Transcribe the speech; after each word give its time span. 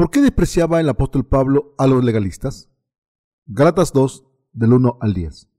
¿Por 0.00 0.08
qué 0.08 0.22
despreciaba 0.22 0.80
el 0.80 0.88
apóstol 0.88 1.26
Pablo 1.26 1.74
a 1.76 1.86
los 1.86 2.02
legalistas? 2.02 2.70
Galatas 3.44 3.92
2, 3.92 4.24
del 4.54 4.72
1 4.72 4.96
al 4.98 5.12
10. 5.12 5.50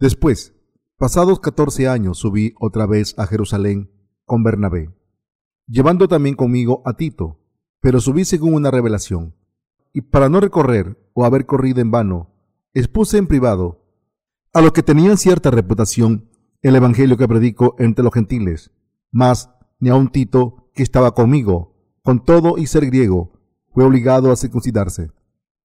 Después, 0.00 0.54
pasados 0.96 1.38
14 1.38 1.86
años, 1.86 2.16
subí 2.16 2.54
otra 2.58 2.86
vez 2.86 3.14
a 3.18 3.26
Jerusalén 3.26 3.92
con 4.24 4.42
Bernabé, 4.42 4.88
llevando 5.66 6.08
también 6.08 6.34
conmigo 6.34 6.80
a 6.86 6.94
Tito, 6.94 7.40
pero 7.82 8.00
subí 8.00 8.24
según 8.24 8.54
una 8.54 8.70
revelación. 8.70 9.34
Y 9.92 10.00
para 10.00 10.30
no 10.30 10.40
recorrer 10.40 10.98
o 11.12 11.26
haber 11.26 11.44
corrido 11.44 11.82
en 11.82 11.90
vano, 11.90 12.30
expuse 12.72 13.18
en 13.18 13.26
privado 13.26 13.84
a 14.54 14.62
los 14.62 14.72
que 14.72 14.82
tenían 14.82 15.18
cierta 15.18 15.50
reputación 15.50 16.30
el 16.62 16.74
evangelio 16.74 17.18
que 17.18 17.28
predico 17.28 17.76
entre 17.78 18.02
los 18.02 18.14
gentiles, 18.14 18.72
mas 19.10 19.50
ni 19.78 19.90
a 19.90 19.94
un 19.94 20.08
Tito 20.08 20.70
que 20.74 20.82
estaba 20.82 21.14
conmigo, 21.14 21.76
con 22.02 22.24
todo 22.24 22.56
y 22.56 22.66
ser 22.66 22.86
griego, 22.86 23.31
fue 23.72 23.84
obligado 23.84 24.30
a 24.32 24.36
circuncidarse. 24.36 25.10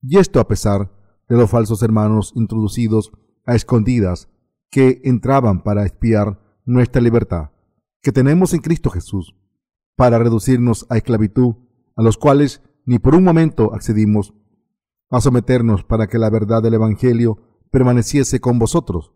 Y 0.02 0.18
esto 0.18 0.40
a 0.40 0.48
pesar 0.48 0.92
de 1.28 1.38
los 1.38 1.50
falsos 1.50 1.82
hermanos 1.84 2.32
introducidos 2.36 3.12
a 3.46 3.56
escondidas 3.56 4.30
que 4.70 5.02
entraban 5.04 5.64
para 5.64 5.86
espiar 5.86 6.40
nuestra 6.66 7.02
libertad 7.02 7.50
que 8.02 8.12
tenemos 8.14 8.54
en 8.54 8.62
Cristo 8.62 8.90
Jesús, 8.90 9.36
para 9.98 10.18
reducirnos 10.18 10.86
a 10.90 10.96
esclavitud, 10.96 11.56
a 11.96 12.02
los 12.02 12.18
cuales 12.18 12.62
ni 12.86 13.00
por 13.00 13.16
un 13.16 13.24
momento 13.26 13.74
accedimos 13.74 14.34
a 15.10 15.20
someternos 15.20 15.84
para 15.84 16.08
que 16.08 16.18
la 16.18 16.30
verdad 16.30 16.64
del 16.64 16.76
Evangelio 16.76 17.38
permaneciese 17.70 18.40
con 18.40 18.60
vosotros. 18.60 19.14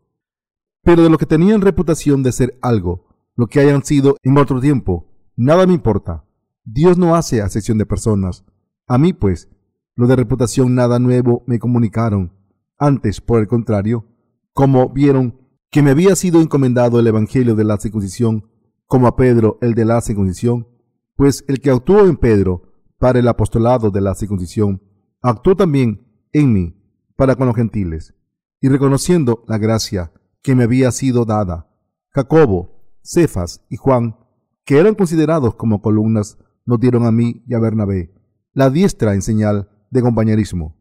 Pero 0.83 1.03
de 1.03 1.09
lo 1.09 1.17
que 1.17 1.25
tenían 1.25 1.61
reputación 1.61 2.21
de 2.21 2.31
ser 2.31 2.57
algo, 2.61 3.07
lo 3.35 3.47
que 3.47 3.59
hayan 3.59 3.83
sido 3.83 4.17
en 4.23 4.37
otro 4.37 4.59
tiempo, 4.59 5.07
nada 5.37 5.65
me 5.65 5.73
importa. 5.73 6.25
Dios 6.65 6.97
no 6.97 7.15
hace 7.15 7.41
acepción 7.41 7.77
de 7.77 7.85
personas, 7.85 8.43
a 8.91 8.97
mí, 8.97 9.13
pues, 9.13 9.47
lo 9.95 10.05
de 10.05 10.17
reputación 10.17 10.75
nada 10.75 10.99
nuevo 10.99 11.45
me 11.47 11.59
comunicaron. 11.59 12.33
Antes, 12.77 13.21
por 13.21 13.39
el 13.39 13.47
contrario, 13.47 14.05
como 14.51 14.89
vieron 14.89 15.39
que 15.69 15.81
me 15.81 15.91
había 15.91 16.13
sido 16.17 16.41
encomendado 16.41 16.99
el 16.99 17.07
Evangelio 17.07 17.55
de 17.55 17.63
la 17.63 17.77
circuncisión, 17.77 18.49
como 18.87 19.07
a 19.07 19.15
Pedro 19.15 19.57
el 19.61 19.75
de 19.75 19.85
la 19.85 20.01
circuncisión, 20.01 20.67
pues 21.15 21.45
el 21.47 21.61
que 21.61 21.71
actuó 21.71 22.05
en 22.05 22.17
Pedro 22.17 22.63
para 22.99 23.19
el 23.19 23.29
apostolado 23.29 23.91
de 23.91 24.01
la 24.01 24.13
circuncisión, 24.13 24.81
actuó 25.21 25.55
también 25.55 26.05
en 26.33 26.51
mí 26.51 26.75
para 27.15 27.37
con 27.37 27.47
los 27.47 27.55
gentiles, 27.55 28.13
y 28.59 28.67
reconociendo 28.67 29.45
la 29.47 29.57
gracia 29.57 30.11
que 30.41 30.53
me 30.53 30.65
había 30.65 30.91
sido 30.91 31.23
dada, 31.23 31.69
Jacobo, 32.09 32.83
Cefas 33.01 33.63
y 33.69 33.77
Juan, 33.77 34.17
que 34.65 34.79
eran 34.79 34.95
considerados 34.95 35.55
como 35.55 35.81
columnas, 35.81 36.37
nos 36.65 36.77
dieron 36.77 37.05
a 37.05 37.11
mí 37.13 37.41
y 37.47 37.53
a 37.53 37.59
Bernabé 37.59 38.20
la 38.53 38.69
diestra 38.69 39.13
en 39.13 39.21
señal 39.21 39.69
de 39.89 40.01
compañerismo, 40.01 40.77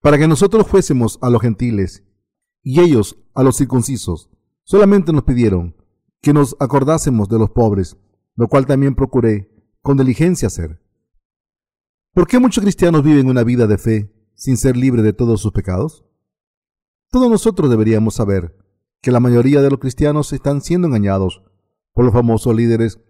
para 0.00 0.18
que 0.18 0.28
nosotros 0.28 0.66
fuésemos 0.66 1.18
a 1.22 1.30
los 1.30 1.40
gentiles 1.40 2.04
y 2.62 2.80
ellos 2.80 3.18
a 3.34 3.42
los 3.42 3.56
circuncisos. 3.56 4.30
Solamente 4.64 5.12
nos 5.12 5.24
pidieron 5.24 5.76
que 6.20 6.32
nos 6.32 6.56
acordásemos 6.58 7.28
de 7.28 7.38
los 7.38 7.50
pobres, 7.50 7.96
lo 8.34 8.48
cual 8.48 8.66
también 8.66 8.94
procuré 8.94 9.50
con 9.82 9.96
diligencia 9.96 10.48
hacer. 10.48 10.80
¿Por 12.12 12.26
qué 12.26 12.38
muchos 12.38 12.62
cristianos 12.62 13.02
viven 13.02 13.28
una 13.28 13.44
vida 13.44 13.66
de 13.66 13.76
fe 13.76 14.30
sin 14.34 14.56
ser 14.56 14.76
libres 14.76 15.04
de 15.04 15.12
todos 15.12 15.40
sus 15.40 15.52
pecados? 15.52 16.04
Todos 17.10 17.30
nosotros 17.30 17.68
deberíamos 17.68 18.14
saber 18.14 18.56
que 19.00 19.10
la 19.10 19.20
mayoría 19.20 19.60
de 19.60 19.70
los 19.70 19.78
cristianos 19.78 20.32
están 20.32 20.62
siendo 20.62 20.86
engañados 20.86 21.42
por 21.92 22.04
los 22.04 22.14
famosos 22.14 22.54
líderes 22.56 23.00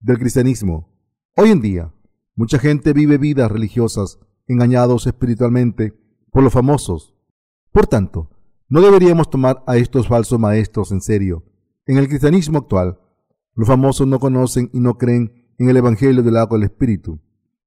del 0.00 0.18
cristianismo. 0.18 0.94
Hoy 1.36 1.50
en 1.50 1.60
día, 1.60 1.94
Mucha 2.38 2.60
gente 2.60 2.92
vive 2.92 3.18
vidas 3.18 3.50
religiosas 3.50 4.20
engañados 4.46 5.08
espiritualmente 5.08 5.98
por 6.30 6.44
los 6.44 6.52
famosos. 6.52 7.16
Por 7.72 7.88
tanto, 7.88 8.30
no 8.68 8.80
deberíamos 8.80 9.28
tomar 9.28 9.64
a 9.66 9.76
estos 9.76 10.06
falsos 10.06 10.38
maestros 10.38 10.92
en 10.92 11.00
serio. 11.00 11.42
En 11.84 11.98
el 11.98 12.06
cristianismo 12.06 12.58
actual, 12.58 13.00
los 13.56 13.66
famosos 13.66 14.06
no 14.06 14.20
conocen 14.20 14.70
y 14.72 14.78
no 14.78 14.98
creen 14.98 15.48
en 15.58 15.68
el 15.68 15.78
Evangelio 15.78 16.22
del 16.22 16.36
agua 16.36 16.58
del 16.58 16.68
Espíritu. 16.68 17.18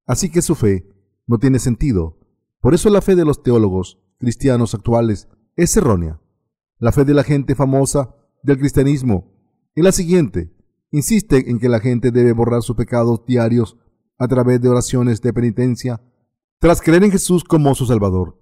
Así 0.08 0.31
que 0.31 0.42
su 0.42 0.56
fe 0.56 0.88
no 1.28 1.38
tiene 1.38 1.60
sentido. 1.60 2.18
Por 2.62 2.74
eso 2.74 2.90
la 2.90 3.02
fe 3.02 3.18
de 3.18 3.26
los 3.26 3.44
teólogos 3.44 4.00
cristianos 4.20 4.74
actuales 4.74 5.28
es 5.58 5.76
errónea. 5.76 6.22
La 6.80 6.94
fe 6.94 7.04
de 7.04 7.14
la 7.14 7.26
gente 7.26 7.56
famosa 7.56 8.16
del 8.42 8.58
cristianismo 8.58 9.34
es 9.76 9.84
la 9.84 9.92
siguiente. 9.92 10.56
Insiste 10.92 11.52
en 11.52 11.60
que 11.60 11.68
la 11.68 11.81
gente 11.81 12.12
debe 12.12 12.31
borrar 12.31 12.62
sus 12.62 12.78
pecados 12.78 13.26
diarios 13.26 13.76
a 14.22 14.28
través 14.28 14.62
de 14.62 14.70
oraciones 14.70 15.20
de 15.20 15.34
penitencia 15.34 16.00
tras 16.59 16.80
creer 16.80 17.04
en 17.04 17.12
Jesús 17.12 17.44
como 17.44 17.74
su 17.74 17.88
Salvador. 17.88 18.40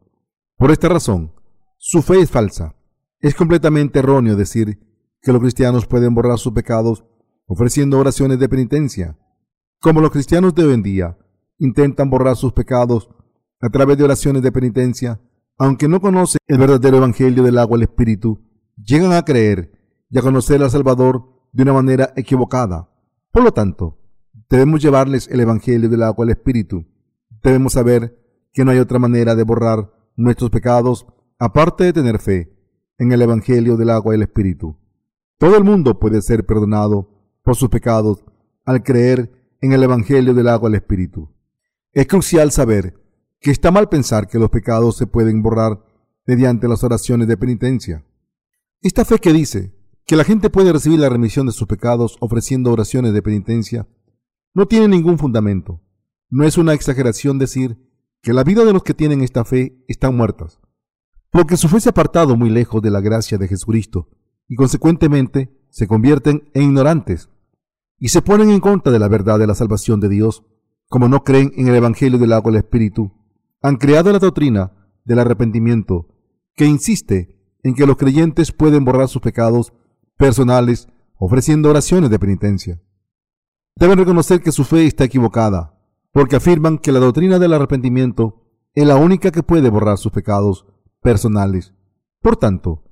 Por 0.58 0.72
esta 0.72 0.90
razón, 0.90 1.32
su 1.78 2.02
fe 2.02 2.20
es 2.20 2.30
falsa. 2.30 2.76
Es 3.22 3.34
completamente 3.34 4.00
erróneo 4.00 4.36
decir 4.36 4.78
que 5.22 5.32
los 5.32 5.40
cristianos 5.40 5.86
pueden 5.86 6.14
borrar 6.14 6.38
sus 6.38 6.52
pecados 6.52 7.06
ofreciendo 7.48 7.98
oraciones 7.98 8.40
de 8.40 8.50
penitencia. 8.50 9.18
Como 9.80 10.02
los 10.02 10.12
cristianos 10.12 10.54
de 10.54 10.66
hoy 10.66 10.74
en 10.74 10.84
día 10.84 11.18
intentan 11.60 12.10
borrar 12.10 12.36
sus 12.36 12.52
pecados 12.52 13.10
a 13.62 13.70
través 13.70 13.98
de 13.98 14.04
oraciones 14.04 14.42
de 14.42 14.52
penitencia, 14.52 15.22
aunque 15.58 15.88
no 15.88 16.02
conocen 16.02 16.40
el 16.48 16.58
verdadero 16.58 16.98
evangelio 16.98 17.42
del 17.42 17.58
agua 17.58 17.78
el 17.78 17.84
espíritu, 17.84 18.42
llegan 18.76 19.14
a 19.14 19.24
creer 19.24 19.72
y 20.10 20.20
a 20.20 20.22
conocer 20.22 20.62
al 20.62 20.72
Salvador 20.72 21.24
de 21.54 21.64
una 21.64 21.72
manera 21.72 22.12
equivocada. 22.18 22.90
Por 23.32 23.44
lo 23.44 23.54
tanto, 23.54 23.99
Debemos 24.50 24.82
llevarles 24.82 25.28
el 25.28 25.42
Evangelio 25.42 25.90
del 25.90 26.02
agua 26.02 26.26
al 26.26 26.32
Espíritu. 26.32 26.84
Debemos 27.44 27.74
saber 27.74 28.18
que 28.52 28.66
no 28.66 28.72
hay 28.72 28.80
otra 28.80 28.98
manera 28.98 29.36
de 29.36 29.44
borrar 29.44 29.94
nuestros 30.16 30.50
pecados 30.50 31.06
aparte 31.38 31.84
de 31.84 31.94
tener 31.94 32.20
fe 32.20 32.52
en 32.98 33.12
el 33.12 33.22
Evangelio 33.22 33.78
del 33.78 33.92
agua 33.92 34.14
y 34.14 34.18
el 34.18 34.24
Espíritu. 34.24 34.76
Todo 35.38 35.56
el 35.56 35.64
mundo 35.64 36.00
puede 36.00 36.24
ser 36.24 36.48
perdonado 36.48 37.38
por 37.44 37.56
sus 37.56 37.70
pecados 37.70 38.26
al 38.66 38.82
creer 38.82 39.32
en 39.62 39.72
el 39.72 39.84
Evangelio 39.84 40.34
del 40.34 40.48
agua 40.48 40.70
y 40.70 40.74
el 40.74 40.78
Espíritu. 40.78 41.30
Es 41.94 42.08
crucial 42.08 42.52
saber 42.52 43.00
que 43.40 43.52
está 43.52 43.70
mal 43.70 43.88
pensar 43.88 44.28
que 44.28 44.40
los 44.40 44.50
pecados 44.50 44.98
se 44.98 45.06
pueden 45.06 45.44
borrar 45.44 45.86
mediante 46.26 46.68
las 46.68 46.84
oraciones 46.84 47.28
de 47.28 47.38
penitencia. 47.38 48.04
Esta 48.82 49.06
fe 49.06 49.20
que 49.20 49.32
dice 49.32 49.76
que 50.08 50.16
la 50.16 50.24
gente 50.24 50.50
puede 50.50 50.74
recibir 50.74 51.00
la 51.00 51.10
remisión 51.10 51.46
de 51.46 51.52
sus 51.52 51.68
pecados 51.68 52.18
ofreciendo 52.20 52.72
oraciones 52.72 53.14
de 53.14 53.22
penitencia 53.22 53.88
no 54.54 54.68
tiene 54.68 54.88
ningún 54.88 55.18
fundamento. 55.18 55.82
No 56.30 56.46
es 56.46 56.58
una 56.58 56.74
exageración 56.74 57.40
decir 57.40 57.78
que 58.22 58.34
la 58.34 58.44
vida 58.44 58.66
de 58.66 58.74
los 58.74 58.84
que 58.84 58.94
tienen 58.94 59.22
esta 59.22 59.46
fe 59.46 59.84
están 59.88 60.16
muertas, 60.16 60.60
porque 61.32 61.58
su 61.58 61.68
fe 61.68 61.80
se 61.80 61.90
ha 61.90 61.92
apartado 61.92 62.36
muy 62.36 62.50
lejos 62.50 62.82
de 62.82 62.92
la 62.92 63.02
gracia 63.02 63.38
de 63.38 63.48
Jesucristo 63.48 64.10
y 64.48 64.56
consecuentemente 64.56 65.56
se 65.70 65.88
convierten 65.88 66.50
en 66.54 66.64
ignorantes 66.64 67.30
y 67.98 68.10
se 68.10 68.22
ponen 68.22 68.50
en 68.50 68.60
contra 68.60 68.92
de 68.92 69.00
la 69.00 69.08
verdad 69.08 69.40
de 69.40 69.48
la 69.48 69.56
salvación 69.56 70.00
de 70.00 70.10
Dios, 70.10 70.44
como 70.88 71.08
no 71.08 71.24
creen 71.24 71.52
en 71.56 71.68
el 71.68 71.76
Evangelio 71.76 72.18
del 72.18 72.34
agua 72.34 72.52
del 72.52 72.62
Espíritu, 72.62 73.14
han 73.62 73.78
creado 73.78 74.12
la 74.12 74.20
doctrina 74.20 74.74
del 75.06 75.20
arrepentimiento, 75.20 76.08
que 76.56 76.66
insiste 76.66 77.38
en 77.64 77.76
que 77.76 77.86
los 77.86 77.98
creyentes 77.98 78.52
pueden 78.52 78.86
borrar 78.86 79.08
sus 79.08 79.22
pecados 79.22 79.74
personales 80.18 80.88
ofreciendo 81.18 81.70
oraciones 81.70 82.10
de 82.10 82.20
penitencia 82.20 82.82
deben 83.80 83.98
reconocer 83.98 84.42
que 84.42 84.52
su 84.52 84.66
fe 84.66 84.86
está 84.86 85.06
equivocada, 85.06 85.80
porque 86.12 86.36
afirman 86.36 86.78
que 86.78 86.92
la 86.92 87.00
doctrina 87.00 87.40
del 87.40 87.54
arrepentimiento 87.54 88.46
es 88.76 88.86
la 88.86 88.98
única 88.98 89.32
que 89.32 89.42
puede 89.42 89.70
borrar 89.70 89.98
sus 89.98 90.12
pecados 90.12 90.66
personales. 91.02 91.74
Por 92.22 92.36
tanto, 92.36 92.84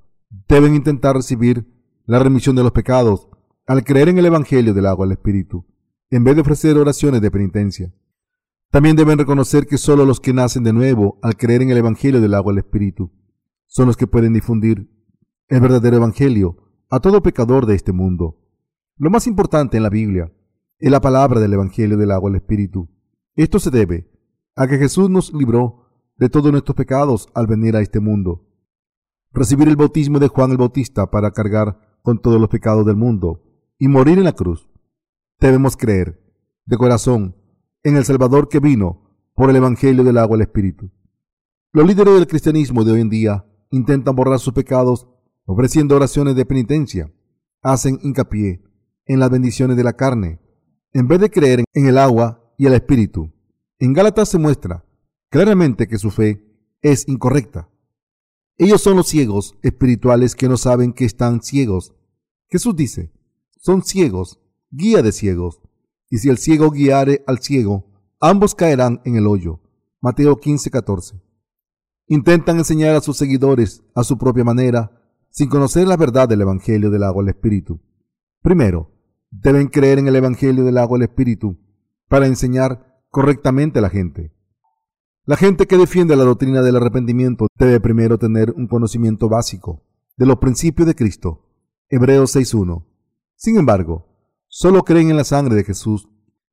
deben 0.47 0.75
intentar 0.75 1.15
recibir 1.15 1.67
la 2.05 2.19
remisión 2.19 2.55
de 2.55 2.63
los 2.63 2.71
pecados 2.71 3.27
al 3.65 3.83
creer 3.83 4.07
en 4.07 4.17
el 4.17 4.27
Evangelio 4.27 4.73
del 4.73 4.85
agua 4.85 5.05
del 5.05 5.17
Espíritu, 5.17 5.65
en 6.09 6.23
vez 6.23 6.35
de 6.35 6.41
ofrecer 6.41 6.77
oraciones 6.77 7.21
de 7.21 7.31
penitencia. 7.31 7.93
También 8.71 8.95
deben 8.95 9.19
reconocer 9.19 9.67
que 9.67 9.77
solo 9.77 10.05
los 10.05 10.21
que 10.21 10.33
nacen 10.33 10.63
de 10.63 10.71
nuevo 10.71 11.19
al 11.21 11.35
creer 11.35 11.63
en 11.63 11.71
el 11.71 11.77
Evangelio 11.77 12.21
del 12.21 12.33
agua 12.33 12.53
del 12.53 12.59
Espíritu 12.59 13.11
son 13.65 13.87
los 13.87 13.97
que 13.97 14.07
pueden 14.07 14.31
difundir 14.31 14.89
el 15.49 15.59
verdadero 15.59 15.97
Evangelio 15.97 16.57
a 16.89 17.01
todo 17.01 17.21
pecador 17.21 17.65
de 17.65 17.75
este 17.75 17.91
mundo. 17.91 18.39
Lo 18.95 19.09
más 19.09 19.27
importante 19.27 19.75
en 19.75 19.83
la 19.83 19.89
Biblia 19.89 20.31
es 20.79 20.91
la 20.91 21.01
palabra 21.01 21.39
del 21.39 21.53
Evangelio 21.53 21.97
del 21.97 22.11
agua 22.11 22.29
del 22.29 22.41
Espíritu. 22.41 22.87
Esto 23.35 23.59
se 23.59 23.71
debe 23.71 24.11
a 24.55 24.67
que 24.67 24.77
Jesús 24.77 25.09
nos 25.09 25.33
libró 25.33 25.89
de 26.17 26.29
todos 26.29 26.51
nuestros 26.51 26.75
pecados 26.75 27.27
al 27.33 27.47
venir 27.47 27.75
a 27.75 27.81
este 27.81 27.99
mundo. 27.99 28.47
Recibir 29.31 29.67
el 29.67 29.75
bautismo 29.75 30.19
de 30.19 30.27
Juan 30.27 30.51
el 30.51 30.57
Bautista 30.57 31.09
para 31.09 31.31
cargar 31.31 31.79
con 32.03 32.21
todos 32.21 32.39
los 32.39 32.49
pecados 32.49 32.85
del 32.85 32.95
mundo 32.95 33.43
y 33.77 33.87
morir 33.87 34.17
en 34.17 34.23
la 34.23 34.33
cruz. 34.33 34.69
Debemos 35.39 35.77
creer 35.77 36.21
de 36.65 36.77
corazón 36.77 37.35
en 37.83 37.97
el 37.97 38.05
Salvador 38.05 38.47
que 38.47 38.59
vino 38.59 39.01
por 39.35 39.49
el 39.49 39.55
Evangelio 39.55 40.03
del 40.03 40.17
agua 40.17 40.37
del 40.37 40.47
Espíritu. 40.47 40.91
Los 41.71 41.85
líderes 41.87 42.15
del 42.15 42.27
cristianismo 42.27 42.83
de 42.83 42.93
hoy 42.93 43.01
en 43.01 43.09
día 43.09 43.45
intentan 43.71 44.15
borrar 44.15 44.39
sus 44.39 44.53
pecados 44.53 45.07
ofreciendo 45.45 45.95
oraciones 45.95 46.35
de 46.35 46.45
penitencia. 46.45 47.11
Hacen 47.61 47.99
hincapié 48.01 48.63
en 49.05 49.19
las 49.19 49.29
bendiciones 49.29 49.77
de 49.77 49.83
la 49.83 49.93
carne 49.93 50.39
en 50.97 51.07
vez 51.07 51.19
de 51.19 51.29
creer 51.29 51.63
en 51.73 51.85
el 51.85 51.95
agua 51.99 52.51
y 52.57 52.65
el 52.65 52.73
espíritu. 52.73 53.31
En 53.77 53.93
Gálatas 53.93 54.29
se 54.29 54.39
muestra 54.39 54.83
claramente 55.29 55.87
que 55.87 55.99
su 55.99 56.09
fe 56.09 56.43
es 56.81 57.07
incorrecta. 57.07 57.69
Ellos 58.57 58.81
son 58.81 58.97
los 58.97 59.07
ciegos 59.07 59.55
espirituales 59.61 60.33
que 60.33 60.49
no 60.49 60.57
saben 60.57 60.93
que 60.93 61.05
están 61.05 61.43
ciegos. 61.43 61.93
Jesús 62.49 62.75
dice, 62.75 63.11
son 63.59 63.83
ciegos, 63.83 64.39
guía 64.71 65.03
de 65.03 65.11
ciegos. 65.11 65.61
Y 66.09 66.17
si 66.17 66.29
el 66.29 66.39
ciego 66.39 66.71
guiare 66.71 67.23
al 67.27 67.41
ciego, 67.41 67.85
ambos 68.19 68.55
caerán 68.55 68.99
en 69.05 69.17
el 69.17 69.27
hoyo. 69.27 69.61
Mateo 70.01 70.37
15, 70.37 70.71
14. 70.71 71.21
Intentan 72.07 72.57
enseñar 72.57 72.95
a 72.95 73.01
sus 73.01 73.17
seguidores 73.17 73.83
a 73.93 74.03
su 74.03 74.17
propia 74.17 74.43
manera, 74.43 74.99
sin 75.29 75.47
conocer 75.47 75.87
la 75.87 75.97
verdad 75.97 76.27
del 76.27 76.41
Evangelio 76.41 76.89
del 76.89 77.03
agua 77.03 77.21
al 77.21 77.29
Espíritu. 77.29 77.79
Primero, 78.41 78.96
deben 79.31 79.67
creer 79.67 79.99
en 79.99 80.07
el 80.07 80.15
Evangelio 80.15 80.63
del 80.63 80.77
agua 80.77 80.97
al 80.97 81.03
Espíritu 81.03 81.57
para 82.07 82.27
enseñar 82.27 83.01
correctamente 83.09 83.79
a 83.79 83.81
la 83.81 83.89
gente. 83.89 84.33
La 85.25 85.35
gente 85.35 85.67
que 85.67 85.77
defiende 85.77 86.15
la 86.15 86.23
doctrina 86.23 86.61
del 86.61 86.77
arrepentimiento 86.77 87.47
debe 87.55 87.79
primero 87.79 88.17
tener 88.17 88.53
un 88.55 88.67
conocimiento 88.67 89.27
básico 89.27 89.83
de 90.15 90.25
los 90.25 90.37
principios 90.37 90.87
de 90.87 90.95
Cristo. 90.95 91.43
Hebreos 91.89 92.35
6.1. 92.35 92.85
Sin 93.35 93.57
embargo, 93.57 94.07
solo 94.47 94.83
creen 94.83 95.09
en 95.09 95.17
la 95.17 95.23
sangre 95.23 95.55
de 95.55 95.63
Jesús, 95.63 96.07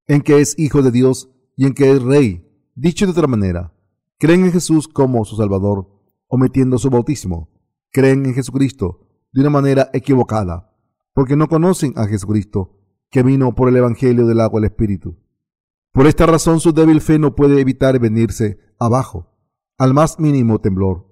en 0.06 0.20
que 0.20 0.41
es 0.41 0.59
Hijo 0.59 0.82
de 0.82 0.91
Dios 0.91 1.31
y 1.56 1.67
en 1.67 1.75
que 1.75 1.91
es 1.91 2.03
Rey. 2.03 2.47
Dicho 2.75 3.06
de 3.06 3.12
otra 3.12 3.29
manera, 3.29 3.73
creen 4.19 4.44
en 4.44 4.53
Jesús 4.53 4.88
como 4.88 5.25
su 5.25 5.37
Salvador, 5.37 5.88
omitiendo 6.27 6.79
su 6.79 6.91
bautismo. 6.91 7.50
Creen 7.91 8.27
en 8.27 8.35
Jesucristo 8.35 9.06
de 9.32 9.41
una 9.41 9.50
manera 9.50 9.91
equivocada, 9.93 10.74
porque 11.14 11.37
no 11.37 11.49
conocen 11.49 11.94
a 11.96 12.06
Jesucristo, 12.06 12.78
que 13.11 13.22
vino 13.22 13.55
por 13.55 13.69
el 13.69 13.76
Evangelio 13.76 14.26
del 14.26 14.40
agua 14.40 14.58
al 14.58 14.64
Espíritu. 14.64 15.16
Por 15.93 16.06
esta 16.08 16.26
razón 16.26 16.58
su 16.58 16.72
débil 16.72 17.00
fe 17.00 17.19
no 17.19 17.37
puede 17.37 17.61
evitar 17.61 17.99
venirse 18.00 18.58
abajo, 18.78 19.32
al 19.78 19.94
más 19.94 20.19
mínimo 20.19 20.61
temblor. 20.61 21.06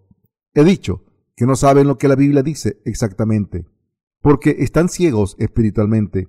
He 0.54 0.64
dicho 0.64 1.04
que 1.37 1.46
no 1.46 1.54
saben 1.54 1.87
lo 1.87 1.99
que 1.99 2.08
la 2.08 2.16
Biblia 2.16 2.43
dice 2.43 2.82
exactamente, 2.84 3.66
porque 4.20 4.56
están 4.58 4.88
ciegos 4.88 5.37
espiritualmente. 5.38 6.28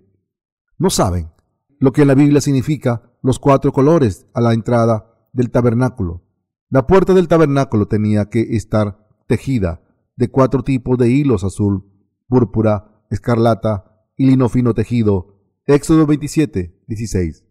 No 0.78 0.92
saben 0.92 1.32
lo 1.80 1.92
que 1.92 2.04
en 2.04 2.08
la 2.10 2.16
Biblia 2.16 2.42
significa 2.42 3.12
los 3.24 3.40
cuatro 3.40 3.72
colores 3.72 4.28
a 4.34 4.42
la 4.42 4.54
entrada 4.54 5.28
del 5.34 5.50
tabernáculo. 5.50 6.24
La 6.70 6.86
puerta 6.86 7.14
del 7.14 7.28
tabernáculo 7.28 7.88
tenía 7.88 8.30
que 8.30 8.56
estar 8.56 9.08
tejida 9.28 9.82
de 10.16 10.30
cuatro 10.30 10.64
tipos 10.64 10.98
de 10.98 11.10
hilos 11.10 11.44
azul, 11.44 11.86
púrpura, 12.28 12.93
escarlata 13.14 14.08
y 14.18 14.26
lino 14.26 14.50
fino 14.50 14.74
tejido. 14.74 15.40
Éxodo 15.66 16.06
27, 16.06 16.84
16. 16.88 17.46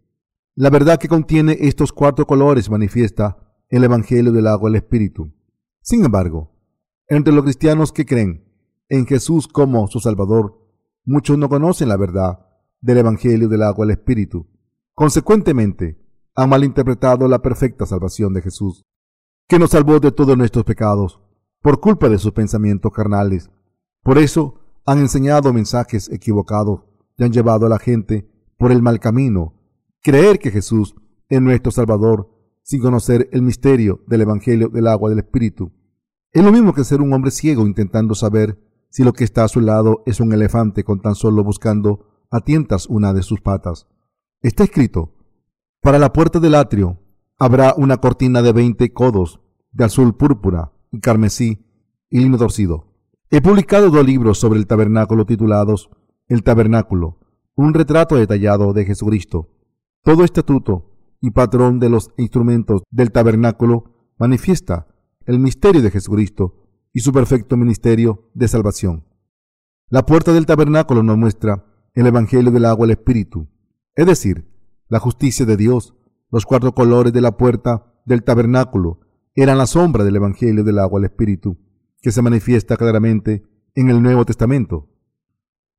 La 0.55 0.71
verdad 0.71 0.99
que 0.99 1.09
contiene 1.09 1.57
estos 1.61 1.93
cuatro 1.93 2.27
colores 2.27 2.69
manifiesta 2.69 3.39
el 3.69 3.85
Evangelio 3.85 4.33
del 4.33 4.47
agua 4.47 4.69
al 4.69 4.77
Espíritu. 4.77 5.33
Sin 5.81 6.05
embargo, 6.05 6.53
entre 7.09 7.33
los 7.33 7.45
cristianos 7.45 7.93
que 7.93 8.05
creen 8.05 8.45
en 8.89 9.07
Jesús 9.07 9.49
como 9.49 9.87
su 9.89 10.01
Salvador, 10.01 10.59
muchos 11.05 11.39
no 11.39 11.49
conocen 11.49 11.89
la 11.89 11.97
verdad 11.97 12.47
del 12.81 12.99
Evangelio 12.99 13.49
del 13.49 13.63
agua 13.63 13.87
al 13.87 13.93
Espíritu. 13.93 14.47
Consecuentemente, 14.95 15.99
han 16.35 16.51
malinterpretado 16.51 17.29
la 17.29 17.41
perfecta 17.41 17.87
salvación 17.87 18.35
de 18.35 18.43
Jesús, 18.43 18.85
que 19.49 19.59
nos 19.59 19.71
salvó 19.71 20.01
de 20.01 20.13
todos 20.13 20.37
nuestros 20.37 20.65
pecados, 20.65 21.21
por 21.63 21.81
culpa 21.81 22.09
de 22.09 22.19
sus 22.19 22.33
pensamientos 22.33 22.93
carnales. 22.93 23.51
Por 24.03 24.19
eso 24.19 24.62
han 24.85 24.99
enseñado 24.99 25.53
mensajes 25.53 26.11
equivocados 26.11 26.81
y 27.17 27.25
han 27.25 27.33
llevado 27.33 27.67
a 27.67 27.69
la 27.69 27.79
gente 27.79 28.29
por 28.57 28.73
el 28.73 28.83
mal 28.83 29.01
camino 29.01 29.55
Creer 30.03 30.41
que 30.41 30.51
Jesús 30.51 30.97
es 31.29 31.41
nuestro 31.41 31.71
Salvador 31.71 32.29
sin 32.63 32.81
conocer 32.81 33.29
el 33.33 33.43
misterio 33.43 34.01
del 34.09 34.23
Evangelio 34.23 34.69
del 34.69 34.89
agua 34.89 35.11
del 35.11 35.21
Espíritu 35.21 35.73
es 36.33 36.43
lo 36.43 36.51
mismo 36.51 36.73
que 36.73 36.85
ser 36.85 37.03
un 37.03 37.13
hombre 37.13 37.31
ciego 37.31 37.67
intentando 37.67 38.15
saber 38.15 38.59
si 38.89 39.05
lo 39.05 39.13
que 39.13 39.25
está 39.25 39.45
a 39.45 39.49
su 39.49 39.61
lado 39.61 40.03
es 40.07 40.19
un 40.19 40.33
elefante 40.33 40.83
con 40.83 41.01
tan 41.03 41.15
solo 41.15 41.45
buscando 41.45 42.07
a 42.31 42.41
tientas 42.41 42.87
una 42.87 43.13
de 43.13 43.23
sus 43.23 43.43
patas. 43.43 43.87
Está 44.41 44.65
escrito, 44.65 45.13
para 45.83 45.99
la 45.99 46.13
puerta 46.13 46.41
del 46.41 46.55
atrio 46.55 46.99
habrá 47.39 47.75
una 47.77 47.99
cortina 47.99 48.41
de 48.41 48.53
veinte 48.53 48.93
codos 48.95 49.41
de 49.73 49.85
azul 49.85 50.17
púrpura 50.17 50.73
y 50.91 51.01
carmesí 51.01 51.67
y 52.09 52.21
lino 52.21 52.39
torcido. 52.39 52.92
He 53.35 53.41
publicado 53.41 53.89
dos 53.89 54.05
libros 54.05 54.39
sobre 54.39 54.59
el 54.59 54.67
tabernáculo 54.67 55.25
titulados 55.25 55.89
El 56.29 56.43
tabernáculo, 56.43 57.19
un 57.55 57.73
retrato 57.73 58.17
detallado 58.17 58.75
de 58.75 58.85
Jesucristo 58.85 59.49
todo 60.05 60.23
estatuto 60.25 60.91
y 61.23 61.31
patrón 61.31 61.79
de 61.79 61.89
los 61.89 62.11
instrumentos 62.19 62.83
del 62.91 63.11
tabernáculo 63.11 64.13
manifiesta 64.19 64.87
el 65.25 65.39
misterio 65.39 65.81
de 65.81 65.91
Jesucristo 65.91 66.67
y 66.93 67.01
su 67.01 67.13
perfecto 67.13 67.57
ministerio 67.57 68.31
de 68.35 68.49
salvación. 68.49 69.07
La 69.89 70.05
puerta 70.05 70.35
del 70.35 70.45
tabernáculo 70.45 71.03
nos 71.03 71.17
muestra 71.17 71.65
el 71.95 72.07
Evangelio 72.07 72.51
del 72.51 72.67
agua 72.67 72.85
al 72.85 72.91
Espíritu, 72.91 73.49
es 73.95 74.05
decir, 74.05 74.47
la 74.89 74.99
justicia 74.99 75.47
de 75.47 75.57
Dios. 75.57 75.95
Los 76.31 76.45
cuatro 76.45 76.75
colores 76.75 77.15
de 77.15 77.23
la 77.23 77.39
puerta 77.39 77.95
del 78.05 78.25
tabernáculo 78.25 79.01
eran 79.35 79.57
la 79.57 79.67
sombra 79.67 80.05
del 80.05 80.17
Evangelio 80.17 80.65
del 80.65 80.81
agua 80.81 80.99
al 80.99 81.05
Espíritu, 81.05 81.57
que 82.03 82.13
se 82.13 82.21
manifiesta 82.21 82.77
claramente 82.77 83.45
en 83.75 83.89
el 83.89 84.03
Nuevo 84.03 84.27
Testamento. 84.27 84.89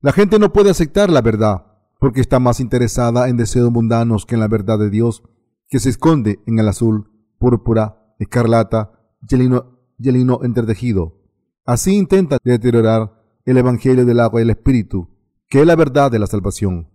La 0.01 0.13
gente 0.13 0.39
no 0.39 0.51
puede 0.51 0.71
aceptar 0.71 1.09
la 1.09 1.21
verdad 1.21 1.67
porque 1.99 2.21
está 2.21 2.39
más 2.39 2.59
interesada 2.59 3.29
en 3.29 3.37
deseos 3.37 3.71
mundanos 3.71 4.25
que 4.25 4.35
en 4.35 4.41
la 4.41 4.47
verdad 4.47 4.79
de 4.79 4.89
Dios, 4.89 5.23
que 5.67 5.79
se 5.79 5.89
esconde 5.89 6.39
en 6.45 6.59
el 6.59 6.67
azul, 6.67 7.11
púrpura, 7.37 8.15
escarlata 8.19 8.91
y 9.29 9.35
el 9.35 10.13
lino, 10.13 10.39
entretejido. 10.43 11.21
Así 11.65 11.95
intenta 11.95 12.37
deteriorar 12.43 13.21
el 13.45 13.57
Evangelio 13.57 14.05
del 14.05 14.19
agua 14.19 14.41
y 14.41 14.43
el 14.43 14.49
Espíritu, 14.49 15.09
que 15.47 15.61
es 15.61 15.67
la 15.67 15.75
verdad 15.75 16.11
de 16.11 16.19
la 16.19 16.27
salvación. 16.27 16.89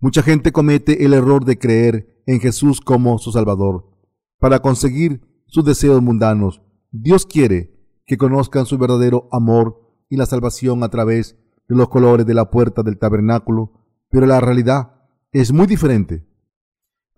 Mucha 0.00 0.22
gente 0.22 0.52
comete 0.52 1.04
el 1.04 1.12
error 1.12 1.44
de 1.44 1.58
creer 1.58 2.22
en 2.26 2.40
Jesús 2.40 2.80
como 2.80 3.18
su 3.18 3.32
Salvador. 3.32 3.90
Para 4.38 4.60
conseguir 4.60 5.20
sus 5.46 5.64
deseos 5.64 6.02
mundanos, 6.02 6.62
Dios 6.90 7.26
quiere 7.26 7.73
que 8.06 8.18
conozcan 8.18 8.66
su 8.66 8.78
verdadero 8.78 9.28
amor 9.32 9.80
y 10.08 10.16
la 10.16 10.26
salvación 10.26 10.82
a 10.82 10.88
través 10.88 11.36
de 11.68 11.76
los 11.76 11.88
colores 11.88 12.26
de 12.26 12.34
la 12.34 12.50
puerta 12.50 12.82
del 12.82 12.98
tabernáculo 12.98 13.84
pero 14.14 14.26
la 14.26 14.40
realidad 14.40 14.92
es 15.32 15.52
muy 15.52 15.66
diferente. 15.66 16.24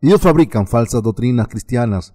Ellos 0.01 0.23
fabrican 0.23 0.67
falsas 0.67 1.03
doctrinas 1.03 1.47
cristianas 1.47 2.15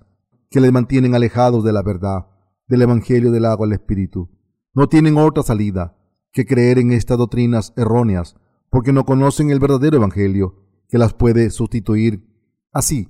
que 0.50 0.60
les 0.60 0.72
mantienen 0.72 1.14
alejados 1.14 1.64
de 1.64 1.72
la 1.72 1.84
verdad, 1.84 2.26
del 2.68 2.82
Evangelio 2.82 3.32
del 3.32 3.46
agua 3.46 3.68
al 3.68 3.74
Espíritu. 3.74 4.32
No 4.74 4.90
tienen 4.90 5.20
otra 5.20 5.44
salida 5.44 6.00
que 6.32 6.48
creer 6.48 6.80
en 6.80 6.94
estas 6.94 7.20
doctrinas 7.20 7.74
erróneas, 7.78 8.38
porque 8.72 8.92
no 8.92 9.06
conocen 9.06 9.52
el 9.52 9.60
verdadero 9.60 9.98
Evangelio 9.98 10.56
que 10.90 10.98
las 10.98 11.14
puede 11.14 11.52
sustituir. 11.52 12.28
Así 12.72 13.10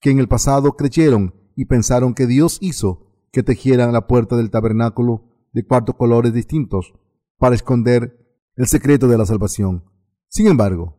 que 0.00 0.10
en 0.10 0.20
el 0.20 0.28
pasado 0.28 0.72
creyeron 0.72 1.34
y 1.54 1.66
pensaron 1.66 2.14
que 2.14 2.26
Dios 2.26 2.56
hizo 2.62 3.09
que 3.32 3.42
tejieran 3.42 3.92
la 3.92 4.06
puerta 4.06 4.36
del 4.36 4.50
tabernáculo 4.50 5.24
de 5.52 5.64
cuatro 5.66 5.96
colores 5.96 6.32
distintos 6.32 6.94
para 7.38 7.54
esconder 7.54 8.16
el 8.56 8.66
secreto 8.66 9.08
de 9.08 9.18
la 9.18 9.26
salvación. 9.26 9.84
Sin 10.28 10.46
embargo, 10.46 10.98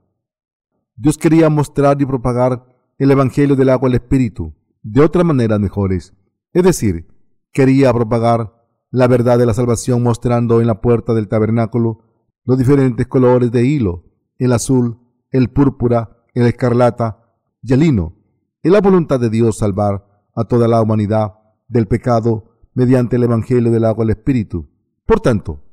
Dios 0.95 1.17
quería 1.17 1.49
mostrar 1.49 2.01
y 2.01 2.05
propagar 2.05 2.65
el 2.97 3.11
Evangelio 3.11 3.55
del 3.55 3.69
agua 3.69 3.89
al 3.89 3.95
Espíritu 3.95 4.53
de 4.83 5.01
otras 5.01 5.25
maneras 5.25 5.59
mejores. 5.59 6.13
Es 6.53 6.63
decir, 6.63 7.07
quería 7.51 7.93
propagar 7.93 8.53
la 8.89 9.07
verdad 9.07 9.37
de 9.37 9.45
la 9.45 9.53
salvación 9.53 10.03
mostrando 10.03 10.59
en 10.59 10.67
la 10.67 10.81
puerta 10.81 11.13
del 11.13 11.27
tabernáculo 11.27 12.03
los 12.43 12.57
diferentes 12.57 13.07
colores 13.07 13.51
de 13.51 13.65
hilo, 13.65 14.05
el 14.37 14.51
azul, 14.51 14.99
el 15.29 15.49
púrpura, 15.49 16.25
el 16.33 16.45
escarlata 16.45 17.35
y 17.61 17.73
el 17.73 17.81
lino. 17.81 18.17
Es 18.63 18.71
la 18.71 18.81
voluntad 18.81 19.19
de 19.19 19.29
Dios 19.29 19.57
salvar 19.57 20.05
a 20.35 20.43
toda 20.43 20.67
la 20.67 20.81
humanidad 20.81 21.33
del 21.71 21.87
pecado 21.87 22.51
mediante 22.73 23.15
el 23.15 23.23
Evangelio 23.23 23.71
del 23.71 23.85
agua 23.85 24.03
al 24.03 24.09
Espíritu. 24.09 24.69
Por 25.05 25.21
tanto, 25.21 25.63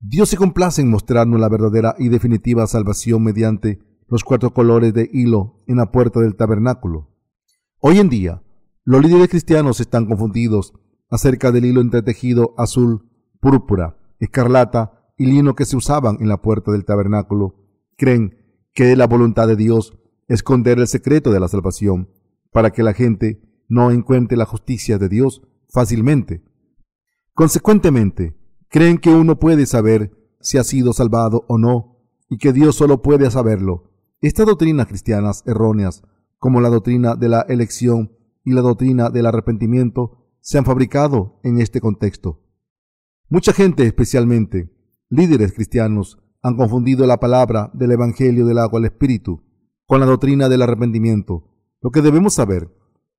Dios 0.00 0.28
se 0.28 0.36
complace 0.36 0.82
en 0.82 0.90
mostrarnos 0.90 1.40
la 1.40 1.48
verdadera 1.48 1.94
y 1.98 2.08
definitiva 2.08 2.66
salvación 2.66 3.22
mediante 3.22 3.78
los 4.08 4.24
cuatro 4.24 4.52
colores 4.52 4.92
de 4.92 5.08
hilo 5.12 5.62
en 5.66 5.76
la 5.76 5.92
puerta 5.92 6.20
del 6.20 6.36
tabernáculo. 6.36 7.10
Hoy 7.78 8.00
en 8.00 8.08
día, 8.08 8.42
los 8.84 9.02
líderes 9.02 9.28
cristianos 9.28 9.80
están 9.80 10.06
confundidos 10.06 10.74
acerca 11.08 11.52
del 11.52 11.64
hilo 11.64 11.80
entretejido 11.80 12.54
azul, 12.58 13.08
púrpura, 13.40 13.96
escarlata 14.18 15.12
y 15.16 15.26
lino 15.26 15.54
que 15.54 15.64
se 15.64 15.76
usaban 15.76 16.18
en 16.20 16.28
la 16.28 16.42
puerta 16.42 16.72
del 16.72 16.84
tabernáculo. 16.84 17.54
Creen 17.96 18.36
que 18.72 18.90
es 18.90 18.98
la 18.98 19.06
voluntad 19.06 19.46
de 19.46 19.56
Dios 19.56 19.96
esconder 20.26 20.78
el 20.80 20.88
secreto 20.88 21.30
de 21.30 21.40
la 21.40 21.48
salvación 21.48 22.10
para 22.52 22.72
que 22.72 22.82
la 22.82 22.94
gente 22.94 23.40
no 23.68 23.90
encuentre 23.90 24.36
la 24.36 24.46
justicia 24.46 24.98
de 24.98 25.08
Dios 25.08 25.42
fácilmente. 25.68 26.44
Consecuentemente, 27.32 28.36
creen 28.68 28.98
que 28.98 29.10
uno 29.10 29.38
puede 29.38 29.66
saber 29.66 30.12
si 30.40 30.58
ha 30.58 30.64
sido 30.64 30.92
salvado 30.92 31.44
o 31.48 31.58
no 31.58 31.98
y 32.28 32.38
que 32.38 32.52
Dios 32.52 32.76
solo 32.76 33.02
puede 33.02 33.30
saberlo 33.30 33.94
estas 34.26 34.46
doctrinas 34.46 34.86
cristianas 34.86 35.42
erróneas, 35.46 36.02
como 36.38 36.62
la 36.62 36.70
doctrina 36.70 37.14
de 37.14 37.28
la 37.28 37.42
elección 37.42 38.16
y 38.42 38.52
la 38.52 38.62
doctrina 38.62 39.10
del 39.10 39.26
arrepentimiento 39.26 40.30
se 40.40 40.56
han 40.56 40.64
fabricado 40.64 41.40
en 41.42 41.60
este 41.60 41.78
contexto. 41.78 42.40
Mucha 43.28 43.52
gente, 43.52 43.84
especialmente 43.84 44.74
líderes 45.10 45.52
cristianos, 45.52 46.22
han 46.40 46.56
confundido 46.56 47.06
la 47.06 47.20
palabra 47.20 47.70
del 47.74 47.92
Evangelio 47.92 48.46
del 48.46 48.60
agua 48.60 48.78
al 48.78 48.86
Espíritu 48.86 49.42
con 49.84 50.00
la 50.00 50.06
doctrina 50.06 50.48
del 50.48 50.62
arrepentimiento. 50.62 51.50
Lo 51.82 51.90
que 51.90 52.00
debemos 52.00 52.32
saber 52.32 52.74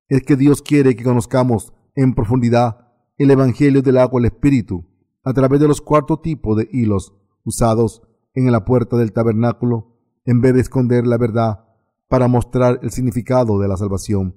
es 0.07 0.23
que 0.23 0.35
Dios 0.35 0.61
quiere 0.61 0.95
que 0.95 1.03
conozcamos 1.03 1.73
en 1.95 2.13
profundidad 2.13 2.91
el 3.17 3.31
Evangelio 3.31 3.81
del 3.81 3.97
agua 3.97 4.19
al 4.19 4.25
Espíritu 4.25 4.85
a 5.23 5.33
través 5.33 5.59
de 5.59 5.67
los 5.67 5.81
cuatro 5.81 6.19
tipos 6.19 6.57
de 6.57 6.69
hilos 6.71 7.13
usados 7.43 8.01
en 8.33 8.51
la 8.51 8.65
puerta 8.65 8.97
del 8.97 9.13
tabernáculo 9.13 9.97
en 10.25 10.41
vez 10.41 10.53
de 10.53 10.61
esconder 10.61 11.07
la 11.07 11.17
verdad 11.17 11.65
para 12.07 12.27
mostrar 12.27 12.79
el 12.83 12.91
significado 12.91 13.59
de 13.59 13.67
la 13.67 13.77
salvación. 13.77 14.35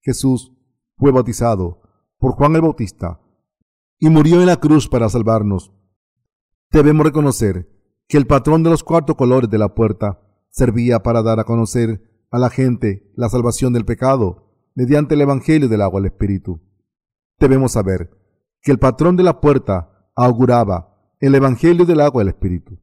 Jesús 0.00 0.52
fue 0.96 1.10
bautizado 1.10 1.80
por 2.18 2.32
Juan 2.32 2.54
el 2.54 2.62
Bautista 2.62 3.20
y 3.98 4.08
murió 4.10 4.40
en 4.40 4.46
la 4.46 4.56
cruz 4.56 4.88
para 4.88 5.08
salvarnos. 5.08 5.72
Debemos 6.70 7.06
reconocer 7.06 7.68
que 8.06 8.16
el 8.16 8.26
patrón 8.26 8.62
de 8.62 8.70
los 8.70 8.84
cuatro 8.84 9.16
colores 9.16 9.50
de 9.50 9.58
la 9.58 9.74
puerta 9.74 10.20
servía 10.50 11.02
para 11.02 11.22
dar 11.22 11.40
a 11.40 11.44
conocer 11.44 12.02
a 12.30 12.38
la 12.38 12.50
gente 12.50 13.10
la 13.16 13.28
salvación 13.28 13.72
del 13.72 13.84
pecado 13.84 14.47
mediante 14.78 15.16
el 15.16 15.22
Evangelio 15.22 15.68
del 15.68 15.82
agua 15.82 15.98
al 15.98 16.06
Espíritu. 16.06 16.60
Debemos 17.40 17.72
saber 17.72 18.10
que 18.62 18.70
el 18.70 18.78
patrón 18.78 19.16
de 19.16 19.24
la 19.24 19.40
puerta 19.40 20.08
auguraba 20.14 21.16
el 21.18 21.34
Evangelio 21.34 21.84
del 21.84 22.00
agua 22.00 22.22
al 22.22 22.28
Espíritu. 22.28 22.78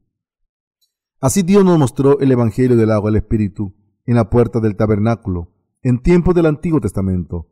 Así 1.22 1.40
Dios 1.40 1.64
nos 1.64 1.78
mostró 1.78 2.18
el 2.20 2.30
Evangelio 2.30 2.76
del 2.76 2.90
agua 2.90 3.08
al 3.08 3.16
Espíritu 3.16 3.74
en 4.04 4.16
la 4.16 4.28
puerta 4.28 4.60
del 4.60 4.76
tabernáculo 4.76 5.54
en 5.82 6.02
tiempos 6.02 6.34
del 6.34 6.44
Antiguo 6.44 6.82
Testamento. 6.82 7.48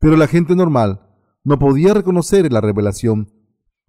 Pero 0.00 0.16
la 0.16 0.26
gente 0.26 0.56
normal 0.56 1.08
no 1.44 1.60
podía 1.60 1.94
reconocer 1.94 2.52
la 2.52 2.60
revelación 2.60 3.32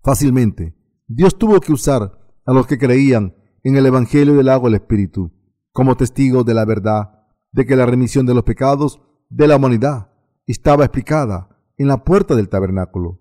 fácilmente. 0.03 0.75
Dios 1.07 1.35
tuvo 1.39 1.59
que 1.62 1.74
usar 1.74 2.12
a 2.45 2.53
los 2.53 2.67
que 2.67 2.77
creían 2.77 3.38
en 3.63 3.75
el 3.75 3.88
Evangelio 3.88 4.35
del 4.35 4.50
agua 4.50 4.69
al 4.69 4.75
Espíritu 4.75 5.31
como 5.71 5.97
testigos 5.97 6.45
de 6.45 6.53
la 6.53 6.63
verdad 6.63 7.24
de 7.51 7.65
que 7.65 7.75
la 7.75 7.88
remisión 7.88 8.27
de 8.27 8.35
los 8.35 8.43
pecados 8.43 9.01
de 9.29 9.48
la 9.48 9.55
humanidad 9.55 10.10
estaba 10.46 10.86
explicada 10.86 11.50
en 11.77 11.88
la 11.88 12.03
puerta 12.03 12.36
del 12.36 12.50
tabernáculo. 12.50 13.20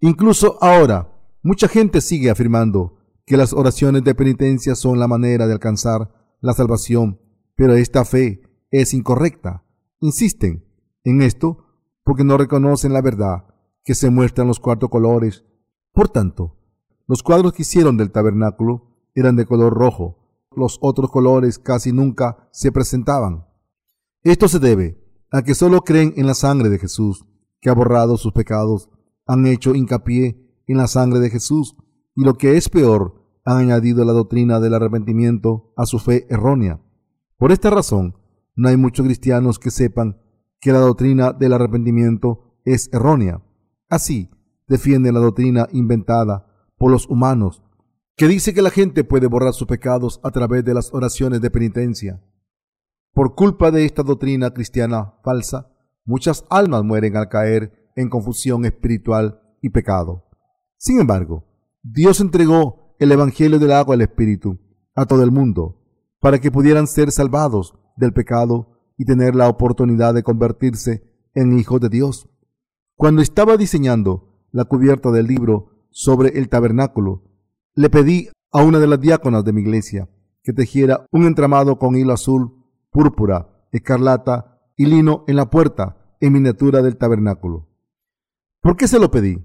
Incluso 0.00 0.58
ahora, 0.60 1.12
mucha 1.42 1.68
gente 1.68 2.00
sigue 2.00 2.30
afirmando 2.30 2.98
que 3.24 3.36
las 3.36 3.52
oraciones 3.52 4.02
de 4.04 4.14
penitencia 4.14 4.74
son 4.74 4.98
la 4.98 5.08
manera 5.08 5.46
de 5.46 5.52
alcanzar 5.52 6.12
la 6.40 6.54
salvación, 6.54 7.20
pero 7.54 7.74
esta 7.74 8.04
fe 8.04 8.42
es 8.70 8.94
incorrecta. 8.94 9.64
Insisten 10.00 10.64
en 11.04 11.22
esto 11.22 11.66
porque 12.04 12.24
no 12.24 12.36
reconocen 12.36 12.92
la 12.92 13.00
verdad 13.00 13.44
que 13.84 13.94
se 13.94 14.10
muestra 14.10 14.42
en 14.42 14.48
los 14.48 14.60
cuatro 14.60 14.88
colores. 14.88 15.44
Por 15.92 16.08
tanto, 16.08 16.56
los 17.06 17.22
cuadros 17.22 17.52
que 17.52 17.62
hicieron 17.62 17.96
del 17.96 18.10
tabernáculo 18.10 19.08
eran 19.14 19.36
de 19.36 19.46
color 19.46 19.74
rojo. 19.74 20.18
Los 20.56 20.78
otros 20.80 21.10
colores 21.10 21.58
casi 21.58 21.92
nunca 21.92 22.48
se 22.50 22.72
presentaban. 22.72 23.46
Esto 24.22 24.48
se 24.48 24.58
debe 24.58 25.01
a 25.32 25.42
que 25.42 25.54
solo 25.54 25.80
creen 25.80 26.12
en 26.16 26.26
la 26.26 26.34
sangre 26.34 26.68
de 26.68 26.78
Jesús, 26.78 27.24
que 27.60 27.70
ha 27.70 27.74
borrado 27.74 28.18
sus 28.18 28.32
pecados, 28.32 28.90
han 29.26 29.46
hecho 29.46 29.74
hincapié 29.74 30.38
en 30.66 30.76
la 30.76 30.86
sangre 30.86 31.20
de 31.20 31.30
Jesús 31.30 31.74
y 32.14 32.22
lo 32.22 32.34
que 32.34 32.56
es 32.56 32.68
peor, 32.68 33.22
han 33.44 33.56
añadido 33.56 34.04
la 34.04 34.12
doctrina 34.12 34.60
del 34.60 34.74
arrepentimiento 34.74 35.72
a 35.76 35.86
su 35.86 35.98
fe 35.98 36.26
errónea. 36.28 36.80
Por 37.38 37.50
esta 37.50 37.70
razón, 37.70 38.14
no 38.54 38.68
hay 38.68 38.76
muchos 38.76 39.06
cristianos 39.06 39.58
que 39.58 39.70
sepan 39.70 40.20
que 40.60 40.72
la 40.72 40.78
doctrina 40.78 41.32
del 41.32 41.54
arrepentimiento 41.54 42.58
es 42.64 42.90
errónea. 42.92 43.42
Así, 43.88 44.30
defienden 44.68 45.14
la 45.14 45.20
doctrina 45.20 45.66
inventada 45.72 46.46
por 46.78 46.90
los 46.90 47.08
humanos, 47.08 47.62
que 48.16 48.28
dice 48.28 48.52
que 48.52 48.62
la 48.62 48.70
gente 48.70 49.02
puede 49.02 49.26
borrar 49.26 49.54
sus 49.54 49.66
pecados 49.66 50.20
a 50.22 50.30
través 50.30 50.64
de 50.64 50.74
las 50.74 50.92
oraciones 50.92 51.40
de 51.40 51.50
penitencia. 51.50 52.22
Por 53.14 53.34
culpa 53.34 53.70
de 53.70 53.84
esta 53.84 54.02
doctrina 54.02 54.52
cristiana 54.52 55.14
falsa, 55.22 55.70
muchas 56.04 56.44
almas 56.48 56.82
mueren 56.82 57.16
al 57.16 57.28
caer 57.28 57.92
en 57.94 58.08
confusión 58.08 58.64
espiritual 58.64 59.42
y 59.60 59.68
pecado. 59.68 60.24
Sin 60.78 60.98
embargo, 60.98 61.44
Dios 61.82 62.20
entregó 62.20 62.94
el 62.98 63.12
Evangelio 63.12 63.58
del 63.58 63.72
agua 63.72 63.94
al 63.96 64.00
Espíritu 64.00 64.58
a 64.94 65.04
todo 65.04 65.22
el 65.22 65.30
mundo 65.30 65.78
para 66.20 66.38
que 66.38 66.50
pudieran 66.50 66.86
ser 66.86 67.10
salvados 67.10 67.74
del 67.96 68.12
pecado 68.12 68.78
y 68.96 69.04
tener 69.04 69.34
la 69.34 69.48
oportunidad 69.48 70.14
de 70.14 70.22
convertirse 70.22 71.02
en 71.34 71.58
hijos 71.58 71.80
de 71.80 71.88
Dios. 71.88 72.28
Cuando 72.96 73.20
estaba 73.20 73.56
diseñando 73.56 74.46
la 74.52 74.64
cubierta 74.64 75.10
del 75.10 75.26
libro 75.26 75.86
sobre 75.90 76.38
el 76.38 76.48
tabernáculo, 76.48 77.24
le 77.74 77.90
pedí 77.90 78.28
a 78.52 78.62
una 78.62 78.78
de 78.78 78.86
las 78.86 79.00
diáconas 79.00 79.44
de 79.44 79.52
mi 79.52 79.62
iglesia 79.62 80.08
que 80.42 80.52
tejiera 80.52 81.06
un 81.10 81.26
entramado 81.26 81.78
con 81.78 81.96
hilo 81.96 82.12
azul, 82.12 82.61
púrpura, 82.92 83.48
escarlata 83.72 84.60
y 84.76 84.86
lino 84.86 85.24
en 85.26 85.36
la 85.36 85.50
puerta 85.50 85.96
en 86.20 86.34
miniatura 86.34 86.82
del 86.82 86.96
tabernáculo. 86.96 87.68
¿Por 88.60 88.76
qué 88.76 88.86
se 88.86 89.00
lo 89.00 89.10
pedí? 89.10 89.44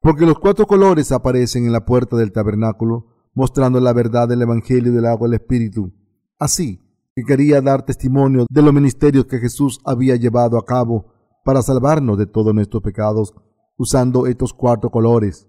Porque 0.00 0.26
los 0.26 0.38
cuatro 0.38 0.66
colores 0.66 1.12
aparecen 1.12 1.66
en 1.66 1.72
la 1.72 1.84
puerta 1.84 2.16
del 2.16 2.32
tabernáculo, 2.32 3.30
mostrando 3.34 3.78
la 3.78 3.92
verdad 3.92 4.26
del 4.26 4.42
Evangelio 4.42 4.92
del 4.92 5.06
agua 5.06 5.28
del 5.28 5.40
Espíritu. 5.40 5.92
Así 6.38 6.82
que 7.14 7.22
quería 7.22 7.60
dar 7.60 7.84
testimonio 7.84 8.46
de 8.50 8.62
los 8.62 8.72
ministerios 8.72 9.26
que 9.26 9.38
Jesús 9.38 9.80
había 9.84 10.16
llevado 10.16 10.58
a 10.58 10.64
cabo 10.64 11.12
para 11.44 11.62
salvarnos 11.62 12.18
de 12.18 12.26
todos 12.26 12.54
nuestros 12.54 12.82
pecados, 12.82 13.34
usando 13.76 14.26
estos 14.26 14.52
cuatro 14.52 14.90
colores. 14.90 15.48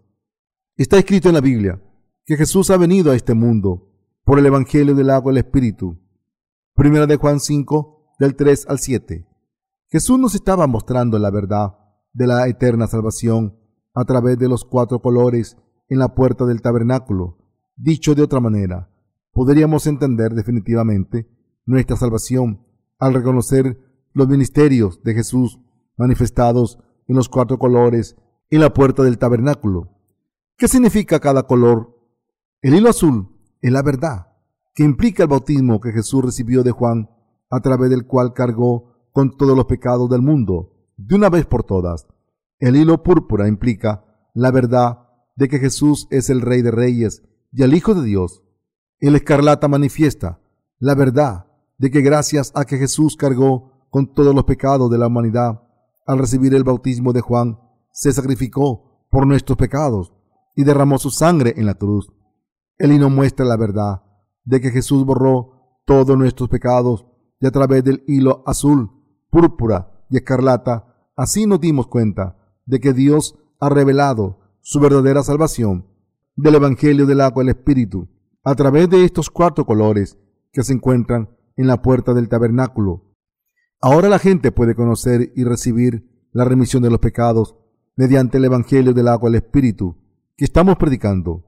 Está 0.77 0.97
escrito 0.97 1.29
en 1.29 1.35
la 1.35 1.41
Biblia 1.41 1.81
que 2.25 2.37
Jesús 2.37 2.69
ha 2.69 2.77
venido 2.77 3.11
a 3.11 3.15
este 3.15 3.33
mundo 3.33 3.91
por 4.23 4.39
el 4.39 4.45
Evangelio 4.45 4.93
del 4.93 5.09
agua 5.09 5.31
del 5.31 5.43
Espíritu. 5.43 5.97
Primera 6.79 7.07
de 7.07 7.17
Juan 7.17 7.41
5, 7.41 8.15
del 8.19 8.37
3 8.37 8.67
al 8.69 8.79
7. 8.79 9.27
Jesús 9.89 10.17
nos 10.17 10.33
estaba 10.33 10.65
mostrando 10.65 11.19
la 11.19 11.29
verdad 11.29 11.73
de 12.13 12.25
la 12.25 12.47
eterna 12.47 12.87
salvación 12.87 13.59
a 13.93 14.05
través 14.05 14.39
de 14.39 14.47
los 14.47 14.63
cuatro 14.63 15.01
colores 15.01 15.57
en 15.89 15.99
la 15.99 16.15
puerta 16.15 16.45
del 16.45 16.61
tabernáculo. 16.61 17.37
Dicho 17.75 18.15
de 18.15 18.21
otra 18.21 18.39
manera, 18.39 18.89
podríamos 19.33 19.87
entender 19.87 20.31
definitivamente 20.31 21.27
nuestra 21.65 21.97
salvación 21.97 22.65
al 22.97 23.13
reconocer 23.13 23.77
los 24.13 24.29
ministerios 24.29 25.03
de 25.03 25.15
Jesús 25.15 25.59
manifestados 25.97 26.79
en 27.09 27.17
los 27.17 27.27
cuatro 27.27 27.59
colores 27.59 28.15
en 28.49 28.61
la 28.61 28.73
puerta 28.73 29.03
del 29.03 29.17
tabernáculo. 29.17 29.97
¿Qué 30.55 30.69
significa 30.69 31.19
cada 31.19 31.43
color? 31.43 31.93
El 32.61 32.73
hilo 32.73 32.89
azul 32.89 33.35
es 33.59 33.69
la 33.69 33.81
verdad, 33.81 34.28
que 34.73 34.83
implica 34.83 35.23
el 35.23 35.29
bautismo 35.29 35.79
que 35.79 35.91
Jesús 35.91 36.23
recibió 36.23 36.63
de 36.63 36.71
Juan, 36.71 37.09
a 37.49 37.59
través 37.61 37.89
del 37.89 38.05
cual 38.05 38.33
cargó 38.33 39.09
con 39.11 39.35
todos 39.35 39.55
los 39.55 39.65
pecados 39.65 40.09
del 40.09 40.21
mundo, 40.21 40.73
de 40.97 41.15
una 41.15 41.29
vez 41.29 41.45
por 41.45 41.63
todas. 41.63 42.07
El 42.59 42.75
hilo 42.75 43.03
púrpura 43.03 43.47
implica 43.47 44.05
la 44.33 44.51
verdad 44.51 44.99
de 45.35 45.47
que 45.47 45.59
Jesús 45.59 46.07
es 46.11 46.29
el 46.29 46.41
Rey 46.41 46.61
de 46.61 46.71
Reyes 46.71 47.23
y 47.51 47.63
el 47.63 47.73
Hijo 47.73 47.95
de 47.95 48.03
Dios. 48.03 48.43
El 48.99 49.15
escarlata 49.15 49.67
manifiesta 49.67 50.41
la 50.77 50.95
verdad 50.95 51.47
de 51.77 51.89
que 51.89 52.01
gracias 52.01 52.51
a 52.55 52.65
que 52.65 52.77
Jesús 52.77 53.15
cargó 53.15 53.87
con 53.89 54.13
todos 54.13 54.35
los 54.35 54.43
pecados 54.43 54.91
de 54.91 54.97
la 54.97 55.07
humanidad, 55.07 55.63
al 56.05 56.19
recibir 56.19 56.53
el 56.53 56.63
bautismo 56.63 57.13
de 57.13 57.21
Juan, 57.21 57.59
se 57.91 58.11
sacrificó 58.11 59.05
por 59.09 59.25
nuestros 59.25 59.57
pecados 59.57 60.13
y 60.55 60.63
derramó 60.63 60.97
su 60.97 61.09
sangre 61.09 61.53
en 61.57 61.65
la 61.65 61.75
cruz. 61.75 62.11
El 62.77 62.91
hino 62.91 63.09
muestra 63.09 63.45
la 63.45 63.57
verdad 63.57 64.03
de 64.43 64.61
que 64.61 64.71
Jesús 64.71 65.05
borró 65.05 65.81
todos 65.85 66.17
nuestros 66.17 66.49
pecados 66.49 67.05
y 67.39 67.47
a 67.47 67.51
través 67.51 67.83
del 67.83 68.03
hilo 68.07 68.43
azul, 68.45 68.91
púrpura 69.29 70.05
y 70.09 70.17
escarlata, 70.17 71.09
así 71.15 71.45
nos 71.45 71.59
dimos 71.59 71.87
cuenta 71.87 72.37
de 72.65 72.79
que 72.79 72.93
Dios 72.93 73.37
ha 73.59 73.69
revelado 73.69 74.39
su 74.61 74.79
verdadera 74.79 75.23
salvación 75.23 75.87
del 76.35 76.55
Evangelio 76.55 77.05
del 77.05 77.21
agua 77.21 77.43
del 77.43 77.55
Espíritu 77.55 78.07
a 78.43 78.55
través 78.55 78.89
de 78.89 79.03
estos 79.03 79.29
cuatro 79.29 79.65
colores 79.65 80.17
que 80.51 80.63
se 80.63 80.73
encuentran 80.73 81.29
en 81.55 81.67
la 81.67 81.81
puerta 81.81 82.13
del 82.13 82.29
tabernáculo. 82.29 83.15
Ahora 83.81 84.09
la 84.09 84.19
gente 84.19 84.51
puede 84.51 84.75
conocer 84.75 85.31
y 85.35 85.43
recibir 85.43 86.27
la 86.31 86.45
remisión 86.45 86.83
de 86.83 86.89
los 86.89 86.99
pecados 86.99 87.55
mediante 87.95 88.37
el 88.37 88.45
Evangelio 88.45 88.93
del 88.93 89.07
agua 89.07 89.29
del 89.29 89.41
Espíritu 89.41 89.97
que 90.37 90.45
estamos 90.45 90.77
predicando. 90.77 91.45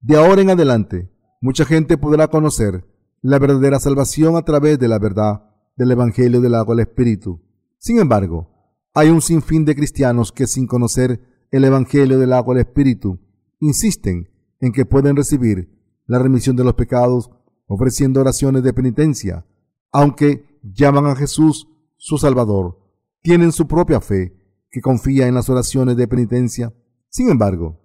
De 0.00 0.16
ahora 0.16 0.40
en 0.40 0.50
adelante, 0.50 1.11
mucha 1.42 1.66
gente 1.66 1.98
podrá 1.98 2.28
conocer 2.28 2.86
la 3.20 3.38
verdadera 3.38 3.78
salvación 3.78 4.36
a 4.36 4.42
través 4.42 4.78
de 4.78 4.88
la 4.88 4.98
verdad 4.98 5.42
del 5.76 5.90
Evangelio 5.90 6.40
del 6.40 6.54
agua 6.54 6.74
del 6.74 6.86
Espíritu. 6.86 7.42
Sin 7.78 7.98
embargo, 7.98 8.48
hay 8.94 9.08
un 9.10 9.20
sinfín 9.20 9.64
de 9.64 9.74
cristianos 9.74 10.32
que 10.32 10.46
sin 10.46 10.66
conocer 10.66 11.20
el 11.50 11.64
Evangelio 11.64 12.18
del 12.18 12.32
agua 12.32 12.54
del 12.54 12.64
Espíritu 12.64 13.18
insisten 13.58 14.30
en 14.60 14.72
que 14.72 14.86
pueden 14.86 15.16
recibir 15.16 15.68
la 16.06 16.20
remisión 16.20 16.54
de 16.56 16.64
los 16.64 16.74
pecados 16.74 17.30
ofreciendo 17.66 18.20
oraciones 18.20 18.62
de 18.62 18.72
penitencia, 18.72 19.44
aunque 19.90 20.60
llaman 20.62 21.06
a 21.06 21.16
Jesús 21.16 21.68
su 21.96 22.18
Salvador. 22.18 22.78
tienen 23.20 23.52
su 23.52 23.68
propia 23.68 24.00
fe, 24.00 24.36
que 24.70 24.80
confía 24.80 25.28
en 25.28 25.34
las 25.34 25.48
oraciones 25.48 25.96
de 25.96 26.08
penitencia. 26.08 26.72
Sin 27.08 27.30
embargo, 27.30 27.80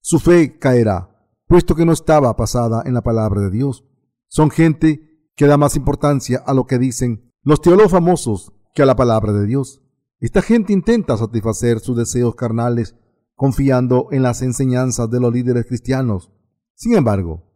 su 0.00 0.18
fe 0.18 0.58
caerá, 0.58 1.13
puesto 1.46 1.74
que 1.74 1.84
no 1.84 1.92
estaba 1.92 2.32
basada 2.32 2.82
en 2.86 2.94
la 2.94 3.02
palabra 3.02 3.40
de 3.40 3.50
Dios. 3.50 3.84
Son 4.28 4.50
gente 4.50 5.28
que 5.36 5.46
da 5.46 5.56
más 5.56 5.76
importancia 5.76 6.42
a 6.44 6.54
lo 6.54 6.66
que 6.66 6.78
dicen 6.78 7.32
los 7.42 7.60
teólogos 7.60 7.92
famosos 7.92 8.52
que 8.74 8.82
a 8.82 8.86
la 8.86 8.96
palabra 8.96 9.32
de 9.32 9.46
Dios. 9.46 9.82
Esta 10.20 10.42
gente 10.42 10.72
intenta 10.72 11.16
satisfacer 11.16 11.80
sus 11.80 11.96
deseos 11.96 12.34
carnales 12.34 12.96
confiando 13.34 14.08
en 14.10 14.22
las 14.22 14.42
enseñanzas 14.42 15.10
de 15.10 15.20
los 15.20 15.32
líderes 15.32 15.66
cristianos. 15.66 16.30
Sin 16.74 16.94
embargo, 16.94 17.52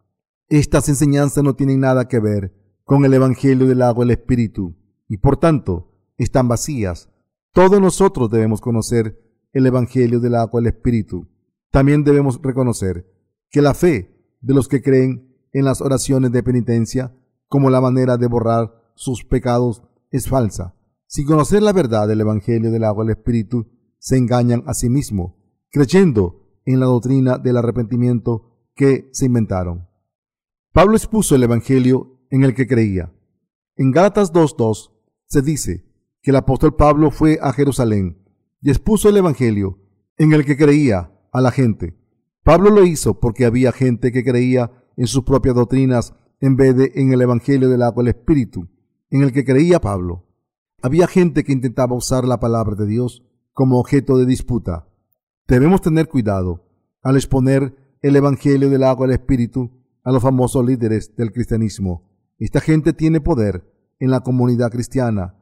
estas 0.49 0.89
enseñanzas 0.89 1.45
no 1.45 1.55
tienen 1.55 1.81
nada 1.81 2.09
que 2.09 2.21
ver 2.21 2.55
con 2.85 3.05
el 3.05 3.15
Evangelio 3.15 3.67
del 3.67 3.83
agua 3.83 4.05
y 4.05 4.09
el 4.09 4.11
Espíritu, 4.13 4.77
y 5.09 5.19
por 5.19 5.37
tanto 5.37 5.93
están 6.17 6.49
vacías. 6.49 7.11
Todos 7.53 7.81
nosotros 7.81 8.31
debemos 8.31 8.61
conocer 8.61 9.21
el 9.53 9.67
Evangelio 9.67 10.21
del 10.21 10.35
agua 10.35 10.61
y 10.61 10.65
el 10.65 10.69
Espíritu. 10.69 11.29
También 11.71 12.03
debemos 12.03 12.41
reconocer 12.43 13.07
que 13.51 13.63
la 13.63 13.75
fe 13.75 14.15
de 14.41 14.55
los 14.55 14.69
que 14.69 14.83
creen 14.83 15.37
en 15.53 15.65
las 15.65 15.81
oraciones 15.81 16.33
de 16.33 16.43
penitencia 16.43 17.15
como 17.49 17.71
la 17.71 17.81
manera 17.81 18.17
de 18.17 18.27
borrar 18.27 18.73
sus 18.95 19.25
pecados 19.25 19.83
es 20.11 20.29
falsa. 20.29 20.75
Sin 21.07 21.27
conocer 21.27 21.63
la 21.63 21.73
verdad 21.73 22.07
del 22.07 22.21
Evangelio 22.21 22.71
del 22.71 22.85
agua 22.85 23.05
y 23.05 23.09
el 23.09 23.17
Espíritu, 23.17 23.67
se 23.99 24.17
engañan 24.17 24.63
a 24.67 24.75
sí 24.75 24.91
mismos, 24.91 25.33
creyendo 25.71 26.47
en 26.65 26.81
la 26.81 26.87
doctrina 26.87 27.39
del 27.39 27.57
arrepentimiento 27.57 28.69
que 28.75 29.09
se 29.13 29.27
inventaron. 29.27 29.89
Pablo 30.73 30.97
expuso 30.97 31.35
el 31.35 31.43
Evangelio 31.43 32.21
en 32.31 32.45
el 32.45 32.55
que 32.55 32.67
creía. 32.67 33.13
En 33.77 33.91
Gálatas 33.91 34.33
2.2 34.33 34.93
se 35.27 35.43
dice 35.43 35.85
que 36.23 36.31
el 36.31 36.37
apóstol 36.37 36.77
Pablo 36.77 37.11
fue 37.11 37.39
a 37.41 37.53
Jerusalén 37.53 38.23
y 38.61 38.71
expuso 38.71 39.09
el 39.09 39.17
Evangelio 39.17 39.79
en 40.17 40.33
el 40.33 40.45
que 40.45 40.57
creía 40.57 41.13
a 41.33 41.41
la 41.41 41.51
gente. 41.51 41.97
Pablo 42.49 42.71
lo 42.71 42.83
hizo 42.83 43.21
porque 43.21 43.45
había 43.45 43.73
gente 43.73 44.11
que 44.11 44.25
creía 44.25 44.73
en 44.97 45.07
sus 45.07 45.23
propias 45.23 45.55
doctrinas 45.55 46.15
en 46.41 46.57
vez 46.57 46.75
de 46.75 46.93
en 46.95 47.13
el 47.13 47.21
Evangelio 47.21 47.69
del 47.69 47.83
agua 47.83 48.03
del 48.03 48.15
Espíritu, 48.15 48.71
en 49.11 49.21
el 49.21 49.35
que 49.35 49.45
creía 49.45 49.83
Pablo. 49.83 50.25
Había 50.81 51.07
gente 51.09 51.45
que 51.45 51.53
intentaba 51.53 51.95
usar 51.95 52.25
la 52.25 52.41
palabra 52.41 52.75
de 52.75 52.87
Dios 52.87 53.23
como 53.53 53.79
objeto 53.79 54.17
de 54.17 54.25
disputa. 54.25 54.89
Debemos 55.47 55.83
tener 55.83 56.09
cuidado 56.09 56.65
al 57.03 57.17
exponer 57.17 57.77
el 58.01 58.17
Evangelio 58.17 58.71
del 58.71 58.85
agua 58.85 59.07
del 59.07 59.17
Espíritu 59.17 59.71
a 60.03 60.11
los 60.11 60.23
famosos 60.23 60.65
líderes 60.65 61.15
del 61.17 61.33
cristianismo. 61.33 62.11
Esta 62.39 62.63
gente 62.63 62.95
tiene 62.95 63.21
poder 63.21 63.71
en 63.99 64.11
la 64.11 64.21
comunidad 64.21 64.71
cristiana. 64.71 65.35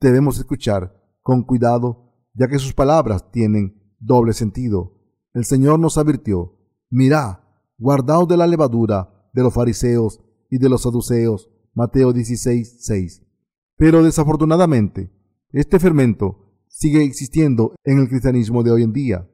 Debemos 0.00 0.38
escuchar 0.38 1.00
con 1.22 1.44
cuidado, 1.44 2.16
ya 2.34 2.48
que 2.48 2.58
sus 2.58 2.74
palabras 2.74 3.30
tienen 3.30 3.80
doble 4.00 4.32
sentido. 4.32 4.97
El 5.34 5.44
Señor 5.44 5.78
nos 5.78 5.98
advirtió, 5.98 6.54
mirá, 6.90 7.44
guardaos 7.78 8.26
de 8.28 8.36
la 8.36 8.46
levadura 8.46 9.30
de 9.32 9.42
los 9.42 9.54
fariseos 9.54 10.20
y 10.50 10.58
de 10.58 10.68
los 10.68 10.82
saduceos. 10.82 11.50
Mateo 11.74 12.12
16, 12.12 12.78
6. 12.80 13.22
Pero 13.76 14.02
desafortunadamente, 14.02 15.12
este 15.52 15.78
fermento 15.78 16.48
sigue 16.68 17.04
existiendo 17.04 17.74
en 17.84 17.98
el 17.98 18.08
cristianismo 18.08 18.62
de 18.62 18.70
hoy 18.72 18.82
en 18.82 18.92
día. 18.92 19.28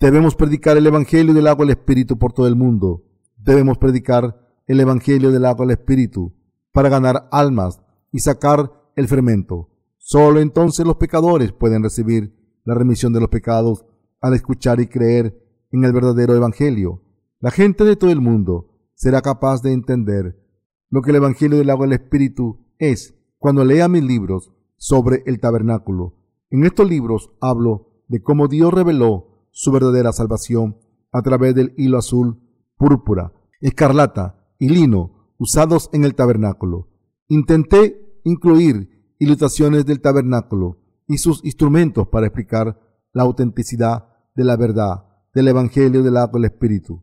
Debemos 0.00 0.36
predicar 0.36 0.76
el 0.76 0.86
Evangelio 0.86 1.34
del 1.34 1.46
agua 1.46 1.64
el 1.64 1.70
Espíritu 1.70 2.18
por 2.18 2.32
todo 2.32 2.46
el 2.46 2.56
mundo. 2.56 3.04
Debemos 3.36 3.78
predicar 3.78 4.40
el 4.66 4.80
Evangelio 4.80 5.32
del 5.32 5.44
agua 5.44 5.64
el 5.64 5.72
Espíritu 5.72 6.34
para 6.72 6.88
ganar 6.88 7.28
almas 7.30 7.82
y 8.12 8.20
sacar 8.20 8.72
el 8.94 9.08
fermento. 9.08 9.70
Solo 9.98 10.40
entonces 10.40 10.86
los 10.86 10.96
pecadores 10.96 11.52
pueden 11.52 11.82
recibir 11.82 12.58
la 12.64 12.74
remisión 12.74 13.12
de 13.12 13.20
los 13.20 13.28
pecados 13.28 13.84
al 14.20 14.34
escuchar 14.34 14.80
y 14.80 14.86
creer 14.86 15.42
en 15.72 15.84
el 15.84 15.92
verdadero 15.92 16.34
Evangelio. 16.34 17.02
La 17.40 17.50
gente 17.50 17.84
de 17.84 17.96
todo 17.96 18.10
el 18.10 18.20
mundo 18.20 18.90
será 18.94 19.22
capaz 19.22 19.62
de 19.62 19.72
entender 19.72 20.42
lo 20.88 21.02
que 21.02 21.10
el 21.10 21.16
Evangelio 21.16 21.58
del 21.58 21.70
agua 21.70 21.86
del 21.86 22.00
Espíritu 22.00 22.66
es 22.78 23.14
cuando 23.38 23.64
lea 23.64 23.88
mis 23.88 24.02
libros 24.02 24.52
sobre 24.76 25.22
el 25.26 25.40
tabernáculo. 25.40 26.14
En 26.50 26.64
estos 26.64 26.88
libros 26.88 27.32
hablo 27.40 28.02
de 28.08 28.22
cómo 28.22 28.48
Dios 28.48 28.72
reveló 28.72 29.48
su 29.50 29.72
verdadera 29.72 30.12
salvación 30.12 30.78
a 31.12 31.22
través 31.22 31.54
del 31.54 31.74
hilo 31.76 31.98
azul, 31.98 32.40
púrpura, 32.76 33.32
escarlata 33.60 34.48
y 34.58 34.68
lino 34.68 35.32
usados 35.38 35.90
en 35.92 36.04
el 36.04 36.14
tabernáculo. 36.14 36.88
Intenté 37.28 38.20
incluir 38.24 39.14
ilustraciones 39.18 39.86
del 39.86 40.00
tabernáculo 40.00 40.78
y 41.06 41.18
sus 41.18 41.44
instrumentos 41.44 42.08
para 42.08 42.26
explicar 42.26 42.80
la 43.16 43.22
autenticidad 43.22 44.08
de 44.34 44.44
la 44.44 44.56
verdad 44.56 45.06
del 45.32 45.48
Evangelio 45.48 46.02
del 46.02 46.18
agua 46.18 46.38
del 46.38 46.50
Espíritu, 46.50 47.02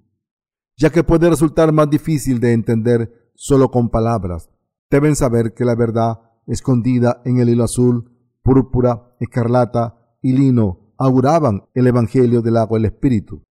ya 0.77 0.91
que 0.91 1.03
puede 1.03 1.27
resultar 1.27 1.71
más 1.71 1.89
difícil 1.89 2.39
de 2.39 2.53
entender 2.53 3.31
solo 3.33 3.71
con 3.71 3.89
palabras. 3.89 4.51
Deben 4.91 5.15
saber 5.15 5.55
que 5.55 5.65
la 5.65 5.73
verdad 5.73 6.19
escondida 6.45 7.23
en 7.25 7.39
el 7.39 7.49
hilo 7.49 7.63
azul, 7.63 8.11
púrpura, 8.43 9.15
escarlata 9.19 9.97
y 10.21 10.33
lino 10.33 10.93
auguraban 10.99 11.63
el 11.73 11.87
Evangelio 11.87 12.43
del 12.43 12.57
agua 12.57 12.77
del 12.77 12.85
Espíritu. 12.85 13.41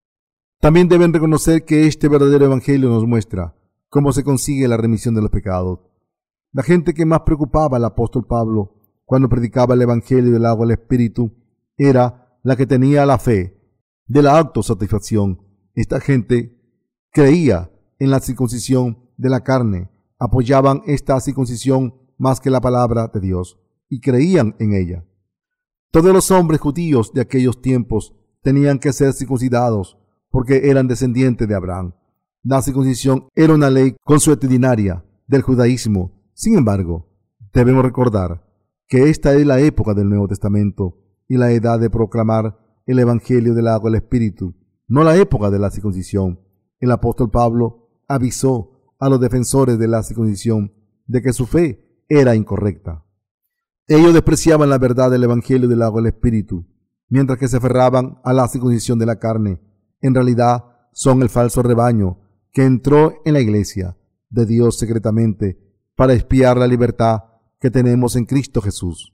También 0.61 0.89
deben 0.89 1.13
reconocer 1.13 1.65
que 1.65 1.89
este 1.89 2.07
verdadero 2.07 2.45
Evangelio 2.45 2.91
nos 2.91 3.05
muestra 3.09 3.57
cómo 3.89 4.13
se 4.13 4.23
consigue 4.23 4.69
la 4.69 4.77
remisión 4.77 5.17
de 5.17 5.23
los 5.23 5.31
pecados. 5.31 5.81
La 6.53 6.63
gente 6.63 6.95
que 6.95 7.07
más 7.07 7.23
preocupaba 7.23 7.79
al 7.79 7.85
apóstol 7.87 8.25
Pablo 8.25 8.77
cuando 9.05 9.29
predicaba 9.29 9.75
el 9.75 9.83
Evangelio 9.83 10.31
del 10.31 10.47
agua 10.47 10.65
del 10.65 10.79
Espíritu 10.79 11.33
era 11.77 12.22
la 12.43 12.57
que 12.57 12.67
tenía 12.67 13.07
la 13.07 13.19
fe 13.19 13.59
de 14.07 14.23
la 14.23 14.39
autosatisfacción. 14.39 15.41
Esta 15.75 16.01
gente 16.01 16.61
creía 17.11 17.71
en 17.99 18.11
la 18.11 18.21
circuncisión 18.21 19.11
de 19.17 19.31
la 19.31 19.43
carne, 19.43 19.91
apoyaban 20.19 20.83
esta 20.87 21.21
circuncisión 21.21 21.95
más 22.19 22.41
que 22.41 22.51
la 22.51 22.61
palabra 22.61 23.09
de 23.09 23.21
Dios 23.21 23.59
y 23.89 24.01
creían 24.01 24.57
en 24.59 24.75
ella. 24.75 25.05
Todos 25.91 26.13
los 26.13 26.31
hombres 26.31 26.61
judíos 26.61 27.13
de 27.13 27.21
aquellos 27.21 27.61
tiempos 27.61 28.15
tenían 28.43 28.79
que 28.79 28.93
ser 28.93 29.13
circuncidados 29.13 29.99
porque 30.31 30.71
eran 30.71 30.89
descendientes 30.89 31.47
de 31.47 31.55
Abraham. 31.55 31.95
La 32.43 32.63
circuncisión 32.63 33.29
era 33.35 33.55
una 33.55 33.71
ley 33.71 33.95
consuetudinaria 34.03 35.05
del 35.27 35.43
judaísmo. 35.43 36.23
Sin 36.35 36.57
embargo, 36.57 37.09
debemos 37.53 37.85
recordar 37.85 38.45
que 38.89 39.11
esta 39.11 39.35
es 39.35 39.47
la 39.47 39.61
época 39.61 39.95
del 39.95 40.09
Nuevo 40.09 40.29
Testamento 40.29 41.02
y 41.33 41.39
la 41.39 41.51
edad 41.51 41.81
de 41.81 41.89
proclamar 41.89 42.59
el 42.85 42.99
Evangelio 42.99 43.55
del 43.55 43.69
agua 43.69 43.89
y 43.89 43.95
el 43.95 44.03
Espíritu, 44.03 44.55
no 44.87 45.03
la 45.03 45.17
época 45.17 45.49
de 45.49 45.59
la 45.59 45.71
circuncisión. 45.71 46.39
El 46.79 46.91
apóstol 46.91 47.31
Pablo 47.31 47.89
avisó 48.07 48.93
a 48.99 49.09
los 49.09 49.19
defensores 49.19 49.79
de 49.79 49.89
la 49.89 50.03
circuncisión 50.03 50.75
de 51.07 51.23
que 51.23 51.33
su 51.33 51.47
fe 51.47 52.05
era 52.11 52.35
incorrecta. 52.35 53.07
Ellos 53.87 54.13
despreciaban 54.13 54.69
la 54.69 54.77
verdad 54.77 55.11
del 55.11 55.25
Evangelio 55.25 55.69
del 55.69 55.81
agua 55.81 56.03
y 56.03 56.05
el 56.05 56.13
Espíritu, 56.13 56.67
mientras 57.09 57.39
que 57.39 57.49
se 57.49 57.57
aferraban 57.57 58.19
a 58.25 58.35
la 58.35 58.47
circuncisión 58.47 58.99
de 58.99 59.07
la 59.07 59.19
carne. 59.19 59.59
En 60.03 60.15
realidad 60.15 60.67
son 60.93 61.23
el 61.23 61.31
falso 61.31 61.63
rebaño 61.63 62.19
que 62.53 62.67
entró 62.67 63.23
en 63.25 63.33
la 63.33 63.41
iglesia 63.41 63.97
de 64.29 64.45
Dios 64.45 64.79
secretamente 64.79 65.59
para 65.97 66.13
espiar 66.13 66.59
la 66.59 66.67
libertad 66.67 67.21
que 67.59 67.71
tenemos 67.71 68.17
en 68.17 68.27
Cristo 68.27 68.61
Jesús. 68.61 69.12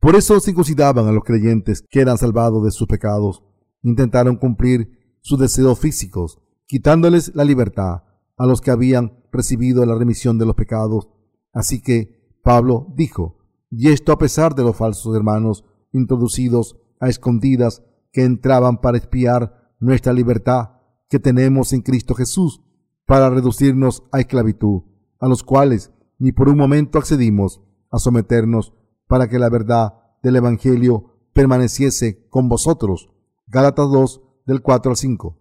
Por 0.00 0.14
eso 0.14 0.38
circuncidaban 0.40 1.06
a 1.06 1.12
los 1.12 1.24
creyentes 1.24 1.82
que 1.90 2.00
eran 2.00 2.18
salvados 2.18 2.64
de 2.64 2.70
sus 2.70 2.86
pecados. 2.86 3.42
Intentaron 3.82 4.36
cumplir 4.36 5.18
sus 5.20 5.38
deseos 5.38 5.78
físicos, 5.78 6.38
quitándoles 6.66 7.34
la 7.34 7.44
libertad 7.44 8.04
a 8.36 8.46
los 8.46 8.60
que 8.60 8.70
habían 8.70 9.24
recibido 9.32 9.84
la 9.84 9.96
remisión 9.96 10.38
de 10.38 10.46
los 10.46 10.54
pecados. 10.54 11.08
Así 11.52 11.82
que 11.82 12.38
Pablo 12.42 12.86
dijo, 12.94 13.38
y 13.70 13.88
esto 13.88 14.12
a 14.12 14.18
pesar 14.18 14.54
de 14.54 14.62
los 14.62 14.76
falsos 14.76 15.14
hermanos 15.16 15.64
introducidos 15.92 16.76
a 17.00 17.08
escondidas 17.08 17.82
que 18.12 18.24
entraban 18.24 18.80
para 18.80 18.98
espiar 18.98 19.74
nuestra 19.80 20.12
libertad 20.12 20.70
que 21.08 21.18
tenemos 21.18 21.72
en 21.72 21.82
Cristo 21.82 22.14
Jesús, 22.14 22.62
para 23.06 23.30
reducirnos 23.30 24.02
a 24.12 24.20
esclavitud, 24.20 24.82
a 25.18 25.28
los 25.28 25.42
cuales 25.42 25.92
ni 26.18 26.32
por 26.32 26.48
un 26.48 26.56
momento 26.56 26.98
accedimos 26.98 27.62
a 27.90 27.98
someternos 27.98 28.74
para 29.08 29.28
que 29.28 29.38
la 29.38 29.48
verdad 29.48 29.94
del 30.22 30.36
Evangelio 30.36 31.16
permaneciese 31.32 32.28
con 32.28 32.48
vosotros. 32.48 33.10
Gálatas 33.46 33.90
2 33.90 34.22
del 34.46 34.62
4 34.62 34.90
al 34.90 34.96
5. 34.96 35.38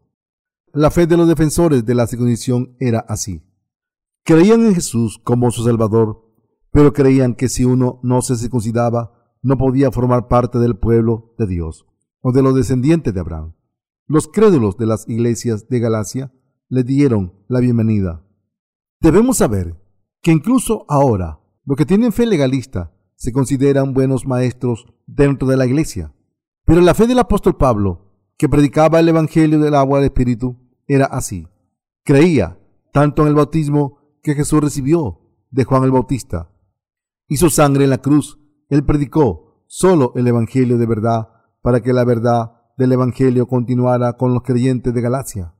La 0.73 0.91
fe 0.91 1.07
de 1.07 1.17
los 1.17 1.27
defensores 1.27 1.85
de 1.85 1.95
la 1.95 2.07
circuncisión 2.07 2.75
era 2.79 2.99
así. 2.99 3.43
Creían 4.23 4.65
en 4.65 4.75
Jesús 4.75 5.19
como 5.23 5.51
su 5.51 5.63
Salvador, 5.63 6.25
pero 6.71 6.93
creían 6.93 7.35
que 7.35 7.49
si 7.49 7.65
uno 7.65 7.99
no 8.03 8.21
se 8.21 8.35
circuncidaba, 8.35 9.13
no 9.41 9.57
podía 9.57 9.91
formar 9.91 10.27
parte 10.27 10.59
del 10.59 10.77
pueblo 10.77 11.33
de 11.37 11.47
Dios 11.47 11.85
o 12.21 12.31
de 12.31 12.41
los 12.41 12.55
descendientes 12.55 13.13
de 13.13 13.19
Abraham. 13.19 13.53
Los 14.05 14.27
crédulos 14.27 14.77
de 14.77 14.85
las 14.85 15.07
iglesias 15.07 15.67
de 15.69 15.79
Galacia 15.79 16.31
le 16.69 16.83
dieron 16.83 17.33
la 17.47 17.59
bienvenida. 17.59 18.23
Debemos 18.99 19.37
saber 19.37 19.75
que 20.21 20.31
incluso 20.31 20.85
ahora 20.89 21.39
los 21.65 21.77
que 21.77 21.85
tienen 21.85 22.11
fe 22.11 22.25
legalista 22.25 22.93
se 23.17 23.33
consideran 23.33 23.93
buenos 23.93 24.25
maestros 24.25 24.85
dentro 25.05 25.47
de 25.49 25.57
la 25.57 25.65
iglesia. 25.65 26.13
Pero 26.63 26.79
la 26.79 26.93
fe 26.93 27.05
del 27.05 27.19
apóstol 27.19 27.57
Pablo, 27.57 28.05
que 28.37 28.47
predicaba 28.47 29.01
el 29.01 29.09
Evangelio 29.09 29.59
del 29.59 29.75
agua 29.75 29.99
del 29.99 30.07
Espíritu, 30.07 30.55
era 30.87 31.05
así. 31.05 31.47
Creía 32.05 32.57
tanto 32.93 33.23
en 33.23 33.27
el 33.27 33.35
bautismo 33.35 33.99
que 34.23 34.33
Jesús 34.33 34.61
recibió 34.61 35.19
de 35.51 35.65
Juan 35.65 35.83
el 35.83 35.91
Bautista 35.91 36.49
su 37.35 37.49
sangre 37.49 37.83
en 37.83 37.89
la 37.89 37.97
cruz. 37.97 38.39
Él 38.69 38.85
predicó 38.85 39.63
solo 39.67 40.13
el 40.15 40.27
Evangelio 40.27 40.77
de 40.77 40.85
verdad 40.85 41.29
para 41.61 41.81
que 41.81 41.91
la 41.91 42.05
verdad 42.05 42.53
del 42.77 42.93
Evangelio 42.93 43.47
continuara 43.47 44.13
con 44.13 44.33
los 44.33 44.43
creyentes 44.43 44.93
de 44.93 45.01
Galacia. 45.01 45.53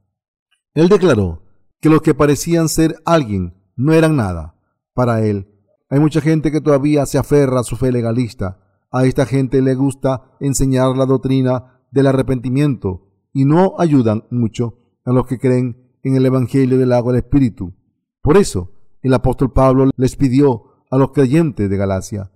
Él 0.73 0.87
declaró 0.87 1.43
que 1.81 1.89
los 1.89 2.01
que 2.01 2.13
parecían 2.13 2.69
ser 2.69 2.95
alguien 3.05 3.55
no 3.75 3.93
eran 3.93 4.15
nada. 4.15 4.55
Para 4.93 5.25
él, 5.25 5.47
hay 5.89 5.99
mucha 5.99 6.21
gente 6.21 6.51
que 6.51 6.61
todavía 6.61 7.05
se 7.05 7.17
aferra 7.17 7.61
a 7.61 7.63
su 7.63 7.77
fe 7.77 7.91
legalista. 7.91 8.59
A 8.91 9.05
esta 9.05 9.25
gente 9.25 9.61
le 9.61 9.75
gusta 9.75 10.35
enseñar 10.39 10.97
la 10.97 11.05
doctrina 11.05 11.81
del 11.91 12.07
arrepentimiento 12.07 13.07
y 13.33 13.45
no 13.45 13.75
ayudan 13.77 14.25
mucho 14.29 14.79
a 15.05 15.11
los 15.13 15.27
que 15.27 15.39
creen 15.39 15.97
en 16.03 16.15
el 16.15 16.25
Evangelio 16.25 16.77
del 16.77 16.93
agua 16.93 17.13
del 17.13 17.23
Espíritu. 17.23 17.73
Por 18.21 18.37
eso, 18.37 18.73
el 19.01 19.13
apóstol 19.13 19.53
Pablo 19.53 19.89
les 19.95 20.15
pidió 20.15 20.63
a 20.89 20.97
los 20.97 21.11
creyentes 21.11 21.69
de 21.69 21.77
Galacia 21.77 22.31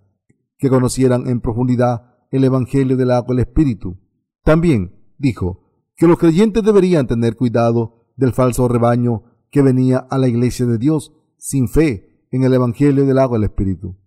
que 0.58 0.70
conocieran 0.70 1.28
en 1.28 1.42
profundidad 1.42 2.16
el 2.32 2.44
Evangelio 2.44 2.96
del 2.96 3.12
agua 3.12 3.36
del 3.36 3.46
Espíritu. 3.46 3.98
También 4.44 4.96
dijo 5.18 5.64
que 5.98 6.08
los 6.08 6.18
creyentes 6.18 6.64
deberían 6.64 7.08
tener 7.08 7.36
cuidado 7.36 8.06
del 8.16 8.34
falso 8.34 8.68
rebaño 8.68 9.24
que 9.50 9.62
venía 9.62 9.98
a 9.98 10.18
la 10.18 10.28
iglesia 10.28 10.66
de 10.66 10.78
Dios 10.78 11.14
sin 11.38 11.68
fe 11.68 12.11
en 12.32 12.44
el 12.44 12.54
Evangelio 12.54 13.06
del 13.06 13.20
agua 13.20 13.38
del 13.38 13.50
Espíritu. 13.50 13.98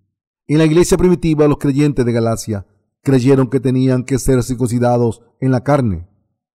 En 0.46 0.58
la 0.58 0.64
iglesia 0.64 0.98
primitiva 0.98 1.46
los 1.46 1.58
creyentes 1.58 2.04
de 2.04 2.12
Galacia 2.12 2.66
creyeron 3.02 3.48
que 3.48 3.60
tenían 3.60 4.04
que 4.04 4.18
ser 4.18 4.42
circuncidados 4.42 5.22
en 5.40 5.52
la 5.52 5.62
carne. 5.62 6.08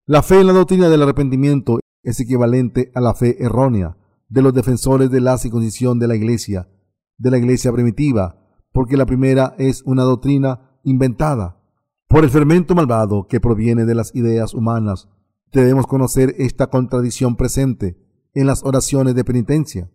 La 0.05 0.23
fe 0.23 0.39
en 0.39 0.47
la 0.47 0.53
doctrina 0.53 0.89
del 0.89 1.03
arrepentimiento 1.03 1.79
es 2.03 2.19
equivalente 2.19 2.91
a 2.95 3.01
la 3.01 3.13
fe 3.13 3.43
errónea 3.43 3.97
de 4.29 4.41
los 4.41 4.53
defensores 4.53 5.11
de 5.11 5.21
la 5.21 5.37
circuncisión 5.37 5.99
de 5.99 6.07
la 6.07 6.15
iglesia, 6.15 6.69
de 7.17 7.31
la 7.31 7.37
iglesia 7.37 7.71
primitiva, 7.71 8.41
porque 8.71 8.97
la 8.97 9.05
primera 9.05 9.55
es 9.57 9.83
una 9.83 10.03
doctrina 10.03 10.79
inventada 10.83 11.61
por 12.07 12.23
el 12.23 12.29
fermento 12.29 12.75
malvado 12.75 13.27
que 13.27 13.41
proviene 13.41 13.85
de 13.85 13.95
las 13.95 14.15
ideas 14.15 14.53
humanas. 14.53 15.09
Debemos 15.51 15.87
conocer 15.87 16.35
esta 16.37 16.67
contradicción 16.67 17.35
presente 17.35 17.97
en 18.33 18.47
las 18.47 18.63
oraciones 18.63 19.15
de 19.15 19.23
penitencia. 19.23 19.91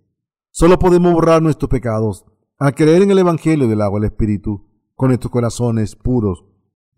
Solo 0.55 0.79
podemos 0.79 1.15
borrar 1.15 1.41
nuestros 1.41 1.71
pecados 1.71 2.27
al 2.59 2.75
creer 2.75 3.01
en 3.01 3.11
el 3.11 3.19
Evangelio 3.19 3.69
del 3.69 3.81
agua 3.81 3.99
del 3.99 4.11
Espíritu 4.11 4.69
con 4.95 5.09
nuestros 5.09 5.33
corazones 5.33 5.97
puros. 5.97 6.45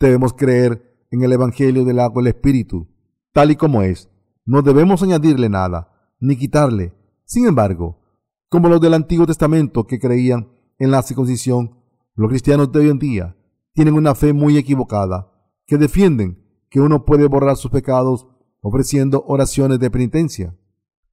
Debemos 0.01 0.33
creer 0.33 1.07
en 1.13 1.23
el 1.23 1.33
Evangelio 1.33 1.85
del 1.85 2.01
agua 2.01 2.21
del 2.21 2.35
Espíritu, 2.35 2.89
tal 3.33 3.53
y 3.53 3.57
como 3.57 3.83
es. 3.83 4.11
No 4.45 4.61
debemos 4.61 5.05
añadirle 5.05 5.49
nada, 5.49 6.13
ni 6.19 6.37
quitarle, 6.37 6.95
sin 7.27 7.47
embargo, 7.47 8.01
como 8.49 8.69
los 8.69 8.81
del 8.81 8.95
Antiguo 8.95 9.25
Testamento 9.25 9.87
que 9.87 10.01
creían 10.01 10.49
en 10.81 10.91
la 10.91 11.03
circuncisión, 11.03 11.79
los 12.17 12.31
cristianos 12.31 12.73
de 12.73 12.81
hoy 12.81 12.89
en 12.89 12.99
día 12.99 13.37
tienen 13.73 13.95
una 13.95 14.17
fe 14.17 14.33
muy 14.33 14.59
equivocada, 14.59 15.31
que 15.65 15.79
defienden 15.79 16.45
que 16.71 16.81
uno 16.81 17.05
puede 17.05 17.29
borrar 17.29 17.57
sus 17.57 17.71
pecados 17.71 18.27
ofreciendo 18.61 19.25
oraciones 19.29 19.79
de 19.79 19.93
penitencia. 19.93 20.57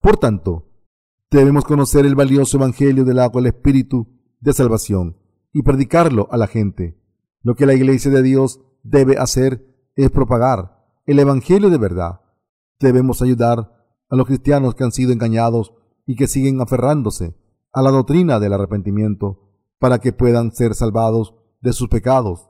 Por 0.01 0.17
tanto, 0.17 0.70
debemos 1.31 1.63
conocer 1.63 2.05
el 2.05 2.15
valioso 2.15 2.57
Evangelio 2.57 3.05
del 3.05 3.19
agua 3.19 3.41
del 3.41 3.53
Espíritu 3.53 4.07
de 4.41 4.53
salvación 4.53 5.17
y 5.53 5.63
predicarlo 5.63 6.27
a 6.29 6.37
la 6.37 6.47
gente. 6.47 7.01
Lo 7.41 7.55
que 7.55 7.65
la 7.65 7.73
Iglesia 7.73 8.11
de 8.11 8.21
Dios 8.21 8.59
debe 8.83 9.17
hacer 9.17 9.65
es 9.95 10.11
propagar 10.11 10.85
el 11.05 11.19
Evangelio 11.19 11.69
de 11.69 11.77
verdad. 11.77 12.21
Debemos 12.79 13.21
ayudar 13.21 13.71
a 14.09 14.15
los 14.15 14.27
cristianos 14.27 14.75
que 14.75 14.83
han 14.83 14.91
sido 14.91 15.13
engañados 15.13 15.73
y 16.05 16.15
que 16.15 16.27
siguen 16.27 16.59
aferrándose 16.59 17.35
a 17.71 17.81
la 17.81 17.91
doctrina 17.91 18.39
del 18.39 18.53
arrepentimiento 18.53 19.49
para 19.79 19.99
que 19.99 20.11
puedan 20.11 20.51
ser 20.51 20.75
salvados 20.75 21.33
de 21.61 21.71
sus 21.71 21.87
pecados. 21.87 22.49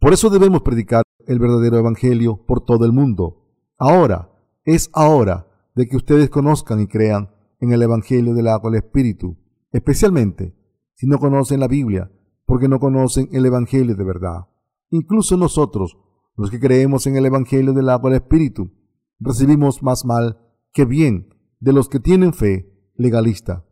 Por 0.00 0.12
eso 0.12 0.28
debemos 0.28 0.62
predicar 0.62 1.04
el 1.26 1.38
verdadero 1.38 1.78
Evangelio 1.78 2.44
por 2.46 2.64
todo 2.64 2.84
el 2.84 2.92
mundo. 2.92 3.44
Ahora, 3.78 4.32
es 4.64 4.90
ahora 4.92 5.46
de 5.74 5.86
que 5.86 5.96
ustedes 5.96 6.30
conozcan 6.30 6.80
y 6.80 6.88
crean 6.88 7.35
en 7.66 7.72
el 7.72 7.82
Evangelio 7.82 8.34
del 8.34 8.48
agua 8.48 8.70
del 8.70 8.82
Espíritu, 8.82 9.36
especialmente 9.72 10.54
si 10.94 11.06
no 11.06 11.18
conocen 11.18 11.60
la 11.60 11.68
Biblia, 11.68 12.10
porque 12.46 12.68
no 12.68 12.78
conocen 12.78 13.28
el 13.32 13.44
Evangelio 13.44 13.94
de 13.94 14.04
verdad. 14.04 14.46
Incluso 14.90 15.36
nosotros, 15.36 15.98
los 16.36 16.50
que 16.50 16.60
creemos 16.60 17.06
en 17.06 17.16
el 17.16 17.26
Evangelio 17.26 17.72
del 17.72 17.88
agua 17.88 18.10
del 18.10 18.22
Espíritu, 18.22 18.70
recibimos 19.18 19.82
más 19.82 20.04
mal 20.04 20.38
que 20.72 20.84
bien 20.84 21.34
de 21.60 21.72
los 21.72 21.88
que 21.88 22.00
tienen 22.00 22.32
fe 22.32 22.72
legalista. 22.94 23.66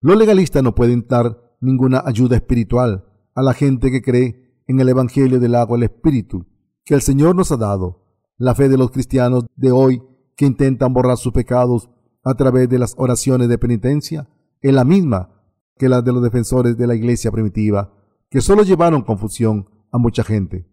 Los 0.00 0.16
legalistas 0.16 0.62
no 0.62 0.74
pueden 0.74 1.06
dar 1.08 1.56
ninguna 1.60 2.02
ayuda 2.04 2.36
espiritual 2.36 3.06
a 3.34 3.42
la 3.42 3.54
gente 3.54 3.90
que 3.90 4.02
cree 4.02 4.62
en 4.66 4.80
el 4.80 4.88
Evangelio 4.88 5.40
del 5.40 5.54
agua 5.54 5.76
del 5.76 5.90
Espíritu 5.90 6.46
que 6.84 6.94
el 6.94 7.02
Señor 7.02 7.34
nos 7.34 7.50
ha 7.50 7.56
dado. 7.56 8.04
La 8.38 8.54
fe 8.54 8.68
de 8.68 8.78
los 8.78 8.90
cristianos 8.90 9.46
de 9.56 9.72
hoy 9.72 10.02
que 10.36 10.46
intentan 10.46 10.92
borrar 10.92 11.16
sus 11.16 11.32
pecados 11.32 11.90
a 12.26 12.34
través 12.34 12.68
de 12.68 12.80
las 12.80 12.94
oraciones 12.98 13.48
de 13.48 13.56
penitencia 13.56 14.28
es 14.60 14.74
la 14.74 14.82
misma 14.82 15.30
que 15.78 15.88
la 15.88 16.02
de 16.02 16.12
los 16.12 16.24
defensores 16.24 16.76
de 16.76 16.88
la 16.88 16.96
iglesia 16.96 17.30
primitiva, 17.30 17.94
que 18.28 18.40
solo 18.40 18.64
llevaron 18.64 19.02
confusión 19.02 19.68
a 19.92 19.98
mucha 19.98 20.24
gente. 20.24 20.68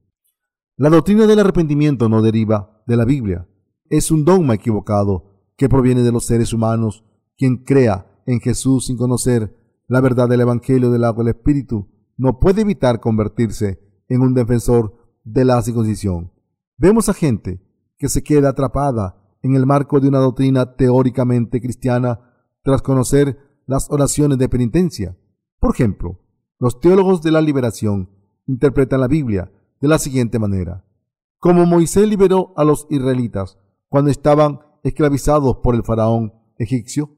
La 0.77 0.89
doctrina 0.89 1.27
del 1.27 1.37
arrepentimiento 1.37 2.09
no 2.09 2.23
deriva 2.23 2.81
de 2.87 2.97
la 2.97 3.05
Biblia. 3.05 3.47
Es 3.87 4.09
un 4.09 4.25
dogma 4.25 4.55
equivocado 4.55 5.51
que 5.55 5.69
proviene 5.69 6.01
de 6.01 6.11
los 6.11 6.25
seres 6.25 6.53
humanos. 6.53 7.05
Quien 7.37 7.57
crea 7.57 8.07
en 8.25 8.39
Jesús 8.39 8.87
sin 8.87 8.97
conocer 8.97 9.55
la 9.87 10.01
verdad 10.01 10.27
del 10.27 10.41
Evangelio 10.41 10.89
del 10.89 11.03
agua 11.03 11.23
del 11.23 11.35
Espíritu 11.35 11.87
no 12.17 12.39
puede 12.39 12.61
evitar 12.61 12.99
convertirse 12.99 13.79
en 14.09 14.21
un 14.21 14.33
defensor 14.33 14.95
de 15.23 15.45
la 15.45 15.61
circuncisión. 15.61 16.31
Vemos 16.77 17.09
a 17.09 17.13
gente 17.13 17.61
que 17.99 18.09
se 18.09 18.23
queda 18.23 18.49
atrapada 18.49 19.22
en 19.43 19.55
el 19.55 19.65
marco 19.65 19.99
de 19.99 20.07
una 20.07 20.19
doctrina 20.19 20.75
teóricamente 20.75 21.61
cristiana 21.61 22.19
tras 22.63 22.81
conocer 22.81 23.37
las 23.67 23.91
oraciones 23.91 24.37
de 24.37 24.49
penitencia. 24.49 25.17
Por 25.59 25.75
ejemplo, 25.75 26.19
los 26.59 26.79
teólogos 26.79 27.21
de 27.21 27.31
la 27.31 27.41
liberación 27.41 28.09
interpretan 28.47 29.01
la 29.01 29.07
Biblia 29.07 29.51
de 29.79 29.87
la 29.87 29.99
siguiente 29.99 30.39
manera. 30.39 30.85
Como 31.39 31.65
Moisés 31.65 32.07
liberó 32.07 32.53
a 32.55 32.63
los 32.63 32.87
israelitas 32.89 33.59
cuando 33.89 34.09
estaban 34.09 34.61
esclavizados 34.83 35.57
por 35.57 35.75
el 35.75 35.83
faraón 35.83 36.33
egipcio, 36.57 37.17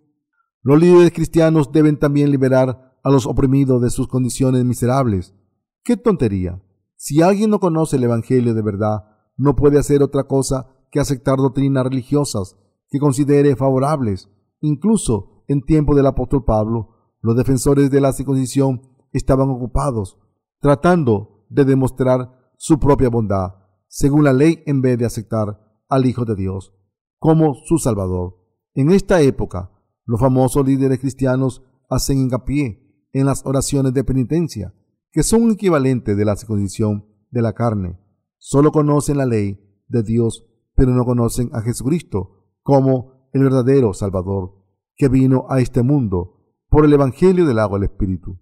los 0.64 0.80
líderes 0.80 1.12
cristianos 1.12 1.72
deben 1.72 2.00
también 2.00 2.32
liberar 2.32 2.98
a 3.04 3.12
los 3.12 3.28
oprimidos 3.28 3.84
de 3.84 3.92
sus 3.92 4.08
condiciones 4.08 4.66
miserables. 4.66 5.36
¡Qué 5.84 5.96
tontería! 5.96 6.60
Si 6.96 7.22
alguien 7.22 7.52
no 7.52 7.60
conoce 7.60 7.98
el 7.98 8.04
Evangelio 8.04 8.56
de 8.56 8.64
verdad, 8.64 9.04
no 9.38 9.56
puede 9.56 9.78
hacer 9.78 10.02
otra 10.02 10.24
cosa 10.24 10.72
que 10.96 11.02
aceptar 11.02 11.36
doctrinas 11.36 11.84
religiosas 11.84 12.56
que 12.90 13.00
considere 13.00 13.58
favorables. 13.58 14.30
Incluso 14.62 15.44
en 15.50 15.62
tiempo 15.62 15.94
del 15.94 16.06
apóstol 16.06 16.46
Pablo, 16.46 17.18
los 17.20 17.36
defensores 17.36 17.92
de 17.92 18.00
la 18.00 18.14
circuncisión 18.14 18.82
estaban 19.12 19.50
ocupados 19.50 20.18
tratando 20.62 21.46
de 21.50 21.66
demostrar 21.66 22.54
su 22.56 22.80
propia 22.80 23.10
bondad, 23.10 23.56
según 23.90 24.24
la 24.24 24.32
ley, 24.32 24.64
en 24.68 24.82
vez 24.82 24.98
de 24.98 25.06
aceptar 25.06 25.60
al 25.90 26.06
Hijo 26.06 26.24
de 26.24 26.36
Dios 26.36 26.74
como 27.20 27.56
su 27.66 27.78
Salvador. 27.78 28.38
En 28.74 28.90
esta 28.90 29.20
época, 29.20 29.74
los 30.06 30.22
famosos 30.22 30.66
líderes 30.66 31.00
cristianos 31.00 31.62
hacen 31.90 32.20
hincapié 32.20 33.10
en 33.12 33.26
las 33.26 33.46
oraciones 33.46 33.94
de 33.94 34.06
penitencia, 34.06 34.74
que 35.12 35.24
son 35.24 35.44
un 35.44 35.52
equivalente 35.52 36.16
de 36.16 36.24
la 36.24 36.38
circuncisión 36.38 37.06
de 37.32 37.42
la 37.42 37.52
carne. 37.52 38.00
Solo 38.38 38.72
conocen 38.72 39.18
la 39.18 39.26
ley 39.26 39.60
de 39.90 40.04
Dios, 40.04 40.45
pero 40.76 40.92
no 40.92 41.06
conocen 41.06 41.50
a 41.54 41.62
Jesucristo 41.62 42.46
como 42.62 43.30
el 43.34 43.44
verdadero 43.44 43.94
Salvador, 43.94 44.54
que 44.96 45.10
vino 45.10 45.46
a 45.50 45.60
este 45.60 45.84
mundo 45.84 46.36
por 46.70 46.86
el 46.86 46.94
Evangelio 46.94 47.46
del 47.46 47.60
agua 47.60 47.80
del 47.80 47.90
Espíritu. 47.90 48.40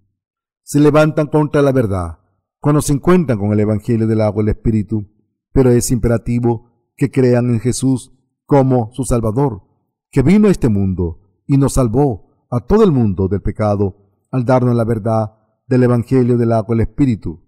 Se 0.64 0.80
levantan 0.80 1.28
contra 1.28 1.62
la 1.62 1.72
verdad 1.72 2.20
cuando 2.60 2.82
se 2.82 2.94
encuentran 2.94 3.38
con 3.38 3.52
el 3.52 3.60
Evangelio 3.60 4.08
del 4.08 4.22
agua 4.22 4.44
del 4.44 4.56
Espíritu, 4.56 5.06
pero 5.52 5.70
es 5.70 5.92
imperativo 5.92 6.72
que 6.96 7.12
crean 7.12 7.50
en 7.50 7.60
Jesús 7.60 8.14
como 8.46 8.92
su 8.94 9.04
Salvador, 9.04 9.64
que 10.10 10.22
vino 10.22 10.48
a 10.48 10.52
este 10.52 10.70
mundo 10.70 11.42
y 11.46 11.58
nos 11.58 11.74
salvó 11.74 12.48
a 12.50 12.62
todo 12.62 12.84
el 12.84 12.92
mundo 12.92 13.28
del 13.28 13.42
pecado 13.42 13.98
al 14.32 14.46
darnos 14.46 14.76
la 14.76 14.86
verdad 14.86 15.34
del 15.68 15.84
Evangelio 15.84 16.38
del 16.38 16.52
agua 16.54 16.76
y 16.76 16.80
el 16.80 16.88
Espíritu. 16.88 17.42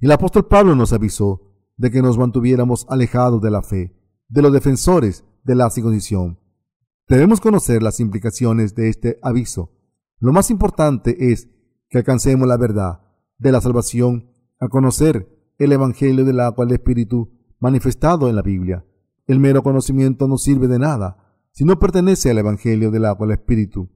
Y 0.00 0.06
el 0.06 0.12
apóstol 0.12 0.46
Pablo 0.46 0.74
nos 0.74 0.92
avisó 0.92 1.52
de 1.76 1.90
que 1.90 2.02
nos 2.02 2.18
mantuviéramos 2.18 2.86
alejados 2.88 3.40
de 3.40 3.50
la 3.50 3.62
fe, 3.62 3.94
de 4.30 4.42
los 4.42 4.52
defensores 4.52 5.24
de 5.44 5.54
la 5.54 5.68
circuncisión. 5.70 6.38
Debemos 7.08 7.40
conocer 7.40 7.82
las 7.82 8.00
implicaciones 8.00 8.74
de 8.74 8.88
este 8.88 9.18
aviso. 9.22 9.72
Lo 10.20 10.32
más 10.32 10.50
importante 10.50 11.32
es 11.32 11.48
que 11.88 11.98
alcancemos 11.98 12.46
la 12.46 12.56
verdad 12.56 13.00
de 13.38 13.52
la 13.52 13.60
salvación 13.60 14.30
a 14.60 14.68
conocer 14.68 15.28
el 15.58 15.72
Evangelio 15.72 16.24
del 16.24 16.40
agua 16.40 16.64
del 16.64 16.74
Espíritu 16.74 17.32
manifestado 17.58 18.28
en 18.28 18.36
la 18.36 18.42
Biblia. 18.42 18.86
El 19.26 19.40
mero 19.40 19.62
conocimiento 19.62 20.28
no 20.28 20.38
sirve 20.38 20.68
de 20.68 20.78
nada 20.78 21.16
si 21.52 21.64
no 21.64 21.78
pertenece 21.78 22.30
al 22.30 22.38
Evangelio 22.38 22.90
del 22.90 23.06
agua 23.06 23.26
del 23.26 23.38
Espíritu. 23.38 23.90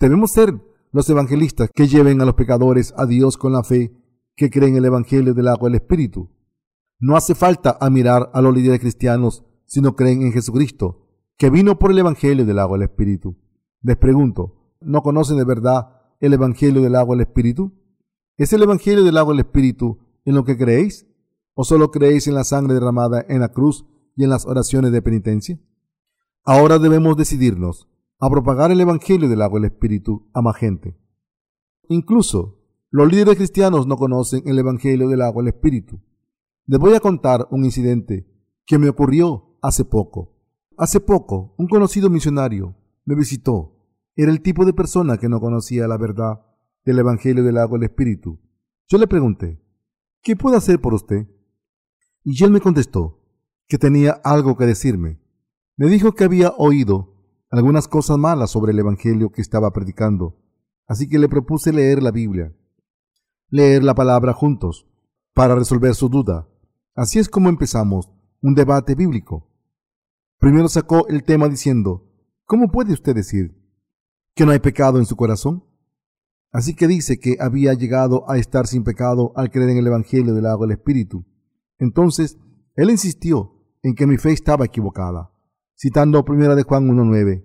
Debemos 0.00 0.32
ser 0.32 0.54
los 0.90 1.08
evangelistas 1.10 1.70
que 1.74 1.86
lleven 1.86 2.20
a 2.22 2.24
los 2.24 2.34
pecadores 2.34 2.94
a 2.96 3.04
Dios 3.04 3.36
con 3.36 3.52
la 3.52 3.62
fe 3.62 3.92
que 4.34 4.48
creen 4.48 4.76
el 4.76 4.86
Evangelio 4.86 5.34
del 5.34 5.48
agua 5.48 5.68
del 5.68 5.80
Espíritu. 5.80 6.30
No 6.98 7.16
hace 7.16 7.34
falta 7.34 7.76
admirar 7.78 8.30
a 8.32 8.40
los 8.40 8.54
líderes 8.54 8.80
cristianos 8.80 9.44
si 9.68 9.82
no 9.82 9.94
creen 9.94 10.22
en 10.22 10.32
Jesucristo, 10.32 11.06
que 11.36 11.50
vino 11.50 11.78
por 11.78 11.92
el 11.92 11.98
Evangelio 11.98 12.44
del 12.44 12.58
agua 12.58 12.78
del 12.78 12.88
Espíritu. 12.88 13.36
Les 13.82 13.96
pregunto, 13.96 14.74
¿no 14.80 15.02
conocen 15.02 15.36
de 15.36 15.44
verdad 15.44 15.92
el 16.20 16.32
Evangelio 16.32 16.82
del 16.82 16.96
agua 16.96 17.14
del 17.14 17.26
Espíritu? 17.26 17.72
¿Es 18.36 18.52
el 18.52 18.62
Evangelio 18.62 19.04
del 19.04 19.18
agua 19.18 19.34
del 19.34 19.44
Espíritu 19.44 19.98
en 20.24 20.34
lo 20.34 20.44
que 20.44 20.56
creéis? 20.56 21.06
¿O 21.54 21.64
solo 21.64 21.90
creéis 21.90 22.26
en 22.26 22.34
la 22.34 22.44
sangre 22.44 22.74
derramada 22.74 23.24
en 23.28 23.40
la 23.40 23.52
cruz 23.52 23.84
y 24.16 24.24
en 24.24 24.30
las 24.30 24.46
oraciones 24.46 24.90
de 24.90 25.02
penitencia? 25.02 25.60
Ahora 26.44 26.78
debemos 26.78 27.16
decidirnos 27.16 27.88
a 28.18 28.30
propagar 28.30 28.72
el 28.72 28.80
Evangelio 28.80 29.28
del 29.28 29.42
agua 29.42 29.60
del 29.60 29.70
Espíritu 29.70 30.30
a 30.32 30.40
más 30.40 30.56
gente. 30.56 30.96
Incluso 31.88 32.58
los 32.90 33.06
líderes 33.10 33.36
cristianos 33.36 33.86
no 33.86 33.96
conocen 33.96 34.42
el 34.46 34.58
Evangelio 34.58 35.08
del 35.08 35.20
agua 35.20 35.42
del 35.42 35.52
Espíritu. 35.52 36.00
Les 36.66 36.80
voy 36.80 36.94
a 36.94 37.00
contar 37.00 37.46
un 37.50 37.66
incidente 37.66 38.26
que 38.64 38.78
me 38.78 38.88
ocurrió 38.88 39.47
hace 39.62 39.84
poco. 39.84 40.34
Hace 40.76 41.00
poco, 41.00 41.54
un 41.58 41.66
conocido 41.66 42.10
misionario 42.10 42.76
me 43.04 43.14
visitó. 43.14 43.74
Era 44.14 44.30
el 44.30 44.42
tipo 44.42 44.64
de 44.64 44.72
persona 44.72 45.18
que 45.18 45.28
no 45.28 45.40
conocía 45.40 45.88
la 45.88 45.96
verdad 45.96 46.40
del 46.84 46.98
Evangelio 46.98 47.42
del 47.44 47.58
agua 47.58 47.78
del 47.78 47.88
Espíritu. 47.88 48.38
Yo 48.86 48.98
le 48.98 49.06
pregunté, 49.06 49.60
¿qué 50.22 50.36
puedo 50.36 50.56
hacer 50.56 50.80
por 50.80 50.94
usted? 50.94 51.26
Y 52.24 52.42
él 52.44 52.50
me 52.50 52.60
contestó 52.60 53.20
que 53.66 53.78
tenía 53.78 54.12
algo 54.24 54.56
que 54.56 54.66
decirme. 54.66 55.20
Me 55.76 55.86
dijo 55.86 56.12
que 56.12 56.24
había 56.24 56.52
oído 56.56 57.14
algunas 57.50 57.88
cosas 57.88 58.18
malas 58.18 58.50
sobre 58.50 58.72
el 58.72 58.78
Evangelio 58.78 59.30
que 59.30 59.40
estaba 59.40 59.72
predicando, 59.72 60.36
así 60.86 61.08
que 61.08 61.18
le 61.18 61.28
propuse 61.28 61.72
leer 61.72 62.02
la 62.02 62.10
Biblia, 62.10 62.54
leer 63.48 63.84
la 63.84 63.94
palabra 63.94 64.32
juntos, 64.32 64.86
para 65.34 65.54
resolver 65.54 65.94
su 65.94 66.08
duda. 66.08 66.48
Así 66.94 67.18
es 67.18 67.28
como 67.28 67.48
empezamos 67.48 68.10
un 68.42 68.54
debate 68.54 68.94
bíblico. 68.94 69.47
Primero 70.38 70.68
sacó 70.68 71.08
el 71.08 71.24
tema 71.24 71.48
diciendo, 71.48 72.06
¿cómo 72.44 72.68
puede 72.68 72.92
usted 72.92 73.14
decir 73.14 73.56
que 74.34 74.46
no 74.46 74.52
hay 74.52 74.58
pecado 74.58 74.98
en 74.98 75.06
su 75.06 75.16
corazón? 75.16 75.64
Así 76.50 76.74
que 76.74 76.88
dice 76.88 77.18
que 77.18 77.36
había 77.40 77.74
llegado 77.74 78.28
a 78.30 78.38
estar 78.38 78.66
sin 78.66 78.84
pecado 78.84 79.32
al 79.36 79.50
creer 79.50 79.70
en 79.70 79.78
el 79.78 79.86
Evangelio 79.86 80.34
del 80.34 80.46
agua 80.46 80.66
del 80.66 80.76
Espíritu. 80.78 81.24
Entonces, 81.78 82.38
él 82.74 82.90
insistió 82.90 83.52
en 83.82 83.94
que 83.94 84.06
mi 84.06 84.16
fe 84.16 84.32
estaba 84.32 84.64
equivocada 84.64 85.32
citando 85.78 86.24
primera 86.24 86.56
de 86.56 86.64
Juan 86.64 86.88
1.9. 86.88 87.44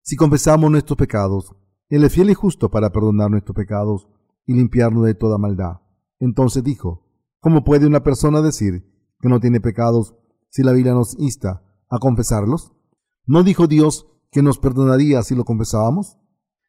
Si 0.00 0.16
confesamos 0.16 0.70
nuestros 0.70 0.96
pecados, 0.96 1.54
Él 1.90 2.04
es 2.04 2.12
fiel 2.12 2.30
y 2.30 2.34
justo 2.34 2.70
para 2.70 2.90
perdonar 2.90 3.30
nuestros 3.30 3.54
pecados 3.54 4.08
y 4.46 4.54
limpiarnos 4.54 5.04
de 5.04 5.14
toda 5.14 5.36
maldad. 5.36 5.80
Entonces 6.18 6.64
dijo, 6.64 7.06
¿cómo 7.38 7.62
puede 7.62 7.86
una 7.86 8.02
persona 8.02 8.40
decir 8.40 8.86
que 9.20 9.28
no 9.28 9.40
tiene 9.40 9.60
pecados 9.60 10.16
si 10.48 10.62
la 10.62 10.72
Biblia 10.72 10.94
nos 10.94 11.18
insta 11.18 11.62
a 11.90 11.98
confesarlos? 11.98 12.72
¿No 13.26 13.42
dijo 13.42 13.66
Dios 13.66 14.06
que 14.30 14.42
nos 14.42 14.58
perdonaría 14.58 15.22
si 15.22 15.34
lo 15.34 15.44
confesábamos? 15.44 16.16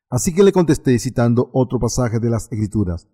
Así 0.09 0.33
que 0.33 0.43
le 0.43 0.51
contesté 0.51 0.99
citando 0.99 1.49
otro 1.53 1.79
pasaje 1.79 2.19
de 2.19 2.29
las 2.29 2.43
Escrituras. 2.43 3.07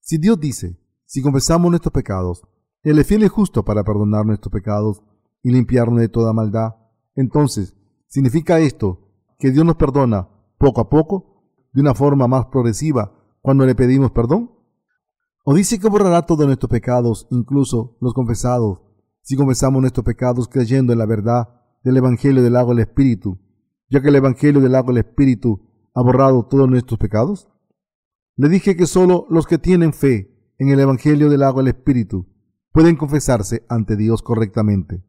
Si 0.00 0.16
Dios 0.16 0.40
dice, 0.40 0.80
si 1.04 1.20
confesamos 1.20 1.70
nuestros 1.70 1.92
pecados, 1.92 2.42
Él 2.82 2.98
es 2.98 3.06
fiel 3.06 3.24
y 3.24 3.28
justo 3.28 3.64
para 3.64 3.84
perdonar 3.84 4.24
nuestros 4.24 4.50
pecados 4.50 5.02
y 5.42 5.50
limpiarnos 5.50 6.00
de 6.00 6.08
toda 6.08 6.32
maldad, 6.32 6.76
entonces, 7.14 7.76
¿significa 8.06 8.60
esto 8.60 9.10
que 9.38 9.50
Dios 9.50 9.64
nos 9.66 9.76
perdona 9.76 10.30
poco 10.56 10.80
a 10.80 10.88
poco, 10.88 11.44
de 11.72 11.80
una 11.80 11.94
forma 11.94 12.26
más 12.26 12.46
progresiva, 12.46 13.12
cuando 13.42 13.66
le 13.66 13.74
pedimos 13.74 14.10
perdón? 14.12 14.52
¿O 15.44 15.54
dice 15.54 15.78
que 15.78 15.88
borrará 15.88 16.26
todos 16.26 16.46
nuestros 16.46 16.70
pecados, 16.70 17.26
incluso 17.30 17.96
los 18.00 18.14
confesados, 18.14 18.82
si 19.22 19.36
confesamos 19.36 19.80
nuestros 19.80 20.04
pecados 20.04 20.48
creyendo 20.48 20.92
en 20.92 20.98
la 20.98 21.06
verdad 21.06 21.48
del 21.82 21.96
Evangelio 21.96 22.42
del 22.42 22.56
agua 22.56 22.74
del 22.74 22.84
Espíritu, 22.84 23.38
ya 23.88 24.00
que 24.00 24.08
el 24.08 24.16
Evangelio 24.16 24.60
del 24.60 24.74
agua 24.74 24.92
del 24.92 25.04
Espíritu 25.04 25.68
ha 25.94 26.02
borrado 26.02 26.46
todos 26.46 26.68
nuestros 26.68 26.98
pecados? 26.98 27.48
Le 28.36 28.48
dije 28.48 28.76
que 28.76 28.86
solo 28.86 29.26
los 29.30 29.46
que 29.46 29.58
tienen 29.58 29.92
fe 29.92 30.54
en 30.58 30.68
el 30.68 30.80
Evangelio 30.80 31.28
del 31.28 31.42
agua 31.42 31.62
del 31.62 31.74
Espíritu 31.74 32.26
pueden 32.72 32.96
confesarse 32.96 33.64
ante 33.68 33.96
Dios 33.96 34.22
correctamente 34.22 35.04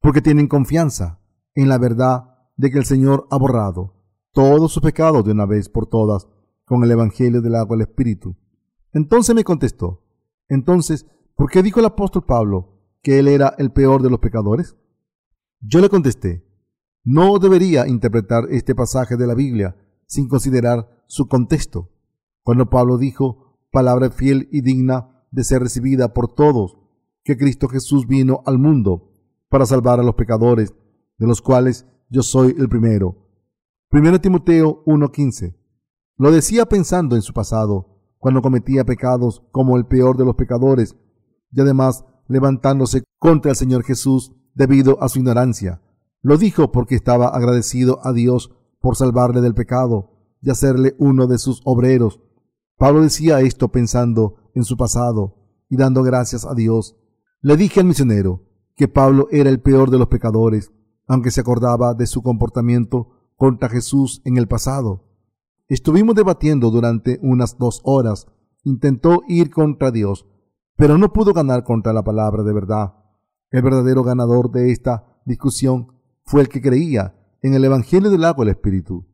porque 0.00 0.22
tienen 0.22 0.48
confianza 0.48 1.20
en 1.54 1.68
la 1.68 1.78
verdad 1.78 2.24
de 2.56 2.70
que 2.70 2.78
el 2.78 2.84
Señor 2.84 3.26
ha 3.30 3.36
borrado 3.36 3.94
todos 4.32 4.72
sus 4.72 4.82
pecados 4.82 5.24
de 5.24 5.32
una 5.32 5.46
vez 5.46 5.68
por 5.68 5.86
todas 5.86 6.28
con 6.64 6.82
el 6.84 6.90
Evangelio 6.90 7.42
del 7.42 7.56
agua 7.56 7.76
del 7.76 7.86
Espíritu. 7.86 8.36
Entonces 8.92 9.34
me 9.34 9.44
contestó, 9.44 10.04
entonces, 10.48 11.06
¿por 11.36 11.50
qué 11.50 11.62
dijo 11.62 11.80
el 11.80 11.86
apóstol 11.86 12.24
Pablo 12.24 12.69
que 13.02 13.18
él 13.18 13.28
era 13.28 13.54
el 13.58 13.72
peor 13.72 14.02
de 14.02 14.10
los 14.10 14.20
pecadores? 14.20 14.76
Yo 15.60 15.80
le 15.80 15.88
contesté, 15.88 16.44
no 17.04 17.38
debería 17.38 17.88
interpretar 17.88 18.44
este 18.50 18.74
pasaje 18.74 19.16
de 19.16 19.26
la 19.26 19.34
Biblia 19.34 19.76
sin 20.06 20.28
considerar 20.28 21.04
su 21.06 21.28
contexto. 21.28 21.90
Cuando 22.42 22.68
Pablo 22.68 22.98
dijo, 22.98 23.58
palabra 23.70 24.10
fiel 24.10 24.48
y 24.50 24.60
digna 24.60 25.24
de 25.30 25.44
ser 25.44 25.62
recibida 25.62 26.12
por 26.12 26.34
todos, 26.34 26.76
que 27.22 27.36
Cristo 27.36 27.68
Jesús 27.68 28.06
vino 28.06 28.42
al 28.46 28.58
mundo 28.58 29.12
para 29.48 29.66
salvar 29.66 30.00
a 30.00 30.02
los 30.02 30.14
pecadores, 30.14 30.74
de 31.18 31.26
los 31.26 31.42
cuales 31.42 31.86
yo 32.08 32.22
soy 32.22 32.54
el 32.58 32.68
primero. 32.68 33.16
1 33.92 34.20
Timoteo 34.20 34.82
1:15. 34.86 35.56
Lo 36.16 36.30
decía 36.30 36.66
pensando 36.66 37.16
en 37.16 37.22
su 37.22 37.32
pasado, 37.32 37.98
cuando 38.18 38.42
cometía 38.42 38.84
pecados 38.84 39.42
como 39.52 39.76
el 39.76 39.86
peor 39.86 40.16
de 40.16 40.24
los 40.24 40.36
pecadores, 40.36 40.96
y 41.50 41.60
además 41.60 42.04
levantándose 42.30 43.02
contra 43.18 43.50
el 43.50 43.56
Señor 43.56 43.84
Jesús 43.84 44.32
debido 44.54 45.02
a 45.02 45.08
su 45.08 45.18
ignorancia. 45.18 45.82
Lo 46.22 46.38
dijo 46.38 46.72
porque 46.72 46.94
estaba 46.94 47.28
agradecido 47.28 47.98
a 48.02 48.12
Dios 48.12 48.52
por 48.80 48.96
salvarle 48.96 49.40
del 49.40 49.54
pecado 49.54 50.12
y 50.40 50.50
hacerle 50.50 50.94
uno 50.98 51.26
de 51.26 51.38
sus 51.38 51.60
obreros. 51.64 52.20
Pablo 52.78 53.02
decía 53.02 53.40
esto 53.40 53.70
pensando 53.70 54.36
en 54.54 54.64
su 54.64 54.76
pasado 54.76 55.36
y 55.68 55.76
dando 55.76 56.02
gracias 56.02 56.46
a 56.46 56.54
Dios. 56.54 56.96
Le 57.42 57.56
dije 57.56 57.80
al 57.80 57.86
misionero, 57.86 58.46
que 58.76 58.88
Pablo 58.88 59.28
era 59.30 59.50
el 59.50 59.60
peor 59.60 59.90
de 59.90 59.98
los 59.98 60.08
pecadores, 60.08 60.72
aunque 61.06 61.30
se 61.30 61.42
acordaba 61.42 61.92
de 61.92 62.06
su 62.06 62.22
comportamiento 62.22 63.10
contra 63.36 63.68
Jesús 63.68 64.22
en 64.24 64.38
el 64.38 64.48
pasado. 64.48 65.04
Estuvimos 65.68 66.14
debatiendo 66.14 66.70
durante 66.70 67.18
unas 67.22 67.58
dos 67.58 67.80
horas. 67.84 68.26
Intentó 68.64 69.20
ir 69.28 69.50
contra 69.50 69.90
Dios, 69.90 70.26
pero 70.80 70.96
no 70.96 71.12
pudo 71.12 71.34
ganar 71.34 71.62
contra 71.62 71.92
la 71.92 72.02
palabra 72.02 72.42
de 72.42 72.54
verdad. 72.54 72.94
El 73.50 73.60
verdadero 73.60 74.02
ganador 74.02 74.50
de 74.50 74.72
esta 74.72 75.20
discusión 75.26 75.88
fue 76.24 76.40
el 76.40 76.48
que 76.48 76.62
creía 76.62 77.14
en 77.42 77.52
el 77.52 77.66
Evangelio 77.66 78.08
del 78.08 78.24
agua 78.24 78.46
del 78.46 78.54
Espíritu. 78.54 79.06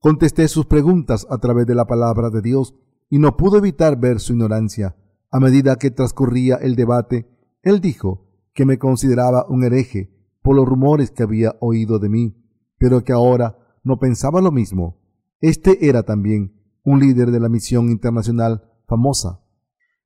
Contesté 0.00 0.48
sus 0.48 0.66
preguntas 0.66 1.24
a 1.30 1.38
través 1.38 1.64
de 1.64 1.76
la 1.76 1.86
palabra 1.86 2.28
de 2.30 2.42
Dios 2.42 2.74
y 3.08 3.20
no 3.20 3.36
pudo 3.36 3.58
evitar 3.58 4.00
ver 4.00 4.18
su 4.18 4.32
ignorancia. 4.32 4.96
A 5.30 5.38
medida 5.38 5.76
que 5.76 5.92
transcurría 5.92 6.56
el 6.56 6.74
debate, 6.74 7.30
él 7.62 7.80
dijo, 7.80 8.26
que 8.52 8.66
me 8.66 8.76
consideraba 8.76 9.46
un 9.48 9.62
hereje 9.62 10.10
por 10.42 10.56
los 10.56 10.66
rumores 10.66 11.12
que 11.12 11.22
había 11.22 11.54
oído 11.60 12.00
de 12.00 12.08
mí, 12.08 12.36
pero 12.78 13.04
que 13.04 13.12
ahora 13.12 13.78
no 13.84 14.00
pensaba 14.00 14.40
lo 14.40 14.50
mismo. 14.50 14.98
Este 15.40 15.88
era 15.88 16.02
también 16.02 16.60
un 16.82 16.98
líder 16.98 17.30
de 17.30 17.38
la 17.38 17.48
misión 17.48 17.90
internacional 17.90 18.72
famosa. 18.88 19.45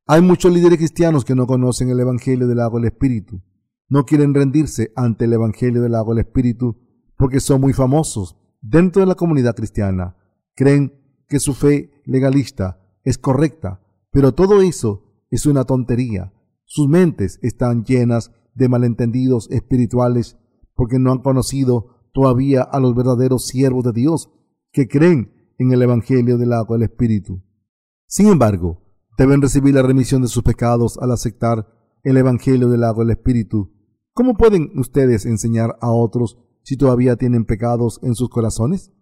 Hay 0.06 0.22
muchos 0.22 0.52
líderes 0.52 0.78
cristianos 0.78 1.24
que 1.24 1.34
no 1.34 1.46
conocen 1.46 1.88
el 1.90 2.00
Evangelio 2.00 2.48
del 2.48 2.60
agua 2.60 2.80
del 2.80 2.88
Espíritu. 2.88 3.42
No 3.88 4.04
quieren 4.04 4.34
rendirse 4.34 4.92
ante 4.96 5.26
el 5.26 5.32
Evangelio 5.32 5.82
del 5.82 5.94
agua 5.94 6.14
del 6.14 6.24
Espíritu 6.24 6.76
porque 7.16 7.40
son 7.40 7.60
muy 7.60 7.72
famosos 7.72 8.36
dentro 8.60 9.00
de 9.00 9.06
la 9.06 9.14
comunidad 9.14 9.54
cristiana. 9.54 10.16
Creen 10.54 10.94
que 11.28 11.38
su 11.38 11.54
fe 11.54 12.02
legalista 12.04 12.80
es 13.04 13.18
correcta, 13.18 13.82
pero 14.10 14.32
todo 14.32 14.62
eso 14.62 15.24
es 15.30 15.46
una 15.46 15.64
tontería. 15.64 16.32
Sus 16.64 16.88
mentes 16.88 17.38
están 17.42 17.84
llenas 17.84 18.32
de 18.54 18.68
malentendidos 18.68 19.50
espirituales 19.50 20.38
porque 20.74 20.98
no 20.98 21.12
han 21.12 21.18
conocido 21.18 22.08
todavía 22.12 22.62
a 22.62 22.80
los 22.80 22.94
verdaderos 22.94 23.46
siervos 23.46 23.84
de 23.84 23.92
Dios 23.92 24.30
que 24.72 24.88
creen 24.88 25.54
en 25.58 25.72
el 25.72 25.82
Evangelio 25.82 26.38
del 26.38 26.52
agua 26.52 26.76
del 26.76 26.88
Espíritu. 26.88 27.42
Sin 28.06 28.28
embargo, 28.28 28.79
deben 29.20 29.42
recibir 29.42 29.74
la 29.74 29.83
remisión 29.83 30.22
de 30.22 30.28
sus 30.28 30.42
pecados 30.42 30.96
al 30.96 31.12
aceptar 31.12 31.66
el 32.04 32.16
Evangelio 32.16 32.70
del 32.70 32.85
agua 32.85 33.04
del 33.04 33.12
Espíritu. 33.12 33.70
¿Cómo 34.14 34.35
pueden 34.35 34.78
ustedes 34.78 35.26
enseñar 35.26 35.76
a 35.83 35.90
otros 35.90 36.38
si 36.62 36.78
todavía 36.78 37.16
tienen 37.16 37.44
pecados 37.44 38.00
en 38.02 38.14
sus 38.14 38.30
corazones? 38.30 38.92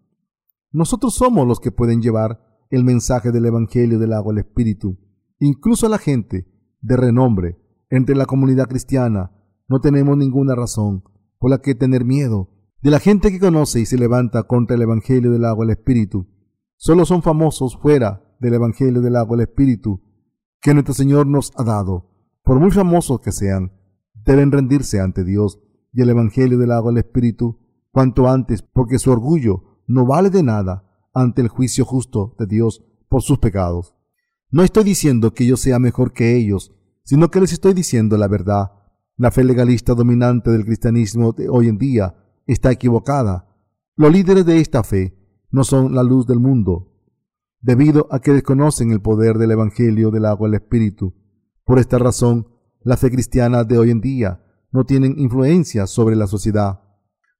Nosotros 0.72 1.14
somos 1.14 1.46
los 1.46 1.60
que 1.60 1.70
pueden 1.70 2.02
llevar 2.02 2.40
el 2.68 2.82
mensaje 2.82 3.30
del 3.30 3.46
Evangelio 3.46 4.00
del 4.00 4.12
agua 4.12 4.32
del 4.32 4.44
Espíritu 4.44 4.98
incluso 5.38 5.88
la 5.88 5.98
gente 5.98 6.48
de 6.80 6.96
renombre 6.96 7.58
entre 7.88 8.16
la 8.16 8.26
comunidad 8.26 8.66
cristiana, 8.66 9.30
no 9.68 9.80
tenemos 9.80 10.16
ninguna 10.16 10.56
razón 10.56 11.04
por 11.38 11.50
la 11.50 11.58
que 11.58 11.76
tener 11.76 12.04
miedo 12.04 12.50
de 12.82 12.90
la 12.90 12.98
gente 12.98 13.30
que 13.30 13.38
conoce 13.38 13.78
y 13.78 13.86
se 13.86 13.98
levanta 13.98 14.42
contra 14.42 14.74
el 14.74 14.82
Evangelio 14.82 15.30
del 15.30 15.44
agua 15.44 15.64
y 15.64 15.68
el 15.68 15.78
Espíritu. 15.78 16.26
Solo 16.76 17.04
son 17.04 17.22
famosos 17.22 17.78
fuera 17.80 18.36
del 18.40 18.54
Evangelio 18.54 19.00
del 19.00 19.14
agua 19.14 19.36
y 19.36 19.42
el 19.42 19.48
Espíritu 19.48 20.07
que 20.60 20.74
nuestro 20.74 20.94
Señor 20.94 21.26
nos 21.26 21.52
ha 21.56 21.64
dado. 21.64 22.10
Por 22.42 22.60
muy 22.60 22.70
famosos 22.70 23.20
que 23.20 23.32
sean, 23.32 23.72
deben 24.24 24.52
rendirse 24.52 25.00
ante 25.00 25.24
Dios 25.24 25.60
y 25.92 26.02
el 26.02 26.10
Evangelio 26.10 26.58
del 26.58 26.72
agua 26.72 26.92
y 26.92 26.94
el 26.94 26.98
Espíritu 26.98 27.58
cuanto 27.90 28.28
antes, 28.28 28.62
porque 28.62 28.98
su 28.98 29.10
orgullo 29.10 29.82
no 29.86 30.06
vale 30.06 30.30
de 30.30 30.42
nada 30.42 30.84
ante 31.14 31.42
el 31.42 31.48
juicio 31.48 31.84
justo 31.84 32.34
de 32.38 32.46
Dios 32.46 32.84
por 33.08 33.22
sus 33.22 33.38
pecados. 33.38 33.94
No 34.50 34.62
estoy 34.62 34.84
diciendo 34.84 35.34
que 35.34 35.46
yo 35.46 35.56
sea 35.56 35.78
mejor 35.78 36.12
que 36.12 36.36
ellos, 36.36 36.74
sino 37.04 37.30
que 37.30 37.40
les 37.40 37.52
estoy 37.52 37.74
diciendo 37.74 38.16
la 38.16 38.28
verdad. 38.28 38.72
La 39.16 39.30
fe 39.30 39.44
legalista 39.44 39.94
dominante 39.94 40.50
del 40.50 40.64
cristianismo 40.64 41.32
de 41.32 41.48
hoy 41.48 41.68
en 41.68 41.78
día 41.78 42.14
está 42.46 42.70
equivocada. 42.70 43.48
Los 43.96 44.12
líderes 44.12 44.46
de 44.46 44.60
esta 44.60 44.82
fe 44.84 45.18
no 45.50 45.64
son 45.64 45.94
la 45.94 46.02
luz 46.02 46.26
del 46.26 46.38
mundo, 46.38 46.87
debido 47.60 48.06
a 48.10 48.20
que 48.20 48.32
desconocen 48.32 48.90
el 48.92 49.00
poder 49.00 49.38
del 49.38 49.50
Evangelio 49.50 50.10
del 50.10 50.26
agua 50.26 50.48
el 50.48 50.54
Espíritu. 50.54 51.14
Por 51.64 51.78
esta 51.78 51.98
razón, 51.98 52.48
la 52.82 52.96
fe 52.96 53.10
cristiana 53.10 53.64
de 53.64 53.78
hoy 53.78 53.90
en 53.90 54.00
día 54.00 54.42
no 54.70 54.84
tienen 54.84 55.18
influencia 55.18 55.86
sobre 55.86 56.16
la 56.16 56.26
sociedad. 56.26 56.80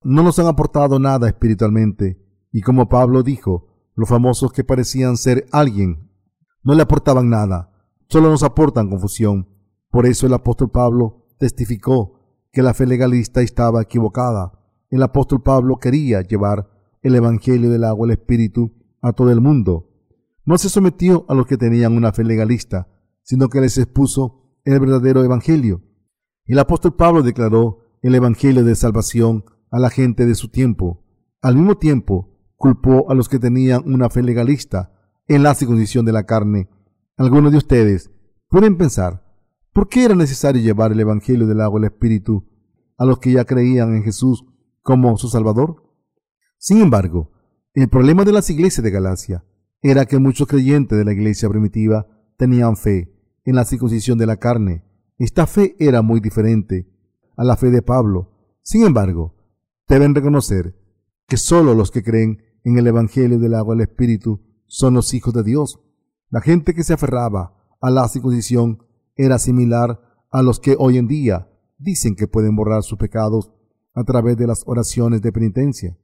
No 0.03 0.23
nos 0.23 0.39
han 0.39 0.47
aportado 0.47 0.99
nada 0.99 1.29
espiritualmente, 1.29 2.25
y 2.53 2.63
como 2.63 2.89
Pablo 2.89 3.23
dijo, 3.23 3.69
los 3.95 4.09
famosos 4.09 4.53
que 4.53 4.65
parecían 4.65 5.17
ser 5.17 5.47
alguien 5.53 6.11
no 6.63 6.75
le 6.75 6.83
aportaban 6.83 7.29
nada, 7.29 7.73
solo 8.09 8.31
nos 8.31 8.43
aportan 8.43 8.91
confusión. 8.91 9.49
Por 9.91 10.07
eso 10.07 10.27
el 10.27 10.35
apóstol 10.35 10.71
Pablo 10.71 11.27
testificó 11.39 12.19
que 12.53 12.63
la 12.63 12.75
fe 12.75 12.87
legalista 12.87 13.41
estaba 13.41 13.83
equivocada. 13.83 14.53
El 14.91 15.03
apóstol 15.03 15.43
Pablo 15.43 15.77
quería 15.77 16.23
llevar 16.23 16.69
el 17.03 17.15
Evangelio 17.15 17.71
del 17.71 17.85
agua 17.85 18.07
el 18.07 18.13
Espíritu 18.13 18.73
a 19.01 19.13
todo 19.13 19.31
el 19.31 19.41
mundo. 19.41 19.88
No 20.49 20.57
se 20.57 20.71
sometió 20.71 21.27
a 21.29 21.35
los 21.35 21.47
que 21.47 21.59
tenían 21.59 21.95
una 21.95 22.11
fe 22.11 22.25
legalista, 22.25 22.89
sino 23.23 23.51
que 23.51 23.61
les 23.61 23.77
expuso 23.77 24.57
el 24.65 24.81
verdadero 24.81 25.23
Evangelio. 25.23 25.83
El 26.47 26.59
apóstol 26.59 26.97
Pablo 26.97 27.23
declaró 27.23 27.81
el 28.01 28.15
Evangelio 28.15 28.65
de 28.65 28.75
salvación 28.75 29.45
a 29.71 29.79
la 29.79 29.91
gente 29.91 30.25
de 30.25 30.35
su 30.35 30.49
tiempo. 30.49 31.05
Al 31.43 31.57
mismo 31.57 31.77
tiempo, 31.77 32.41
culpó 32.57 33.11
a 33.11 33.15
los 33.15 33.29
que 33.29 33.39
tenían 33.39 33.83
una 33.93 34.09
fe 34.09 34.23
legalista 34.23 34.91
en 35.27 35.43
la 35.43 35.55
circuncisión 35.55 36.07
de 36.07 36.13
la 36.13 36.25
carne. 36.25 36.71
Algunos 37.19 37.53
de 37.53 37.59
ustedes 37.59 38.11
pueden 38.49 38.79
pensar, 38.79 39.27
¿por 39.75 39.91
qué 39.91 40.07
era 40.07 40.15
necesario 40.15 40.63
llevar 40.63 40.93
el 40.93 41.01
Evangelio 41.01 41.47
del 41.47 41.61
agua 41.61 41.79
el 41.79 41.85
Espíritu 41.85 42.49
a 42.97 43.05
los 43.05 43.19
que 43.19 43.33
ya 43.33 43.45
creían 43.45 43.95
en 43.95 44.03
Jesús 44.03 44.47
como 44.81 45.15
su 45.19 45.29
Salvador? 45.29 45.83
Sin 46.57 46.81
embargo, 46.81 47.33
el 47.75 47.91
problema 47.91 48.25
de 48.25 48.33
las 48.33 48.49
iglesias 48.49 48.83
de 48.83 48.91
Galacia 48.91 49.45
era 49.83 50.07
que 50.07 50.19
muchos 50.19 50.49
creyentes 50.49 50.99
de 50.99 51.05
la 51.05 51.13
iglesia 51.13 51.49
primitiva 51.49 52.07
tenían 52.37 52.77
fe 52.77 53.15
en 53.45 53.55
la 53.55 53.65
circuncisión 53.65 54.19
de 54.19 54.27
la 54.27 54.37
carne. 54.37 54.85
Esta 55.19 55.47
fe 55.47 55.77
era 55.79 56.03
muy 56.03 56.21
diferente 56.21 56.89
a 57.37 57.45
la 57.45 57.57
fe 57.57 57.71
de 57.71 57.83
Pablo. 57.83 58.57
Sin 58.63 58.85
embargo, 58.85 59.35
deben 59.89 60.15
reconocer 60.15 60.77
que 61.27 61.37
solo 61.37 61.75
los 61.75 61.91
que 61.91 62.03
creen 62.03 62.43
en 62.65 62.79
el 62.79 62.87
Evangelio 62.87 63.39
del 63.39 63.55
agua 63.55 63.75
y 63.75 63.79
el 63.79 63.89
Espíritu 63.89 64.41
son 64.67 64.95
los 64.95 65.15
hijos 65.15 65.33
de 65.35 65.43
Dios. 65.43 65.81
La 66.31 66.41
gente 66.41 66.75
que 66.75 66.85
se 66.85 66.93
aferraba 66.95 67.55
a 67.81 67.91
la 67.91 68.09
circuncisión 68.09 68.85
era 69.17 69.39
similar 69.39 70.01
a 70.31 70.43
los 70.43 70.61
que 70.61 70.77
hoy 70.79 70.99
en 70.99 71.09
día 71.09 71.49
dicen 71.79 72.17
que 72.17 72.29
pueden 72.29 72.57
borrar 72.57 72.83
sus 72.83 72.99
pecados 72.99 73.53
a 73.95 74.05
través 74.05 74.37
de 74.37 74.47
las 74.47 74.63
oraciones 74.67 75.23
de 75.23 75.33
penitencia. 75.33 75.97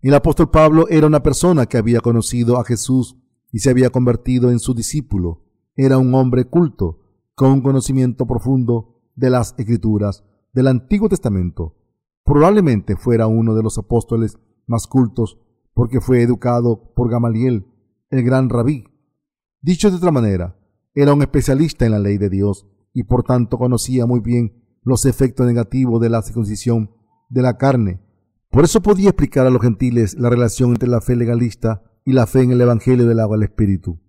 El 0.00 0.14
apóstol 0.14 0.50
Pablo 0.50 0.86
era 0.88 1.08
una 1.08 1.24
persona 1.24 1.66
que 1.66 1.76
había 1.76 2.00
conocido 2.00 2.60
a 2.60 2.64
Jesús 2.64 3.16
y 3.50 3.58
se 3.58 3.70
había 3.70 3.90
convertido 3.90 4.52
en 4.52 4.60
su 4.60 4.72
discípulo. 4.72 5.42
Era 5.74 5.98
un 5.98 6.14
hombre 6.14 6.44
culto, 6.44 7.00
con 7.34 7.50
un 7.50 7.60
conocimiento 7.62 8.24
profundo 8.24 9.00
de 9.16 9.30
las 9.30 9.56
escrituras 9.58 10.22
del 10.52 10.68
Antiguo 10.68 11.08
Testamento. 11.08 11.76
Probablemente 12.24 12.96
fuera 12.96 13.26
uno 13.26 13.56
de 13.56 13.62
los 13.64 13.76
apóstoles 13.76 14.38
más 14.68 14.86
cultos 14.86 15.40
porque 15.74 16.00
fue 16.00 16.22
educado 16.22 16.92
por 16.94 17.10
Gamaliel, 17.10 17.66
el 18.10 18.22
gran 18.22 18.50
rabí. 18.50 18.84
Dicho 19.60 19.90
de 19.90 19.96
otra 19.96 20.12
manera, 20.12 20.56
era 20.94 21.12
un 21.12 21.22
especialista 21.22 21.86
en 21.86 21.92
la 21.92 21.98
ley 21.98 22.18
de 22.18 22.30
Dios 22.30 22.68
y 22.92 23.02
por 23.02 23.24
tanto 23.24 23.58
conocía 23.58 24.06
muy 24.06 24.20
bien 24.20 24.64
los 24.82 25.06
efectos 25.06 25.44
negativos 25.44 26.00
de 26.00 26.08
la 26.08 26.22
circuncisión 26.22 26.92
de 27.28 27.42
la 27.42 27.56
carne. 27.56 28.00
Por 28.58 28.64
eso 28.64 28.82
podía 28.82 29.10
explicar 29.10 29.46
a 29.46 29.50
los 29.50 29.62
gentiles 29.62 30.16
la 30.18 30.30
relación 30.30 30.70
entre 30.70 30.88
la 30.88 31.00
fe 31.00 31.14
legalista 31.14 31.84
y 32.04 32.12
la 32.12 32.26
fe 32.26 32.42
en 32.42 32.50
el 32.50 32.60
Evangelio 32.60 33.06
del 33.06 33.20
agua 33.20 33.36
del 33.36 33.44
Espíritu. 33.44 34.00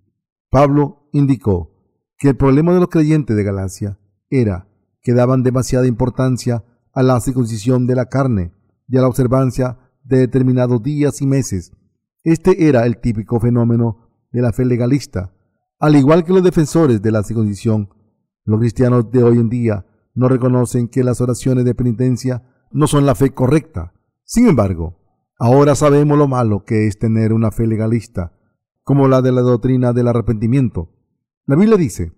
Pablo 0.49 1.07
indicó 1.13 1.69
que 2.17 2.29
el 2.29 2.35
problema 2.35 2.73
de 2.73 2.79
los 2.79 2.89
creyentes 2.89 3.35
de 3.37 3.43
Galacia 3.43 3.99
era 4.27 4.67
que 5.03 5.13
daban 5.13 5.43
demasiada 5.43 5.85
importancia 5.85 6.65
a 6.93 7.03
la 7.03 7.21
circuncisión 7.21 7.85
de 7.85 7.93
la 7.93 8.07
carne 8.07 8.51
y 8.87 8.97
a 8.97 9.01
la 9.01 9.07
observancia 9.07 9.77
de 10.03 10.17
determinados 10.17 10.81
días 10.81 11.21
y 11.21 11.27
meses. 11.27 11.71
Este 12.23 12.67
era 12.67 12.87
el 12.87 12.97
típico 12.97 13.39
fenómeno 13.39 14.09
de 14.31 14.41
la 14.41 14.51
fe 14.51 14.65
legalista. 14.65 15.31
Al 15.77 15.95
igual 15.95 16.23
que 16.23 16.33
los 16.33 16.43
defensores 16.43 17.03
de 17.03 17.11
la 17.11 17.21
circuncisión, 17.21 17.89
los 18.45 18.59
cristianos 18.59 19.11
de 19.11 19.23
hoy 19.23 19.37
en 19.37 19.49
día 19.49 19.85
no 20.15 20.27
reconocen 20.27 20.87
que 20.87 21.03
las 21.03 21.21
oraciones 21.21 21.65
de 21.65 21.75
penitencia 21.75 22.41
no 22.71 22.87
son 22.87 23.05
la 23.05 23.13
fe 23.13 23.29
correcta. 23.29 23.93
Sin 24.31 24.47
embargo, 24.47 24.95
ahora 25.39 25.73
sabemos 25.73 26.15
lo 26.15 26.27
malo 26.27 26.63
que 26.63 26.85
es 26.85 26.99
tener 26.99 27.33
una 27.33 27.49
fe 27.49 27.65
legalista, 27.65 28.31
como 28.83 29.07
la 29.07 29.23
de 29.23 29.31
la 29.31 29.41
doctrina 29.41 29.91
del 29.91 30.07
arrepentimiento. 30.07 30.91
La 31.47 31.55
Biblia 31.55 31.77
dice 31.77 32.13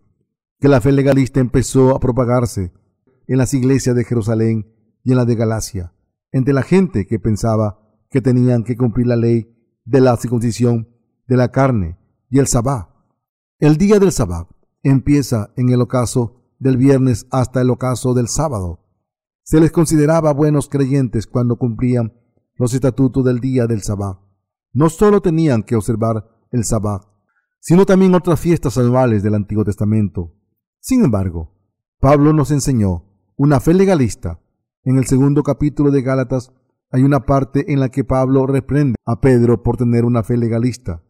que 0.59 0.67
la 0.67 0.81
fe 0.81 0.91
legalista 0.91 1.39
empezó 1.39 1.95
a 1.95 2.01
propagarse 2.01 2.73
en 3.27 3.37
las 3.37 3.53
iglesias 3.53 3.95
de 3.95 4.03
Jerusalén 4.03 4.75
y 5.05 5.11
en 5.11 5.17
la 5.19 5.23
de 5.23 5.35
Galacia, 5.35 5.93
entre 6.33 6.53
la 6.53 6.63
gente 6.63 7.07
que 7.07 7.17
pensaba 7.17 7.79
que 8.09 8.19
tenían 8.19 8.65
que 8.65 8.75
cumplir 8.75 9.07
la 9.07 9.15
ley 9.15 9.55
de 9.85 10.01
la 10.01 10.17
circuncisión 10.17 10.89
de 11.29 11.37
la 11.37 11.49
carne 11.49 11.97
y 12.29 12.39
el 12.39 12.47
sabbat. 12.47 12.89
El 13.57 13.77
día 13.77 13.99
del 13.99 14.11
sabbat 14.11 14.49
empieza 14.83 15.53
en 15.55 15.69
el 15.69 15.79
ocaso 15.79 16.43
del 16.59 16.75
viernes 16.75 17.25
hasta 17.31 17.61
el 17.61 17.69
ocaso 17.69 18.13
del 18.13 18.27
sábado. 18.27 18.83
Se 19.43 19.59
les 19.59 19.71
consideraba 19.71 20.33
buenos 20.33 20.69
creyentes 20.69 21.27
cuando 21.27 21.57
cumplían 21.57 22.13
los 22.55 22.73
estatutos 22.73 23.25
del 23.25 23.39
día 23.39 23.65
del 23.65 23.81
sabbat. 23.81 24.19
No 24.73 24.89
solo 24.89 25.21
tenían 25.21 25.63
que 25.63 25.75
observar 25.75 26.29
el 26.51 26.63
sabbat, 26.63 27.03
sino 27.59 27.85
también 27.85 28.15
otras 28.15 28.39
fiestas 28.39 28.77
anuales 28.77 29.23
del 29.23 29.35
Antiguo 29.35 29.63
Testamento. 29.63 30.33
Sin 30.79 31.03
embargo, 31.03 31.55
Pablo 31.99 32.33
nos 32.33 32.51
enseñó 32.51 33.05
una 33.35 33.59
fe 33.59 33.73
legalista. 33.73 34.39
En 34.83 34.97
el 34.97 35.05
segundo 35.05 35.43
capítulo 35.43 35.91
de 35.91 36.01
Gálatas 36.01 36.51
hay 36.91 37.03
una 37.03 37.25
parte 37.25 37.71
en 37.73 37.79
la 37.79 37.89
que 37.89 38.03
Pablo 38.03 38.45
reprende 38.47 38.95
a 39.05 39.21
Pedro 39.21 39.63
por 39.63 39.77
tener 39.77 40.05
una 40.05 40.23
fe 40.23 40.37
legalista. 40.37 41.03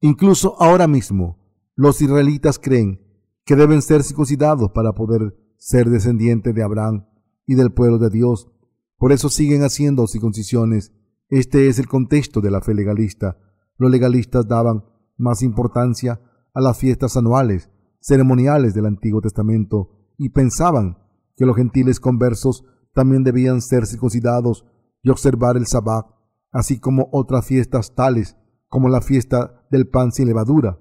Incluso 0.00 0.60
ahora 0.60 0.86
mismo, 0.86 1.38
los 1.74 2.00
israelitas 2.02 2.58
creen 2.58 3.00
que 3.44 3.56
deben 3.56 3.82
ser 3.82 4.02
circuncidados 4.02 4.70
para 4.70 4.92
poder 4.92 5.36
ser 5.58 5.90
descendientes 5.90 6.54
de 6.54 6.62
Abraham 6.62 7.06
y 7.50 7.56
del 7.56 7.72
pueblo 7.72 7.98
de 7.98 8.10
Dios. 8.10 8.48
Por 8.96 9.10
eso 9.10 9.28
siguen 9.28 9.64
haciendo 9.64 10.06
circuncisiones. 10.06 10.92
Este 11.28 11.66
es 11.66 11.80
el 11.80 11.88
contexto 11.88 12.40
de 12.40 12.48
la 12.48 12.60
fe 12.60 12.74
legalista. 12.74 13.38
Los 13.76 13.90
legalistas 13.90 14.46
daban 14.46 14.84
más 15.16 15.42
importancia 15.42 16.20
a 16.54 16.60
las 16.60 16.78
fiestas 16.78 17.16
anuales, 17.16 17.68
ceremoniales 18.00 18.72
del 18.72 18.86
Antiguo 18.86 19.20
Testamento, 19.20 19.90
y 20.16 20.28
pensaban 20.28 20.98
que 21.34 21.44
los 21.44 21.56
gentiles 21.56 21.98
conversos 21.98 22.64
también 22.94 23.24
debían 23.24 23.62
ser 23.62 23.84
circuncidados 23.84 24.64
y 25.02 25.10
observar 25.10 25.56
el 25.56 25.66
sabbat, 25.66 26.06
así 26.52 26.78
como 26.78 27.08
otras 27.10 27.44
fiestas 27.46 27.96
tales 27.96 28.36
como 28.68 28.88
la 28.88 29.00
fiesta 29.00 29.66
del 29.72 29.88
pan 29.88 30.12
sin 30.12 30.28
levadura, 30.28 30.78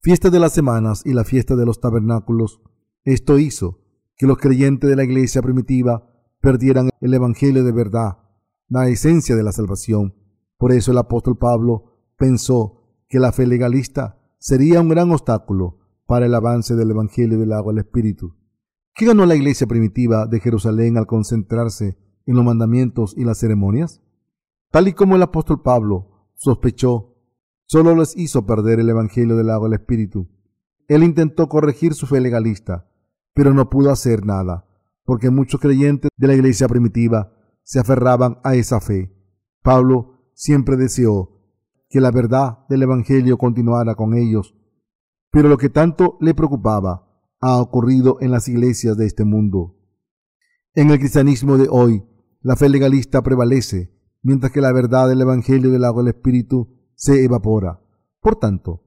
fiesta 0.00 0.30
de 0.30 0.40
las 0.40 0.54
semanas 0.54 1.02
y 1.04 1.12
la 1.12 1.24
fiesta 1.24 1.54
de 1.54 1.66
los 1.66 1.80
tabernáculos. 1.80 2.62
Esto 3.04 3.38
hizo 3.38 3.87
que 4.18 4.26
los 4.26 4.38
creyentes 4.38 4.90
de 4.90 4.96
la 4.96 5.04
iglesia 5.04 5.40
primitiva 5.40 6.04
perdieran 6.40 6.90
el 7.00 7.14
Evangelio 7.14 7.64
de 7.64 7.72
verdad, 7.72 8.18
la 8.68 8.88
esencia 8.88 9.36
de 9.36 9.44
la 9.44 9.52
salvación. 9.52 10.14
Por 10.58 10.72
eso 10.72 10.90
el 10.90 10.98
apóstol 10.98 11.38
Pablo 11.38 12.12
pensó 12.16 12.82
que 13.08 13.20
la 13.20 13.32
fe 13.32 13.46
legalista 13.46 14.20
sería 14.38 14.80
un 14.80 14.88
gran 14.88 15.10
obstáculo 15.12 15.78
para 16.06 16.26
el 16.26 16.34
avance 16.34 16.74
del 16.74 16.90
Evangelio 16.90 17.38
del 17.38 17.52
agua 17.52 17.72
al 17.72 17.78
Espíritu. 17.78 18.34
¿Qué 18.94 19.06
ganó 19.06 19.24
la 19.24 19.36
iglesia 19.36 19.68
primitiva 19.68 20.26
de 20.26 20.40
Jerusalén 20.40 20.96
al 20.96 21.06
concentrarse 21.06 21.96
en 22.26 22.34
los 22.34 22.44
mandamientos 22.44 23.14
y 23.16 23.24
las 23.24 23.38
ceremonias? 23.38 24.02
Tal 24.70 24.88
y 24.88 24.94
como 24.94 25.14
el 25.14 25.22
apóstol 25.22 25.62
Pablo 25.62 26.28
sospechó, 26.34 27.14
solo 27.66 27.94
les 27.94 28.16
hizo 28.16 28.44
perder 28.46 28.80
el 28.80 28.88
Evangelio 28.88 29.36
del 29.36 29.50
agua 29.50 29.68
del 29.68 29.78
Espíritu. 29.78 30.28
él 30.88 31.04
intentó 31.04 31.48
corregir 31.48 31.94
su 31.94 32.06
fe 32.06 32.20
legalista, 32.20 32.87
pero 33.38 33.54
no 33.54 33.70
pudo 33.70 33.92
hacer 33.92 34.26
nada, 34.26 34.66
porque 35.04 35.30
muchos 35.30 35.60
creyentes 35.60 36.10
de 36.16 36.26
la 36.26 36.34
iglesia 36.34 36.66
primitiva 36.66 37.32
se 37.62 37.78
aferraban 37.78 38.40
a 38.42 38.56
esa 38.56 38.80
fe. 38.80 39.14
Pablo 39.62 40.32
siempre 40.34 40.76
deseó 40.76 41.40
que 41.88 42.00
la 42.00 42.10
verdad 42.10 42.66
del 42.68 42.82
Evangelio 42.82 43.38
continuara 43.38 43.94
con 43.94 44.14
ellos, 44.14 44.56
pero 45.30 45.48
lo 45.48 45.56
que 45.56 45.68
tanto 45.68 46.18
le 46.20 46.34
preocupaba 46.34 47.06
ha 47.40 47.60
ocurrido 47.60 48.16
en 48.20 48.32
las 48.32 48.48
iglesias 48.48 48.96
de 48.96 49.06
este 49.06 49.24
mundo. 49.24 49.76
En 50.74 50.90
el 50.90 50.98
cristianismo 50.98 51.58
de 51.58 51.68
hoy, 51.70 52.04
la 52.40 52.56
fe 52.56 52.68
legalista 52.68 53.22
prevalece, 53.22 53.96
mientras 54.20 54.50
que 54.50 54.60
la 54.60 54.72
verdad 54.72 55.08
del 55.08 55.20
Evangelio 55.20 55.70
del 55.70 55.84
agua 55.84 56.02
del 56.02 56.12
Espíritu 56.12 56.76
se 56.96 57.22
evapora. 57.22 57.80
Por 58.20 58.34
tanto, 58.34 58.82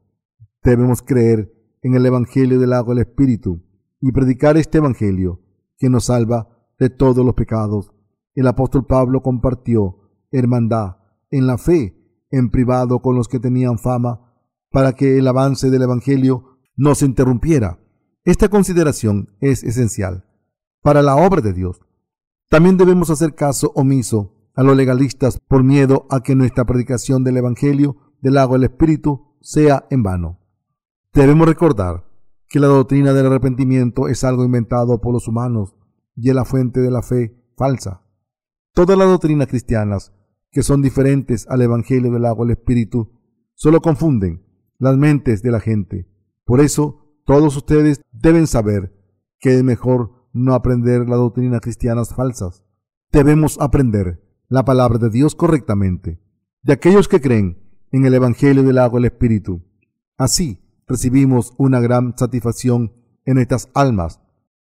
debemos 0.61 1.01
creer 1.01 1.53
en 1.83 1.95
el 1.95 2.05
Evangelio 2.05 2.59
del 2.59 2.73
agua 2.73 2.95
del 2.95 3.05
Espíritu 3.05 3.70
y 4.01 4.11
predicar 4.11 4.57
este 4.57 4.79
Evangelio 4.79 5.39
que 5.77 5.89
nos 5.89 6.05
salva 6.05 6.49
de 6.79 6.89
todos 6.89 7.25
los 7.25 7.35
pecados. 7.35 7.93
El 8.33 8.47
apóstol 8.47 8.85
Pablo 8.85 9.21
compartió 9.21 9.97
hermandad 10.31 10.97
en 11.29 11.47
la 11.47 11.57
fe 11.57 11.97
en 12.31 12.49
privado 12.49 13.01
con 13.01 13.15
los 13.15 13.27
que 13.27 13.39
tenían 13.39 13.77
fama 13.77 14.33
para 14.71 14.93
que 14.93 15.17
el 15.17 15.27
avance 15.27 15.69
del 15.69 15.83
Evangelio 15.83 16.57
no 16.75 16.95
se 16.95 17.05
interrumpiera. 17.05 17.79
Esta 18.23 18.49
consideración 18.49 19.35
es 19.39 19.63
esencial 19.63 20.25
para 20.81 21.01
la 21.01 21.15
obra 21.15 21.41
de 21.41 21.53
Dios. 21.53 21.79
También 22.49 22.77
debemos 22.77 23.09
hacer 23.09 23.35
caso 23.35 23.71
omiso 23.75 24.35
a 24.55 24.63
los 24.63 24.75
legalistas 24.75 25.39
por 25.47 25.63
miedo 25.63 26.05
a 26.09 26.21
que 26.21 26.35
nuestra 26.35 26.65
predicación 26.65 27.23
del 27.23 27.37
Evangelio 27.37 27.97
del 28.21 28.37
agua 28.37 28.57
del 28.57 28.69
Espíritu 28.69 29.35
sea 29.41 29.85
en 29.89 30.03
vano. 30.03 30.39
Debemos 31.13 31.47
recordar 31.47 32.10
que 32.51 32.59
la 32.59 32.67
doctrina 32.67 33.13
del 33.13 33.27
arrepentimiento 33.27 34.09
es 34.09 34.25
algo 34.25 34.43
inventado 34.43 34.99
por 34.99 35.13
los 35.13 35.29
humanos 35.29 35.73
y 36.17 36.29
es 36.29 36.35
la 36.35 36.43
fuente 36.43 36.81
de 36.81 36.91
la 36.91 37.01
fe 37.01 37.41
falsa. 37.55 38.03
Todas 38.73 38.97
las 38.97 39.07
doctrinas 39.07 39.47
cristianas 39.47 40.13
que 40.51 40.61
son 40.61 40.81
diferentes 40.81 41.47
al 41.47 41.61
Evangelio 41.61 42.11
del 42.11 42.25
agua 42.25 42.45
del 42.45 42.57
Espíritu 42.57 43.09
solo 43.53 43.79
confunden 43.79 44.43
las 44.79 44.97
mentes 44.97 45.41
de 45.41 45.51
la 45.51 45.61
gente. 45.61 46.09
Por 46.43 46.59
eso, 46.59 47.15
todos 47.25 47.55
ustedes 47.55 48.01
deben 48.11 48.47
saber 48.47 48.93
que 49.39 49.55
es 49.55 49.63
mejor 49.63 50.27
no 50.33 50.53
aprender 50.53 51.07
las 51.07 51.19
doctrinas 51.19 51.61
cristianas 51.61 52.13
falsas. 52.13 52.65
Debemos 53.13 53.61
aprender 53.61 54.21
la 54.49 54.65
palabra 54.65 54.97
de 54.97 55.09
Dios 55.09 55.35
correctamente, 55.35 56.21
de 56.63 56.73
aquellos 56.73 57.07
que 57.07 57.21
creen 57.21 57.63
en 57.91 58.05
el 58.05 58.13
Evangelio 58.13 58.63
del 58.63 58.77
agua 58.77 58.99
del 58.99 59.11
Espíritu. 59.11 59.63
Así 60.17 60.61
recibimos 60.87 61.53
una 61.57 61.79
gran 61.79 62.17
satisfacción 62.17 62.93
en 63.25 63.35
nuestras 63.35 63.69
almas. 63.73 64.19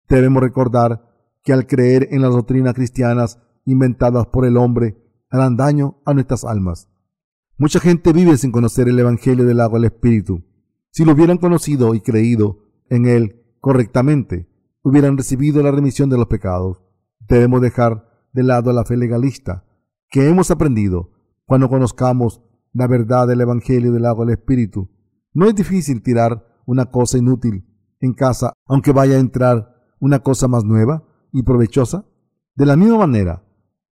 Debemos 0.08 0.42
recordar 0.42 1.10
que 1.42 1.52
al 1.52 1.66
creer 1.66 2.08
en 2.10 2.22
las 2.22 2.32
doctrinas 2.32 2.74
cristianas 2.74 3.38
inventadas 3.64 4.26
por 4.26 4.44
el 4.46 4.56
hombre, 4.56 4.96
harán 5.30 5.56
daño 5.56 6.00
a 6.04 6.14
nuestras 6.14 6.44
almas. 6.44 6.88
Mucha 7.56 7.80
gente 7.80 8.12
vive 8.12 8.36
sin 8.36 8.52
conocer 8.52 8.88
el 8.88 8.98
Evangelio 8.98 9.44
del 9.44 9.60
agua 9.60 9.78
del 9.78 9.86
Espíritu. 9.86 10.44
Si 10.90 11.04
lo 11.04 11.12
hubieran 11.12 11.38
conocido 11.38 11.94
y 11.94 12.00
creído 12.00 12.58
en 12.88 13.06
él 13.06 13.42
correctamente, 13.60 14.48
hubieran 14.82 15.16
recibido 15.16 15.62
la 15.62 15.70
remisión 15.70 16.10
de 16.10 16.18
los 16.18 16.26
pecados. 16.26 16.82
Debemos 17.20 17.60
dejar 17.60 18.08
de 18.32 18.42
lado 18.42 18.72
la 18.72 18.84
fe 18.84 18.96
legalista 18.96 19.64
que 20.08 20.28
hemos 20.28 20.50
aprendido 20.50 21.10
cuando 21.46 21.68
conozcamos 21.68 22.42
la 22.72 22.86
verdad 22.86 23.26
del 23.26 23.40
Evangelio 23.40 23.92
del 23.92 24.06
agua 24.06 24.26
del 24.26 24.34
Espíritu. 24.34 24.90
No 25.34 25.46
es 25.46 25.54
difícil 25.54 26.02
tirar 26.02 26.46
una 26.64 26.86
cosa 26.86 27.18
inútil 27.18 27.66
en 28.00 28.14
casa, 28.14 28.52
aunque 28.66 28.92
vaya 28.92 29.16
a 29.16 29.20
entrar 29.20 29.74
una 29.98 30.20
cosa 30.20 30.46
más 30.46 30.64
nueva 30.64 31.04
y 31.32 31.42
provechosa. 31.42 32.06
De 32.54 32.66
la 32.66 32.76
misma 32.76 32.98
manera, 32.98 33.44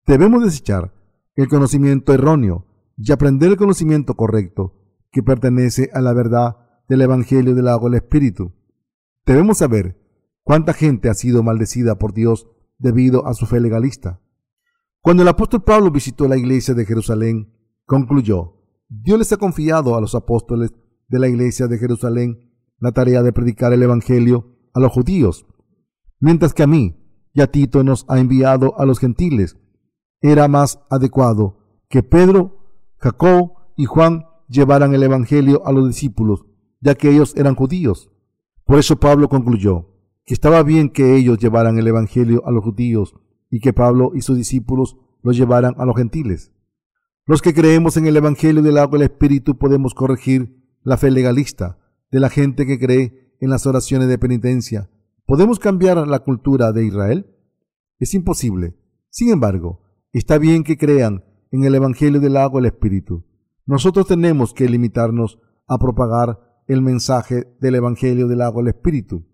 debemos 0.06 0.44
desechar 0.44 0.94
el 1.36 1.48
conocimiento 1.48 2.14
erróneo 2.14 2.68
y 2.96 3.12
aprender 3.12 3.50
el 3.50 3.58
conocimiento 3.58 4.16
correcto 4.16 4.76
que 5.12 5.24
pertenece 5.24 5.90
a 5.94 6.02
la 6.02 6.14
verdad 6.14 6.58
del 6.88 7.02
Evangelio 7.02 7.56
del 7.56 7.68
agua 7.68 7.90
del 7.90 8.02
Espíritu. 8.02 8.54
Debemos 9.26 9.58
saber 9.58 10.00
cuánta 10.44 10.74
gente 10.74 11.10
ha 11.10 11.16
sido 11.16 11.42
maldecida 11.42 11.98
por 11.98 12.14
Dios 12.14 12.48
debido 12.78 13.26
a 13.26 13.34
su 13.34 13.48
fe 13.48 13.60
legalista. 13.60 14.22
Cuando 15.02 15.24
el 15.24 15.30
apóstol 15.30 15.64
Pablo 15.64 15.90
visitó 15.90 16.28
la 16.28 16.38
iglesia 16.38 16.76
de 16.76 16.86
Jerusalén, 16.86 17.52
concluyó, 17.86 18.58
Dios 18.88 19.18
les 19.18 19.34
ha 19.34 19.38
confiado 19.38 19.96
a 19.96 20.02
los 20.02 20.14
apóstoles 20.14 20.72
de 21.12 21.20
la 21.20 21.28
iglesia 21.28 21.68
de 21.68 21.78
Jerusalén 21.78 22.52
la 22.80 22.94
tarea 22.94 23.22
de 23.22 23.34
predicar 23.34 23.74
el 23.74 23.84
Evangelio 23.84 24.58
a 24.74 24.80
los 24.80 24.92
judíos, 24.92 25.46
mientras 26.20 26.54
que 26.54 26.64
a 26.64 26.68
mí 26.68 26.96
y 27.34 27.42
a 27.42 27.48
Tito 27.48 27.84
nos 27.84 28.06
ha 28.08 28.20
enviado 28.20 28.80
a 28.80 28.86
los 28.86 28.98
gentiles. 28.98 29.58
Era 30.22 30.48
más 30.48 30.80
adecuado 30.90 31.58
que 31.90 32.02
Pedro, 32.02 32.94
Jacob 32.98 33.54
y 33.76 33.86
Juan 33.86 34.26
llevaran 34.48 34.94
el 34.96 35.04
Evangelio 35.04 35.62
a 35.66 35.74
los 35.74 35.88
discípulos, 35.88 36.46
ya 36.80 36.96
que 36.96 37.10
ellos 37.10 37.36
eran 37.36 37.56
judíos. 37.56 38.10
Por 38.66 38.80
eso 38.80 39.00
Pablo 39.00 39.28
concluyó 39.28 39.90
que 40.26 40.34
estaba 40.34 40.64
bien 40.64 40.90
que 40.90 41.18
ellos 41.18 41.40
llevaran 41.40 41.78
el 41.78 41.88
Evangelio 41.88 42.42
a 42.46 42.52
los 42.52 42.64
judíos 42.64 43.16
y 43.50 43.60
que 43.60 43.74
Pablo 43.74 44.12
y 44.16 44.22
sus 44.22 44.38
discípulos 44.38 44.98
lo 45.24 45.34
llevaran 45.34 45.76
a 45.78 45.86
los 45.86 45.98
gentiles. 45.98 46.54
Los 47.26 47.42
que 47.42 47.54
creemos 47.54 47.98
en 47.98 48.08
el 48.08 48.16
Evangelio 48.16 48.62
del 48.64 48.78
agua 48.78 48.98
y 48.98 49.02
el 49.02 49.12
Espíritu 49.12 49.58
podemos 49.58 49.94
corregir 49.94 50.61
la 50.84 50.98
fe 50.98 51.12
legalista 51.12 51.78
de 52.12 52.20
la 52.20 52.30
gente 52.30 52.66
que 52.66 52.80
cree 52.80 53.36
en 53.40 53.50
las 53.50 53.66
oraciones 53.66 54.08
de 54.08 54.18
penitencia. 54.18 54.90
¿Podemos 55.26 55.60
cambiar 55.60 56.06
la 56.08 56.20
cultura 56.20 56.72
de 56.72 56.86
Israel? 56.86 57.36
Es 58.00 58.14
imposible. 58.14 58.76
Sin 59.10 59.30
embargo, 59.30 59.82
está 60.12 60.38
bien 60.38 60.64
que 60.64 60.78
crean 60.78 61.24
en 61.52 61.64
el 61.64 61.76
Evangelio 61.76 62.20
del 62.20 62.38
agua 62.38 62.60
y 62.60 62.64
el 62.66 62.72
Espíritu. 62.74 63.26
Nosotros 63.66 64.08
tenemos 64.08 64.54
que 64.54 64.68
limitarnos 64.68 65.40
a 65.68 65.78
propagar 65.78 66.40
el 66.68 66.82
mensaje 66.82 67.48
del 67.60 67.76
Evangelio 67.76 68.28
del 68.28 68.42
agua 68.42 68.62
y 68.62 68.66
el 68.66 68.76
Espíritu. 68.76 69.26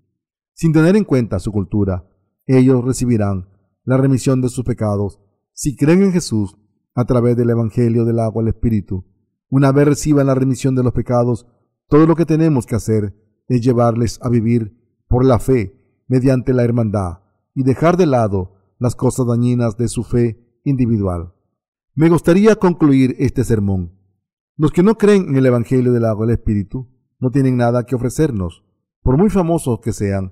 Sin 0.53 0.73
tener 0.73 0.95
en 0.95 1.03
cuenta 1.03 1.39
su 1.39 1.51
cultura, 1.51 2.07
ellos 2.45 2.83
recibirán 2.83 3.49
la 3.83 3.97
remisión 3.97 4.41
de 4.41 4.49
sus 4.49 4.63
pecados 4.63 5.19
si 5.53 5.75
creen 5.75 6.03
en 6.03 6.11
Jesús 6.11 6.57
a 6.93 7.05
través 7.05 7.37
del 7.37 7.49
Evangelio 7.49 8.05
del 8.05 8.19
agua 8.19 8.41
al 8.41 8.49
Espíritu. 8.49 9.05
Una 9.49 9.71
vez 9.71 9.87
reciban 9.87 10.27
la 10.27 10.35
remisión 10.35 10.75
de 10.75 10.83
los 10.83 10.93
pecados, 10.93 11.47
todo 11.87 12.05
lo 12.05 12.15
que 12.15 12.25
tenemos 12.25 12.65
que 12.65 12.75
hacer 12.75 13.15
es 13.47 13.61
llevarles 13.61 14.19
a 14.21 14.29
vivir 14.29 14.75
por 15.07 15.23
la 15.23 15.39
fe 15.39 15.73
mediante 16.07 16.53
la 16.53 16.63
hermandad 16.63 17.19
y 17.55 17.63
dejar 17.63 17.97
de 17.97 18.05
lado 18.05 18.55
las 18.77 18.95
cosas 18.95 19.27
dañinas 19.27 19.77
de 19.77 19.87
su 19.87 20.03
fe 20.03 20.59
individual. 20.63 21.33
Me 21.95 22.09
gustaría 22.09 22.55
concluir 22.55 23.15
este 23.19 23.43
sermón. 23.43 23.93
Los 24.55 24.71
que 24.71 24.83
no 24.83 24.97
creen 24.97 25.29
en 25.29 25.35
el 25.37 25.45
Evangelio 25.45 25.93
del 25.93 26.05
agua 26.05 26.25
del 26.25 26.35
Espíritu 26.35 26.89
no 27.19 27.31
tienen 27.31 27.57
nada 27.57 27.85
que 27.85 27.95
ofrecernos. 27.95 28.63
Por 29.01 29.17
muy 29.17 29.29
famosos 29.29 29.79
que 29.79 29.93
sean, 29.93 30.31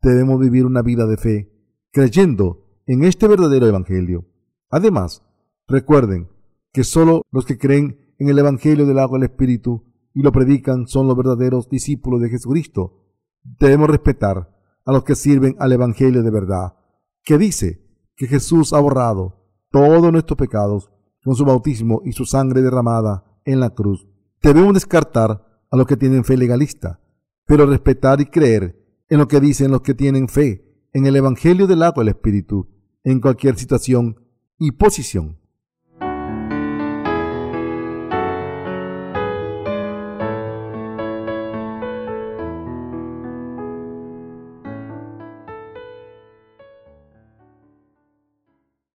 debemos 0.00 0.40
vivir 0.40 0.64
una 0.64 0.82
vida 0.82 1.06
de 1.06 1.16
fe, 1.16 1.52
creyendo 1.90 2.66
en 2.86 3.04
este 3.04 3.28
verdadero 3.28 3.66
Evangelio. 3.66 4.26
Además, 4.70 5.22
recuerden 5.66 6.28
que 6.72 6.84
solo 6.84 7.22
los 7.30 7.44
que 7.44 7.58
creen 7.58 8.01
en 8.22 8.28
el 8.28 8.38
Evangelio 8.38 8.86
del 8.86 9.00
agua 9.00 9.18
del 9.18 9.30
Espíritu 9.30 9.82
y 10.14 10.22
lo 10.22 10.30
predican 10.30 10.86
son 10.86 11.08
los 11.08 11.16
verdaderos 11.16 11.68
discípulos 11.68 12.20
de 12.20 12.28
Jesucristo. 12.28 13.04
Debemos 13.42 13.90
respetar 13.90 14.48
a 14.84 14.92
los 14.92 15.02
que 15.02 15.16
sirven 15.16 15.56
al 15.58 15.72
Evangelio 15.72 16.22
de 16.22 16.30
verdad, 16.30 16.74
que 17.24 17.36
dice 17.36 17.84
que 18.14 18.28
Jesús 18.28 18.72
ha 18.74 18.78
borrado 18.78 19.44
todos 19.72 20.12
nuestros 20.12 20.38
pecados 20.38 20.88
con 21.24 21.34
su 21.34 21.44
bautismo 21.44 22.00
y 22.04 22.12
su 22.12 22.24
sangre 22.24 22.62
derramada 22.62 23.24
en 23.44 23.58
la 23.58 23.70
cruz. 23.70 24.06
Debemos 24.40 24.74
descartar 24.74 25.44
a 25.68 25.76
los 25.76 25.88
que 25.88 25.96
tienen 25.96 26.22
fe 26.22 26.36
legalista, 26.36 27.00
pero 27.44 27.66
respetar 27.66 28.20
y 28.20 28.26
creer 28.26 29.04
en 29.08 29.18
lo 29.18 29.26
que 29.26 29.40
dicen 29.40 29.72
los 29.72 29.80
que 29.80 29.94
tienen 29.94 30.28
fe 30.28 30.88
en 30.92 31.06
el 31.06 31.16
Evangelio 31.16 31.66
del 31.66 31.82
agua 31.82 32.04
del 32.04 32.14
Espíritu 32.14 32.68
en 33.02 33.18
cualquier 33.18 33.58
situación 33.58 34.14
y 34.60 34.70
posición. 34.70 35.41